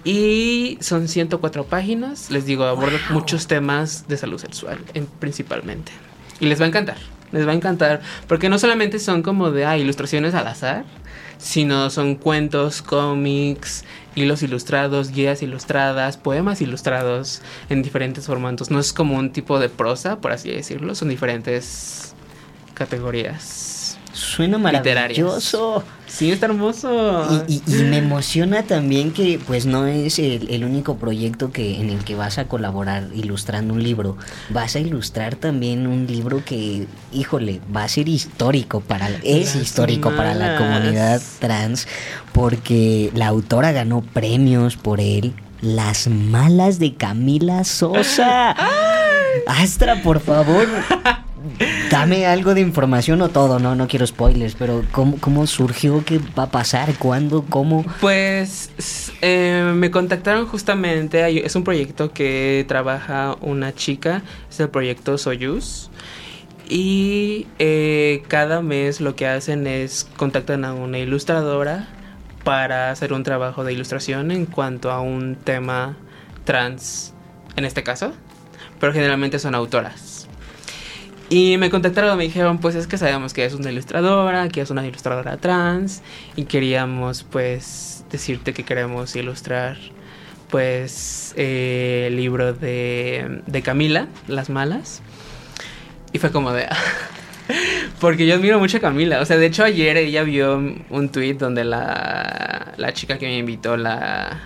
Y 0.03 0.77
son 0.81 1.07
104 1.07 1.63
páginas, 1.63 2.29
les 2.29 2.45
digo, 2.45 2.65
abordo 2.65 2.97
muchos 3.11 3.47
temas 3.47 4.09
de 4.09 4.17
salud 4.17 4.37
sexual, 4.37 4.79
principalmente. 5.19 5.93
Y 6.41 6.47
les 6.47 6.59
va 6.59 6.65
a 6.65 6.67
encantar, 6.67 6.97
les 7.31 7.47
va 7.47 7.51
a 7.51 7.55
encantar, 7.55 8.01
porque 8.27 8.49
no 8.49 8.59
solamente 8.59 8.99
son 8.99 9.23
como 9.23 9.49
de 9.51 9.63
ah, 9.63 9.77
ilustraciones 9.77 10.33
al 10.33 10.47
azar, 10.47 10.83
sino 11.41 11.89
son 11.89 12.15
cuentos, 12.15 12.81
cómics, 12.81 13.83
hilos 14.15 14.43
ilustrados, 14.43 15.11
guías 15.11 15.41
ilustradas, 15.41 16.17
poemas 16.17 16.61
ilustrados 16.61 17.41
en 17.69 17.81
diferentes 17.81 18.27
formatos. 18.27 18.69
No 18.69 18.79
es 18.79 18.93
como 18.93 19.17
un 19.17 19.31
tipo 19.31 19.59
de 19.59 19.69
prosa, 19.69 20.17
por 20.17 20.31
así 20.31 20.51
decirlo, 20.51 20.93
son 20.95 21.09
diferentes 21.09 22.13
categorías. 22.75 23.80
Suena 24.21 24.59
maravilloso. 24.59 25.83
Sí, 26.05 26.31
está 26.31 26.45
hermoso. 26.45 27.45
Y, 27.47 27.61
me 27.83 27.97
emociona 27.97 28.63
también 28.63 29.11
que 29.11 29.39
pues 29.47 29.65
no 29.65 29.87
es 29.87 30.19
el, 30.19 30.63
único 30.63 30.97
proyecto 30.97 31.51
que 31.51 31.79
en 31.79 31.89
el 31.89 32.03
que 32.03 32.15
vas 32.15 32.37
a 32.37 32.47
colaborar 32.47 33.07
ilustrando 33.15 33.73
un 33.73 33.81
libro. 33.81 34.17
Vas 34.49 34.75
a 34.75 34.79
ilustrar 34.79 35.35
también 35.35 35.87
un 35.87 36.05
libro 36.05 36.45
que, 36.45 36.85
híjole, 37.11 37.61
va 37.75 37.83
a 37.83 37.87
ser 37.87 38.09
histórico 38.09 38.81
para 38.81 39.09
es 39.23 39.55
histórico 39.55 40.15
para 40.15 40.35
la 40.35 40.55
comunidad 40.57 41.19
trans 41.39 41.87
porque 42.31 43.11
la 43.15 43.27
autora 43.27 43.71
ganó 43.71 44.01
premios 44.01 44.77
por 44.77 45.01
él. 45.01 45.33
Las 45.61 46.07
malas 46.07 46.77
de 46.77 46.93
Camila 46.93 47.63
Sosa. 47.63 48.55
Astra, 49.47 50.03
por 50.03 50.19
favor. 50.19 50.67
Dame 51.91 52.25
algo 52.25 52.53
de 52.53 52.61
información 52.61 53.21
o 53.21 53.27
todo, 53.27 53.59
no, 53.59 53.75
no 53.75 53.85
quiero 53.85 54.07
spoilers, 54.07 54.55
pero 54.55 54.85
¿cómo, 54.93 55.45
surgió? 55.45 56.05
¿Qué 56.05 56.21
va 56.39 56.43
a 56.43 56.49
pasar? 56.49 56.95
¿Cuándo? 56.97 57.43
¿Cómo? 57.49 57.83
Pues 57.99 58.71
eh, 59.21 59.73
me 59.75 59.91
contactaron 59.91 60.47
justamente, 60.47 61.45
es 61.45 61.53
un 61.57 61.65
proyecto 61.65 62.13
que 62.13 62.63
trabaja 62.65 63.35
una 63.41 63.75
chica, 63.75 64.21
es 64.49 64.61
el 64.61 64.69
proyecto 64.69 65.17
Soyuz. 65.17 65.89
Y 66.69 67.47
eh, 67.59 68.23
cada 68.29 68.61
mes 68.61 69.01
lo 69.01 69.17
que 69.17 69.27
hacen 69.27 69.67
es 69.67 70.07
contactan 70.15 70.63
a 70.63 70.73
una 70.73 70.97
ilustradora 70.97 71.89
para 72.45 72.91
hacer 72.91 73.11
un 73.11 73.23
trabajo 73.23 73.65
de 73.65 73.73
ilustración 73.73 74.31
en 74.31 74.45
cuanto 74.45 74.91
a 74.91 75.01
un 75.01 75.35
tema 75.35 75.97
trans 76.45 77.13
en 77.57 77.65
este 77.65 77.83
caso, 77.83 78.13
pero 78.79 78.93
generalmente 78.93 79.39
son 79.39 79.55
autoras. 79.55 80.29
Y 81.33 81.57
me 81.57 81.69
contactaron, 81.69 82.17
me 82.17 82.25
dijeron, 82.25 82.57
pues 82.57 82.75
es 82.75 82.87
que 82.87 82.97
sabemos 82.97 83.33
que 83.33 83.45
es 83.45 83.53
una 83.53 83.71
ilustradora, 83.71 84.49
que 84.49 84.59
es 84.59 84.69
una 84.69 84.85
ilustradora 84.85 85.37
trans, 85.37 86.01
y 86.35 86.43
queríamos 86.43 87.23
pues 87.23 88.03
decirte 88.11 88.53
que 88.53 88.65
queremos 88.65 89.15
ilustrar 89.15 89.77
pues 90.49 91.33
eh, 91.37 92.07
el 92.07 92.17
libro 92.17 92.51
de, 92.51 93.43
de 93.47 93.61
Camila, 93.61 94.09
Las 94.27 94.49
Malas. 94.49 95.01
Y 96.11 96.19
fue 96.19 96.33
como 96.33 96.51
de... 96.51 96.67
Porque 98.01 98.27
yo 98.27 98.35
admiro 98.35 98.59
mucho 98.59 98.75
a 98.75 98.81
Camila. 98.81 99.21
O 99.21 99.25
sea, 99.25 99.37
de 99.37 99.45
hecho 99.45 99.63
ayer 99.63 99.95
ella 99.95 100.23
vio 100.23 100.57
un 100.57 101.09
tweet 101.13 101.35
donde 101.35 101.63
la, 101.63 102.73
la 102.75 102.91
chica 102.91 103.17
que 103.17 103.27
me 103.27 103.37
invitó 103.37 103.77
la, 103.77 104.37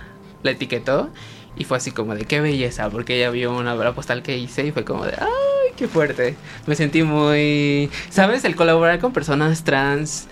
la 0.44 0.50
etiquetó. 0.52 1.10
Y 1.56 1.64
fue 1.64 1.78
así 1.78 1.90
como 1.90 2.14
de 2.14 2.26
qué 2.26 2.40
belleza. 2.40 2.90
Porque 2.90 3.16
ella 3.16 3.30
vio 3.30 3.56
una 3.56 3.92
postal 3.92 4.22
que 4.22 4.38
hice 4.38 4.64
y 4.66 4.70
fue 4.70 4.84
como 4.84 5.04
de 5.04 5.14
¡ay, 5.18 5.45
qué 5.76 5.88
fuerte! 5.88 6.34
Me 6.66 6.74
sentí 6.74 7.02
muy... 7.02 7.90
¿Sabes? 8.10 8.44
El 8.44 8.56
colaborar 8.56 8.98
con 8.98 9.12
personas 9.12 9.62
trans 9.64 10.26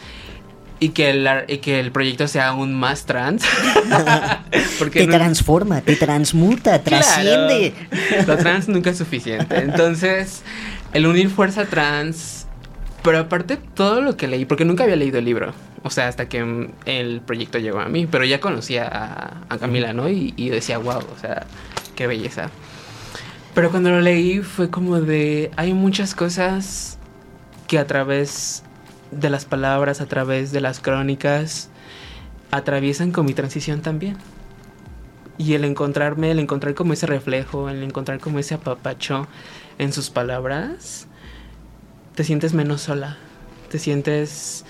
y 0.80 0.88
que 0.90 1.11
el, 1.11 1.28
y 1.49 1.59
que 1.59 1.78
el 1.80 1.92
proyecto 1.92 2.26
sea 2.28 2.49
aún 2.49 2.74
más 2.74 3.07
trans. 3.07 3.45
Porque 4.78 5.01
te 5.01 5.07
no- 5.07 5.14
transforma, 5.14 5.80
te 5.80 5.97
transmuta, 5.97 6.82
trasciende. 6.82 7.72
Claro, 8.09 8.24
Lo 8.26 8.36
trans 8.36 8.68
nunca 8.68 8.90
es 8.90 8.99
suficiente. 8.99 9.57
Entonces, 9.59 10.42
el 10.92 11.07
unir 11.07 11.30
fuerza 11.30 11.64
trans. 11.66 12.47
Pero 13.03 13.18
aparte, 13.18 13.59
todo 13.74 14.01
lo 14.01 14.16
que 14.16 14.26
leí, 14.28 14.47
porque 14.47 14.64
nunca 14.64 14.84
había 14.84 14.97
leído 14.97 15.18
el 15.18 15.26
libro. 15.26 15.53
O 15.82 15.90
sea, 15.90 16.09
hasta 16.09 16.26
que 16.28 16.70
el 16.86 17.20
proyecto 17.20 17.59
llegó 17.59 17.80
a 17.80 17.88
mí. 17.88 18.07
Pero 18.11 18.24
ya 18.24 18.40
conocía 18.40 18.88
a, 18.88 19.42
a 19.49 19.59
Camila, 19.59 19.92
¿no? 19.92 20.09
Y, 20.09 20.32
y 20.36 20.49
decía, 20.49 20.78
wow, 20.78 20.99
o 20.99 21.18
sea, 21.20 21.45
qué 21.97 22.07
belleza. 22.07 22.49
Pero 23.55 23.70
cuando 23.70 23.90
lo 23.90 24.00
leí 24.00 24.40
fue 24.40 24.68
como 24.68 25.00
de. 25.00 25.50
Hay 25.57 25.74
muchas 25.74 26.14
cosas 26.14 26.98
que 27.68 27.78
a 27.78 27.86
través 27.86 28.64
de 29.12 29.30
las 29.30 29.44
palabras, 29.44 30.00
a 30.00 30.07
través 30.07 30.50
de 30.50 30.61
las 30.61 30.80
crónicas, 30.80 31.70
atraviesan 32.50 33.12
con 33.12 33.26
mi 33.26 33.32
transición 33.32 33.80
también. 33.80 34.16
Y 35.38 35.55
el 35.55 35.64
encontrarme, 35.64 36.32
el 36.32 36.40
encontrar 36.40 36.74
como 36.74 36.92
ese 36.92 37.07
reflejo, 37.07 37.68
el 37.68 37.82
encontrar 37.82 38.18
como 38.18 38.40
ese 38.40 38.55
apapacho 38.55 39.28
en 39.78 39.92
sus 39.92 40.11
palabras, 40.11 41.07
te 42.14 42.24
sientes 42.24 42.55
menos 42.55 42.82
sola, 42.82 43.18
te 43.70 43.78
sientes 43.78 44.64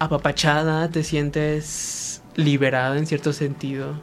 apapachada, 0.00 0.88
te 0.88 1.04
sientes 1.04 2.22
liberada 2.34 2.98
en 2.98 3.06
cierto 3.06 3.32
sentido. 3.32 3.94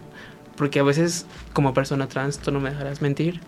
Porque 0.55 0.79
a 0.79 0.83
veces, 0.83 1.25
como 1.53 1.73
persona 1.73 2.07
trans, 2.07 2.39
tú 2.39 2.51
no 2.51 2.59
me 2.59 2.69
dejarás 2.69 3.01
mentir, 3.01 3.39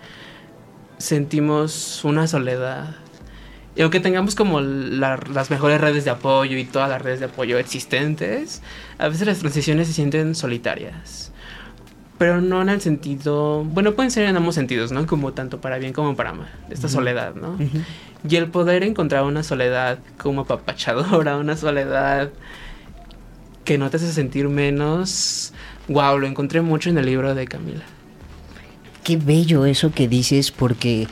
sentimos 1.01 2.03
una 2.03 2.27
soledad. 2.27 2.95
Y 3.75 3.81
aunque 3.83 3.99
tengamos 3.99 4.35
como 4.35 4.59
la- 4.61 5.19
las 5.33 5.49
mejores 5.49 5.79
redes 5.79 6.03
de 6.05 6.11
apoyo 6.11 6.57
y 6.57 6.65
todas 6.65 6.89
las 6.89 7.01
redes 7.01 7.19
de 7.19 7.25
apoyo 7.27 7.57
existentes, 7.57 8.61
a 8.97 9.07
veces 9.07 9.25
las 9.27 9.39
transiciones 9.39 9.87
se 9.87 9.93
sienten 9.93 10.35
solitarias. 10.35 11.31
Pero 12.17 12.39
no 12.39 12.61
en 12.61 12.69
el 12.69 12.81
sentido, 12.81 13.63
bueno, 13.63 13.93
pueden 13.93 14.11
ser 14.11 14.27
en 14.27 14.37
ambos 14.37 14.53
sentidos, 14.55 14.91
¿no? 14.91 15.07
Como 15.07 15.33
tanto 15.33 15.59
para 15.59 15.77
bien 15.79 15.91
como 15.93 16.15
para 16.15 16.33
mal, 16.33 16.49
esta 16.69 16.87
soledad, 16.87 17.33
¿no? 17.33 17.57
Y 18.29 18.35
el 18.35 18.47
poder 18.47 18.83
encontrar 18.83 19.23
una 19.23 19.41
soledad 19.41 19.97
como 20.19 20.41
apapachadora, 20.41 21.37
una 21.39 21.57
soledad 21.57 22.29
que 23.63 23.77
no 23.77 23.89
te 23.89 23.97
hace 23.97 24.11
sentir 24.11 24.49
menos, 24.49 25.53
wow, 25.87 26.17
lo 26.19 26.27
encontré 26.27 26.61
mucho 26.61 26.89
en 26.89 26.97
el 26.97 27.05
libro 27.05 27.33
de 27.33 27.47
Camila. 27.47 27.83
Qué 29.03 29.17
bello 29.17 29.65
eso 29.65 29.91
que 29.91 30.07
dices 30.07 30.51
porque 30.51 31.07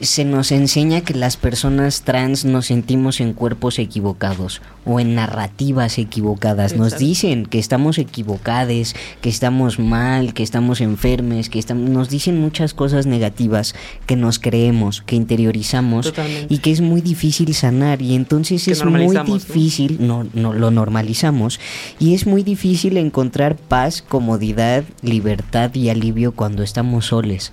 se 0.00 0.24
nos 0.24 0.52
enseña 0.52 1.02
que 1.02 1.14
las 1.14 1.36
personas 1.36 2.02
trans 2.02 2.44
nos 2.44 2.66
sentimos 2.66 3.20
en 3.20 3.32
cuerpos 3.32 3.78
equivocados 3.78 4.62
o 4.84 5.00
en 5.00 5.14
narrativas 5.14 5.98
equivocadas. 5.98 6.76
Nos 6.76 6.98
dicen 6.98 7.46
que 7.46 7.58
estamos 7.58 7.98
equivocados, 7.98 8.94
que 9.20 9.28
estamos 9.28 9.78
mal, 9.78 10.34
que 10.34 10.42
estamos 10.42 10.80
enfermes, 10.80 11.48
que 11.48 11.58
estamos, 11.58 11.88
nos 11.88 12.08
dicen 12.08 12.40
muchas 12.40 12.74
cosas 12.74 13.06
negativas 13.06 13.74
que 14.06 14.16
nos 14.16 14.38
creemos, 14.38 15.02
que 15.02 15.16
interiorizamos 15.16 16.06
Totalmente. 16.06 16.52
y 16.52 16.58
que 16.58 16.70
es 16.72 16.80
muy 16.80 17.00
difícil 17.00 17.54
sanar 17.54 18.02
y 18.02 18.14
entonces 18.14 18.64
Que 18.64 18.72
es 18.72 18.84
muy 18.84 19.16
difícil, 19.24 19.98
no, 20.00 20.26
no 20.34 20.52
lo 20.52 20.70
normalizamos 20.70 21.60
y 21.98 22.14
es 22.14 22.26
muy 22.26 22.42
difícil 22.42 22.96
encontrar 22.96 23.56
paz, 23.56 24.02
comodidad, 24.02 24.84
libertad 25.02 25.74
y 25.74 25.88
alivio 25.88 26.32
cuando 26.32 26.62
estamos 26.62 27.06
soles. 27.06 27.52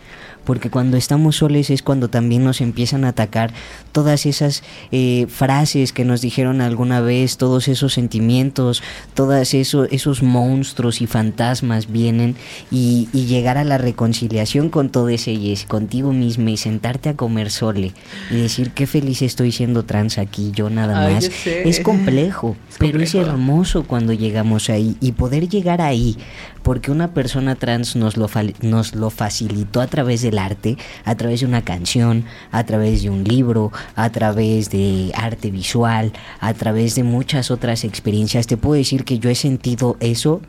Porque 0.49 0.71
cuando 0.71 0.97
estamos 0.97 1.35
soles 1.35 1.69
es 1.69 1.83
cuando 1.83 2.09
también 2.09 2.43
nos 2.43 2.59
empiezan 2.59 3.05
a 3.05 3.09
atacar 3.09 3.53
todas 3.91 4.25
esas 4.25 4.63
eh, 4.91 5.27
frases 5.29 5.93
que 5.93 6.05
nos 6.05 6.21
dijeron 6.21 6.59
alguna 6.59 7.01
vez, 7.01 7.37
todos 7.37 7.67
esos 7.67 7.93
sentimientos, 7.93 8.81
todos 9.13 9.53
eso, 9.53 9.83
esos 9.91 10.23
monstruos 10.23 11.01
y 11.01 11.05
fantasmas 11.05 11.91
vienen 11.91 12.35
y, 12.71 13.09
y 13.13 13.27
llegar 13.27 13.59
a 13.59 13.63
la 13.63 13.77
reconciliación 13.77 14.69
con 14.69 14.89
todo 14.89 15.09
ese 15.09 15.33
y 15.33 15.51
es 15.51 15.65
contigo 15.65 16.13
misma 16.13 16.49
y 16.49 16.57
sentarte 16.57 17.09
a 17.09 17.15
comer 17.15 17.51
sole 17.51 17.93
y 18.31 18.37
decir 18.37 18.71
qué 18.71 18.87
feliz 18.87 19.21
estoy 19.21 19.51
siendo 19.51 19.85
trans 19.85 20.17
aquí, 20.17 20.49
yo 20.55 20.71
nada 20.71 21.05
Ay, 21.05 21.13
más. 21.13 21.29
Es 21.45 21.79
complejo, 21.79 22.55
Es 22.67 22.77
pero 22.79 22.99
es 22.99 23.13
hermoso 23.13 23.83
cuando 23.83 24.13
llegamos 24.13 24.71
ahí 24.71 24.97
y 24.99 25.11
poder 25.11 25.47
llegar 25.47 25.79
ahí 25.79 26.17
porque 26.63 26.91
una 26.91 27.13
persona 27.13 27.55
trans 27.55 27.95
nos 27.95 28.17
lo, 28.17 28.29
nos 28.61 28.95
lo 28.95 29.09
facilitó 29.09 29.81
a 29.81 29.87
través 29.87 30.21
del 30.21 30.37
arte, 30.37 30.77
a 31.05 31.15
través 31.15 31.41
de 31.41 31.45
una 31.45 31.63
canción, 31.63 32.25
a 32.51 32.63
través 32.65 33.03
de 33.03 33.09
un 33.09 33.23
libro, 33.23 33.71
a 33.95 34.09
través 34.11 34.69
de 34.69 35.11
arte 35.15 35.51
visual, 35.51 36.13
a 36.39 36.53
través 36.53 36.95
de 36.95 37.03
muchas 37.03 37.51
otras 37.51 37.83
experiencias. 37.83 38.47
Te 38.47 38.57
puedo 38.57 38.75
decir 38.75 39.03
que 39.03 39.19
yo 39.19 39.29
he 39.29 39.35
sentido 39.35 39.97
eso 39.99 40.41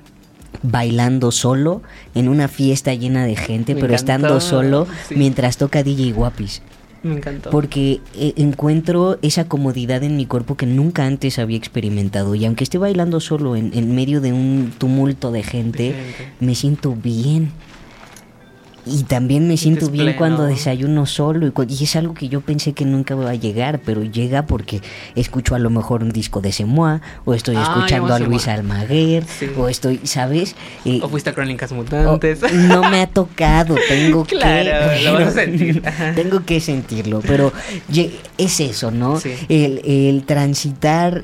bailando 0.63 1.31
solo 1.31 1.83
en 2.15 2.29
una 2.29 2.49
fiesta 2.49 2.93
llena 2.95 3.25
de 3.25 3.37
gente, 3.37 3.75
Me 3.75 3.81
pero 3.81 3.95
estando 3.95 4.41
solo 4.41 4.87
sí. 5.09 5.15
mientras 5.17 5.57
toca 5.57 5.83
DJ 5.83 6.13
Guapis. 6.13 6.63
Me 7.03 7.17
encantó. 7.17 7.51
Porque 7.51 8.01
eh, 8.15 8.35
encuentro 8.37 9.19
esa 9.23 9.47
comodidad 9.49 10.03
en 10.03 10.17
mi 10.17 10.27
cuerpo 10.27 10.57
que 10.57 10.67
nunca 10.67 11.07
antes 11.07 11.39
había 11.39 11.57
experimentado. 11.57 12.35
Y 12.35 12.45
aunque 12.45 12.65
esté 12.65 12.79
bailando 12.79 13.21
solo 13.21 13.57
en, 13.57 13.73
en 13.75 13.95
medio 13.95 14.21
de 14.21 14.33
un 14.33 14.73
tumulto 14.77 15.33
de 15.33 15.43
gente, 15.43 15.83
De 15.85 15.93
gente. 15.93 16.33
me 16.41 16.55
siento 16.55 16.95
bien. 16.95 17.53
Y 18.87 19.03
también 19.03 19.47
me 19.47 19.57
siento 19.59 19.91
bien 19.91 20.05
pleno. 20.07 20.19
cuando 20.19 20.45
desayuno 20.45 21.05
solo. 21.05 21.47
Y, 21.47 21.53
y 21.69 21.85
es 21.85 21.97
algo 21.97 22.15
que 22.15 22.29
yo 22.29 22.41
pensé 22.41 22.73
que 22.73 22.85
nunca 22.87 23.15
iba 23.15 23.29
a 23.31 23.35
llegar, 23.35 23.81
pero 23.85 24.03
llega 24.03 24.47
porque 24.47 24.81
escucho 25.15 25.55
a 25.55 25.59
lo 25.59 25.69
mejor 25.71 26.03
un 26.03 26.11
disco 26.11 26.41
de 26.41 26.51
Semoa, 26.51 27.03
o 27.25 27.35
estoy 27.35 27.57
escuchando 27.57 28.15
a 28.15 28.19
Luis. 28.19 28.49
Almaguer, 28.49 29.25
Sí. 29.27 29.51
o 29.57 29.69
estoy, 29.69 30.01
¿sabes? 30.05 30.57
Eh, 30.85 31.01
O 31.03 31.09
fuiste 31.09 31.31
a 31.31 31.35
Crónicas 31.35 31.73
Mutantes. 31.73 32.41
no 32.53 32.89
me 32.91 33.03
ha 33.03 33.07
tocado, 33.07 33.77
tengo 33.89 34.25
Claro, 34.27 34.95
que 34.95 35.05
lo 35.05 35.13
vas 35.13 35.29
a 35.29 35.31
sentir. 35.45 35.83
Tengo 36.15 36.45
que 36.47 36.61
sentirlo, 36.61 37.21
pero 37.21 37.53
es 38.39 38.61
eso, 38.61 38.91
¿no? 38.91 39.21
Sí. 39.21 39.35
El, 39.51 39.83
el 39.85 40.25
transitar 40.25 41.23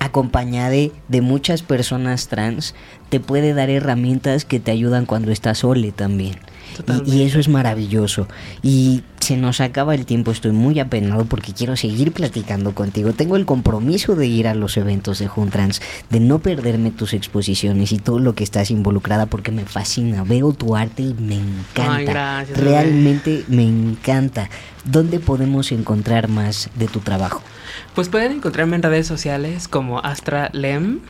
acompañada 0.00 0.70
de, 0.70 0.92
de 1.08 1.20
muchas 1.20 1.62
personas 1.62 2.28
trans 2.28 2.74
te 3.08 3.20
puede 3.20 3.54
dar 3.54 3.68
herramientas 3.70 4.44
que 4.44 4.60
te 4.60 4.70
ayudan 4.70 5.06
cuando 5.06 5.32
estás 5.32 5.58
sole 5.58 5.92
también. 5.92 6.36
Y, 7.06 7.22
eso 7.22 7.38
es 7.38 7.48
maravilloso. 7.48 8.28
Y 8.62 9.02
se 9.20 9.36
nos 9.36 9.60
acaba 9.60 9.94
el 9.94 10.06
tiempo, 10.06 10.30
estoy 10.30 10.52
muy 10.52 10.78
apenado 10.80 11.24
porque 11.24 11.52
quiero 11.52 11.76
seguir 11.76 12.12
platicando 12.12 12.74
contigo. 12.74 13.12
Tengo 13.12 13.36
el 13.36 13.46
compromiso 13.46 14.14
de 14.14 14.26
ir 14.26 14.48
a 14.48 14.54
los 14.54 14.76
eventos 14.76 15.18
de 15.18 15.28
Juntrans, 15.28 15.80
de 16.10 16.20
no 16.20 16.38
perderme 16.38 16.90
tus 16.90 17.12
exposiciones 17.14 17.92
y 17.92 17.98
todo 17.98 18.18
lo 18.18 18.34
que 18.34 18.44
estás 18.44 18.70
involucrada 18.70 19.26
porque 19.26 19.52
me 19.52 19.64
fascina. 19.64 20.24
Veo 20.24 20.52
tu 20.52 20.76
arte 20.76 21.02
y 21.02 21.14
me 21.14 21.36
encanta. 21.36 21.94
Ay, 21.94 22.04
gracias. 22.06 22.58
Realmente 22.58 23.44
me 23.48 23.64
encanta. 23.64 24.48
¿Dónde 24.84 25.20
podemos 25.20 25.72
encontrar 25.72 26.28
más 26.28 26.70
de 26.76 26.86
tu 26.86 27.00
trabajo? 27.00 27.42
Pues 27.94 28.08
pueden 28.08 28.32
encontrarme 28.32 28.76
en 28.76 28.82
redes 28.82 29.06
sociales 29.06 29.68
como 29.68 29.98
Astra 30.00 30.50
Lem. 30.52 31.00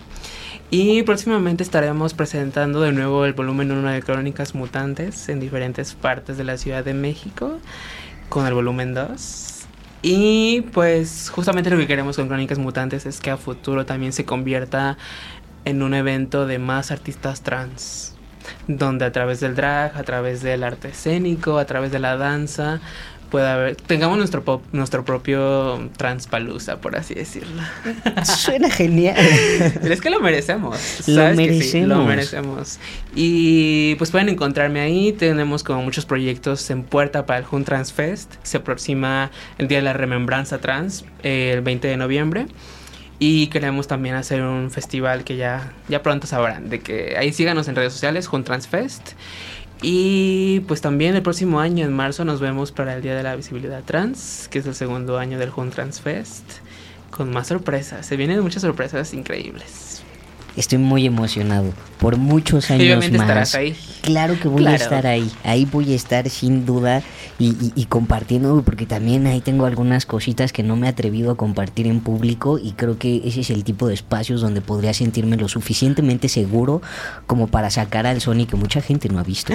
Y 0.70 1.02
próximamente 1.02 1.62
estaremos 1.62 2.12
presentando 2.12 2.82
de 2.82 2.92
nuevo 2.92 3.24
el 3.24 3.32
volumen 3.32 3.72
1 3.72 3.90
de 3.90 4.02
Crónicas 4.02 4.54
Mutantes 4.54 5.30
en 5.30 5.40
diferentes 5.40 5.94
partes 5.94 6.36
de 6.36 6.44
la 6.44 6.58
Ciudad 6.58 6.84
de 6.84 6.92
México 6.92 7.58
con 8.28 8.46
el 8.46 8.52
volumen 8.52 8.92
2. 8.92 9.64
Y 10.02 10.66
pues 10.74 11.30
justamente 11.30 11.70
lo 11.70 11.78
que 11.78 11.86
queremos 11.86 12.16
con 12.16 12.28
Crónicas 12.28 12.58
Mutantes 12.58 13.06
es 13.06 13.18
que 13.20 13.30
a 13.30 13.38
futuro 13.38 13.86
también 13.86 14.12
se 14.12 14.26
convierta 14.26 14.98
en 15.64 15.82
un 15.82 15.94
evento 15.94 16.46
de 16.46 16.58
más 16.58 16.90
artistas 16.90 17.40
trans. 17.40 18.14
Donde 18.66 19.06
a 19.06 19.12
través 19.12 19.40
del 19.40 19.54
drag, 19.54 19.96
a 19.96 20.02
través 20.02 20.42
del 20.42 20.64
arte 20.64 20.88
escénico, 20.88 21.56
a 21.56 21.64
través 21.64 21.92
de 21.92 21.98
la 21.98 22.18
danza, 22.18 22.80
pueda 23.30 23.54
haber, 23.54 23.76
tengamos 23.76 24.18
nuestro 24.18 24.42
pop- 24.44 24.64
nuestro 24.72 25.04
propio 25.04 25.90
transpalusa, 25.96 26.80
por 26.80 26.96
así 26.96 27.14
decirlo. 27.14 27.62
Suena 28.24 28.70
genial. 28.70 29.16
Pero 29.80 29.94
es 29.94 30.00
que 30.00 30.10
lo 30.10 30.20
merecemos. 30.20 30.76
Lo 31.06 31.14
¿sabes 31.14 31.36
que 31.38 31.44
sí? 31.62 31.80
merecemos. 31.80 31.88
lo 31.88 32.04
merecemos. 32.04 32.78
Y 33.14 33.94
pues 33.96 34.10
pueden 34.10 34.28
encontrarme 34.28 34.80
ahí. 34.80 35.12
Tenemos 35.12 35.62
como 35.64 35.82
muchos 35.82 36.04
proyectos 36.06 36.70
en 36.70 36.82
puerta 36.82 37.26
para 37.26 37.40
el 37.40 37.44
Hun 37.50 37.64
Trans 37.64 37.92
Fest. 37.92 38.34
Se 38.42 38.58
aproxima 38.58 39.30
el 39.58 39.68
Día 39.68 39.78
de 39.78 39.84
la 39.84 39.92
Remembranza 39.92 40.58
Trans, 40.58 41.04
eh, 41.22 41.52
el 41.54 41.60
20 41.62 41.88
de 41.88 41.96
noviembre. 41.96 42.46
Y 43.20 43.48
queremos 43.48 43.88
también 43.88 44.14
hacer 44.14 44.42
un 44.42 44.70
festival 44.70 45.24
que 45.24 45.36
ya, 45.36 45.72
ya 45.88 46.02
pronto 46.04 46.28
sabrán. 46.28 46.70
De 46.70 46.78
que 46.80 47.16
ahí 47.18 47.32
síganos 47.32 47.66
en 47.66 47.74
redes 47.74 47.92
sociales, 47.92 48.28
Hun 48.32 48.44
Trans 48.44 48.68
Fest. 48.68 49.12
Y 49.80 50.60
pues 50.60 50.80
también 50.80 51.14
el 51.14 51.22
próximo 51.22 51.60
año, 51.60 51.84
en 51.84 51.92
marzo, 51.92 52.24
nos 52.24 52.40
vemos 52.40 52.72
para 52.72 52.96
el 52.96 53.02
Día 53.02 53.14
de 53.14 53.22
la 53.22 53.36
Visibilidad 53.36 53.84
Trans, 53.84 54.48
que 54.50 54.58
es 54.58 54.66
el 54.66 54.74
segundo 54.74 55.18
año 55.18 55.38
del 55.38 55.50
Hun 55.54 55.70
Trans 55.70 56.00
Fest, 56.00 56.44
con 57.10 57.30
más 57.30 57.46
sorpresas. 57.46 58.04
Se 58.04 58.16
vienen 58.16 58.40
muchas 58.40 58.62
sorpresas 58.62 59.14
increíbles. 59.14 60.02
Estoy 60.58 60.78
muy 60.78 61.06
emocionado. 61.06 61.72
Por 61.98 62.16
muchos 62.16 62.70
años 62.70 62.82
obviamente 62.82 63.16
más. 63.18 63.26
estarás 63.28 63.54
ahí. 63.54 63.76
Claro 64.02 64.38
que 64.40 64.48
voy 64.48 64.66
a 64.66 64.74
estar 64.74 65.06
ahí. 65.06 65.30
Ahí 65.44 65.64
voy 65.64 65.92
a 65.92 65.96
estar 65.96 66.28
sin 66.28 66.64
duda 66.66 67.02
y, 67.38 67.48
y- 67.50 67.72
y 67.74 67.84
compartiendo, 67.86 68.60
porque 68.62 68.86
también 68.86 69.26
ahí 69.26 69.40
tengo 69.40 69.66
algunas 69.66 70.06
cositas 70.06 70.52
que 70.52 70.62
no 70.62 70.76
me 70.76 70.86
he 70.86 70.90
atrevido 70.90 71.30
a 71.32 71.36
compartir 71.36 71.86
en 71.86 72.00
público 72.00 72.58
y 72.58 72.72
creo 72.72 72.98
que 72.98 73.22
ese 73.24 73.40
es 73.40 73.50
el 73.50 73.64
tipo 73.64 73.88
de 73.88 73.94
espacios 73.94 74.40
donde 74.40 74.60
podría 74.60 74.92
sentirme 74.94 75.36
lo 75.36 75.48
suficientemente 75.48 76.28
seguro 76.28 76.82
como 77.26 77.46
para 77.48 77.70
sacar 77.70 78.06
al 78.06 78.20
Sony 78.20 78.46
que 78.48 78.56
mucha 78.56 78.80
gente 78.80 79.08
no 79.08 79.18
ha 79.18 79.24
visto. 79.24 79.52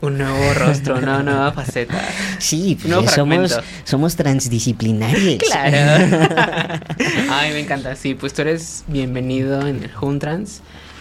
Un 0.00 0.18
nuevo 0.18 0.54
rostro, 0.54 0.96
una 0.98 1.22
nueva 1.22 1.52
faceta. 1.52 2.00
Sí, 2.38 2.76
pues, 2.80 2.92
somos, 2.92 3.12
fragmento. 3.14 3.60
somos 3.84 4.16
transdisciplinarios. 4.16 5.42
Claro. 5.42 6.18
Ay, 7.30 7.52
me 7.52 7.60
encanta. 7.60 7.94
Sí, 7.96 8.14
pues 8.14 8.32
tú 8.34 8.42
eres 8.42 8.84
bienvenido 8.88 9.66
en 9.66 9.82
el 9.84 9.90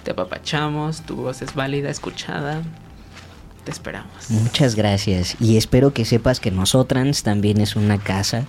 Te 0.04 0.12
apapachamos, 0.12 1.02
tu 1.02 1.16
voz 1.16 1.42
es 1.42 1.56
válida, 1.56 1.90
escuchada. 1.90 2.62
Te 3.64 3.72
esperamos. 3.72 4.30
Muchas 4.30 4.76
gracias 4.76 5.38
y 5.40 5.56
espero 5.56 5.94
que 5.94 6.04
sepas 6.04 6.40
que 6.42 6.52
Nosotrans 6.52 7.24
también 7.24 7.62
es 7.62 7.78
una 7.78 7.98
casa 7.98 8.46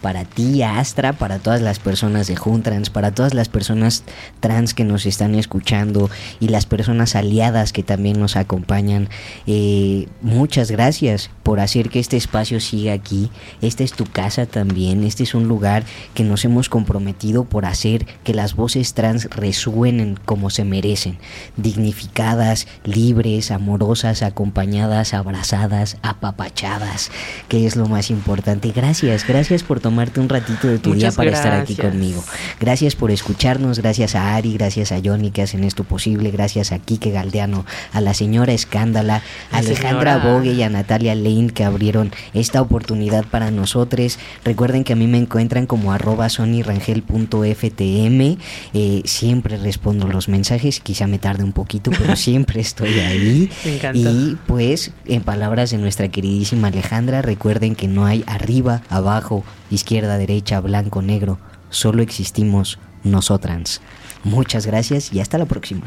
para 0.00 0.24
ti, 0.24 0.62
Astra, 0.62 1.12
para 1.12 1.38
todas 1.38 1.60
las 1.60 1.78
personas 1.78 2.26
de 2.26 2.36
Juntrans, 2.36 2.90
para 2.90 3.12
todas 3.12 3.34
las 3.34 3.48
personas 3.48 4.04
trans 4.40 4.74
que 4.74 4.84
nos 4.84 5.06
están 5.06 5.34
escuchando 5.34 6.10
y 6.40 6.48
las 6.48 6.66
personas 6.66 7.16
aliadas 7.16 7.72
que 7.72 7.82
también 7.82 8.20
nos 8.20 8.36
acompañan. 8.36 9.08
Eh, 9.46 10.08
muchas 10.22 10.70
gracias 10.70 11.30
por 11.42 11.60
hacer 11.60 11.90
que 11.90 12.00
este 12.00 12.16
espacio 12.16 12.60
siga 12.60 12.92
aquí. 12.92 13.30
Esta 13.62 13.84
es 13.84 13.92
tu 13.92 14.04
casa 14.04 14.46
también. 14.46 15.04
Este 15.04 15.22
es 15.22 15.34
un 15.34 15.48
lugar 15.48 15.84
que 16.14 16.24
nos 16.24 16.44
hemos 16.44 16.68
comprometido 16.68 17.44
por 17.44 17.64
hacer 17.64 18.06
que 18.24 18.34
las 18.34 18.54
voces 18.54 18.94
trans 18.94 19.28
resuenen 19.30 20.18
como 20.24 20.50
se 20.50 20.64
merecen, 20.64 21.18
dignificadas, 21.56 22.66
libres, 22.84 23.50
amorosas, 23.50 24.22
acompañadas, 24.22 25.14
abrazadas, 25.14 25.96
apapachadas, 26.02 27.10
que 27.48 27.66
es 27.66 27.76
lo 27.76 27.86
más 27.86 28.10
importante. 28.10 28.72
Gracias, 28.72 29.26
gracias 29.26 29.62
por 29.62 29.80
tomarte 29.86 30.18
un 30.18 30.28
ratito 30.28 30.66
de 30.66 30.80
tu 30.80 30.94
día 30.94 31.12
para 31.12 31.30
estar 31.30 31.52
aquí 31.52 31.76
conmigo. 31.76 32.24
Gracias 32.58 32.96
por 32.96 33.12
escucharnos, 33.12 33.78
gracias 33.78 34.16
a 34.16 34.34
Ari, 34.34 34.54
gracias 34.54 34.90
a 34.90 34.98
Johnny 35.02 35.30
que 35.30 35.42
hacen 35.42 35.62
esto 35.62 35.84
posible, 35.84 36.32
gracias 36.32 36.72
a 36.72 36.80
Kike 36.80 37.12
Galdeano, 37.12 37.64
a 37.92 38.00
la 38.00 38.12
señora 38.12 38.52
Escándala, 38.52 39.22
a 39.52 39.58
Alejandra 39.58 40.14
señora. 40.14 40.34
Bogue 40.34 40.54
y 40.54 40.64
a 40.64 40.70
Natalia 40.70 41.14
Lane 41.14 41.50
que 41.54 41.62
abrieron 41.62 42.10
esta 42.34 42.60
oportunidad 42.62 43.24
para 43.26 43.52
nosotros. 43.52 44.18
Recuerden 44.44 44.82
que 44.82 44.94
a 44.94 44.96
mí 44.96 45.06
me 45.06 45.18
encuentran 45.18 45.66
como 45.66 45.92
arroba 45.92 46.30
sonyrangel.ftm. 46.30 48.38
Eh, 48.74 49.02
siempre 49.04 49.56
respondo 49.56 50.08
los 50.08 50.28
mensajes, 50.28 50.80
quizá 50.80 51.06
me 51.06 51.20
tarde 51.20 51.44
un 51.44 51.52
poquito, 51.52 51.92
pero 51.96 52.16
siempre 52.26 52.60
estoy 52.60 52.98
ahí. 52.98 53.48
Me 53.64 53.76
encanta. 53.76 54.00
Y 54.00 54.36
pues, 54.48 54.90
en 55.04 55.22
palabras 55.22 55.70
de 55.70 55.78
nuestra 55.78 56.08
queridísima 56.08 56.66
Alejandra, 56.68 57.22
recuerden 57.22 57.76
que 57.76 57.86
no 57.86 58.04
hay 58.04 58.24
arriba, 58.26 58.82
abajo, 58.88 59.44
izquierda, 59.76 60.18
derecha, 60.18 60.60
blanco, 60.60 61.02
negro. 61.02 61.38
Solo 61.70 62.02
existimos 62.02 62.78
nosotras. 63.04 63.80
Muchas 64.24 64.66
gracias 64.66 65.12
y 65.12 65.20
hasta 65.20 65.38
la 65.38 65.46
próxima. 65.46 65.86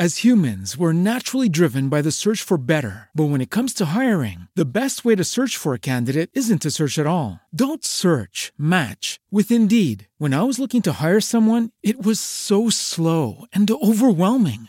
As 0.00 0.18
humans, 0.18 0.76
we're 0.78 0.92
naturally 0.92 1.48
driven 1.48 1.88
by 1.88 2.02
the 2.02 2.12
search 2.12 2.40
for 2.40 2.56
better. 2.56 3.08
But 3.16 3.30
when 3.30 3.40
it 3.40 3.50
comes 3.50 3.74
to 3.74 3.86
hiring, 3.86 4.46
the 4.54 4.78
best 4.78 5.04
way 5.04 5.16
to 5.16 5.24
search 5.24 5.56
for 5.56 5.74
a 5.74 5.80
candidate 5.80 6.30
isn't 6.34 6.62
to 6.62 6.70
search 6.70 7.00
at 7.00 7.06
all. 7.06 7.40
Don't 7.52 7.84
search, 7.84 8.52
match 8.56 9.18
with 9.32 9.50
Indeed. 9.50 10.06
When 10.18 10.34
I 10.34 10.44
was 10.44 10.60
looking 10.60 10.82
to 10.82 11.02
hire 11.02 11.20
someone, 11.20 11.70
it 11.82 12.00
was 12.00 12.20
so 12.20 12.70
slow 12.70 13.46
and 13.52 13.68
overwhelming. 13.68 14.68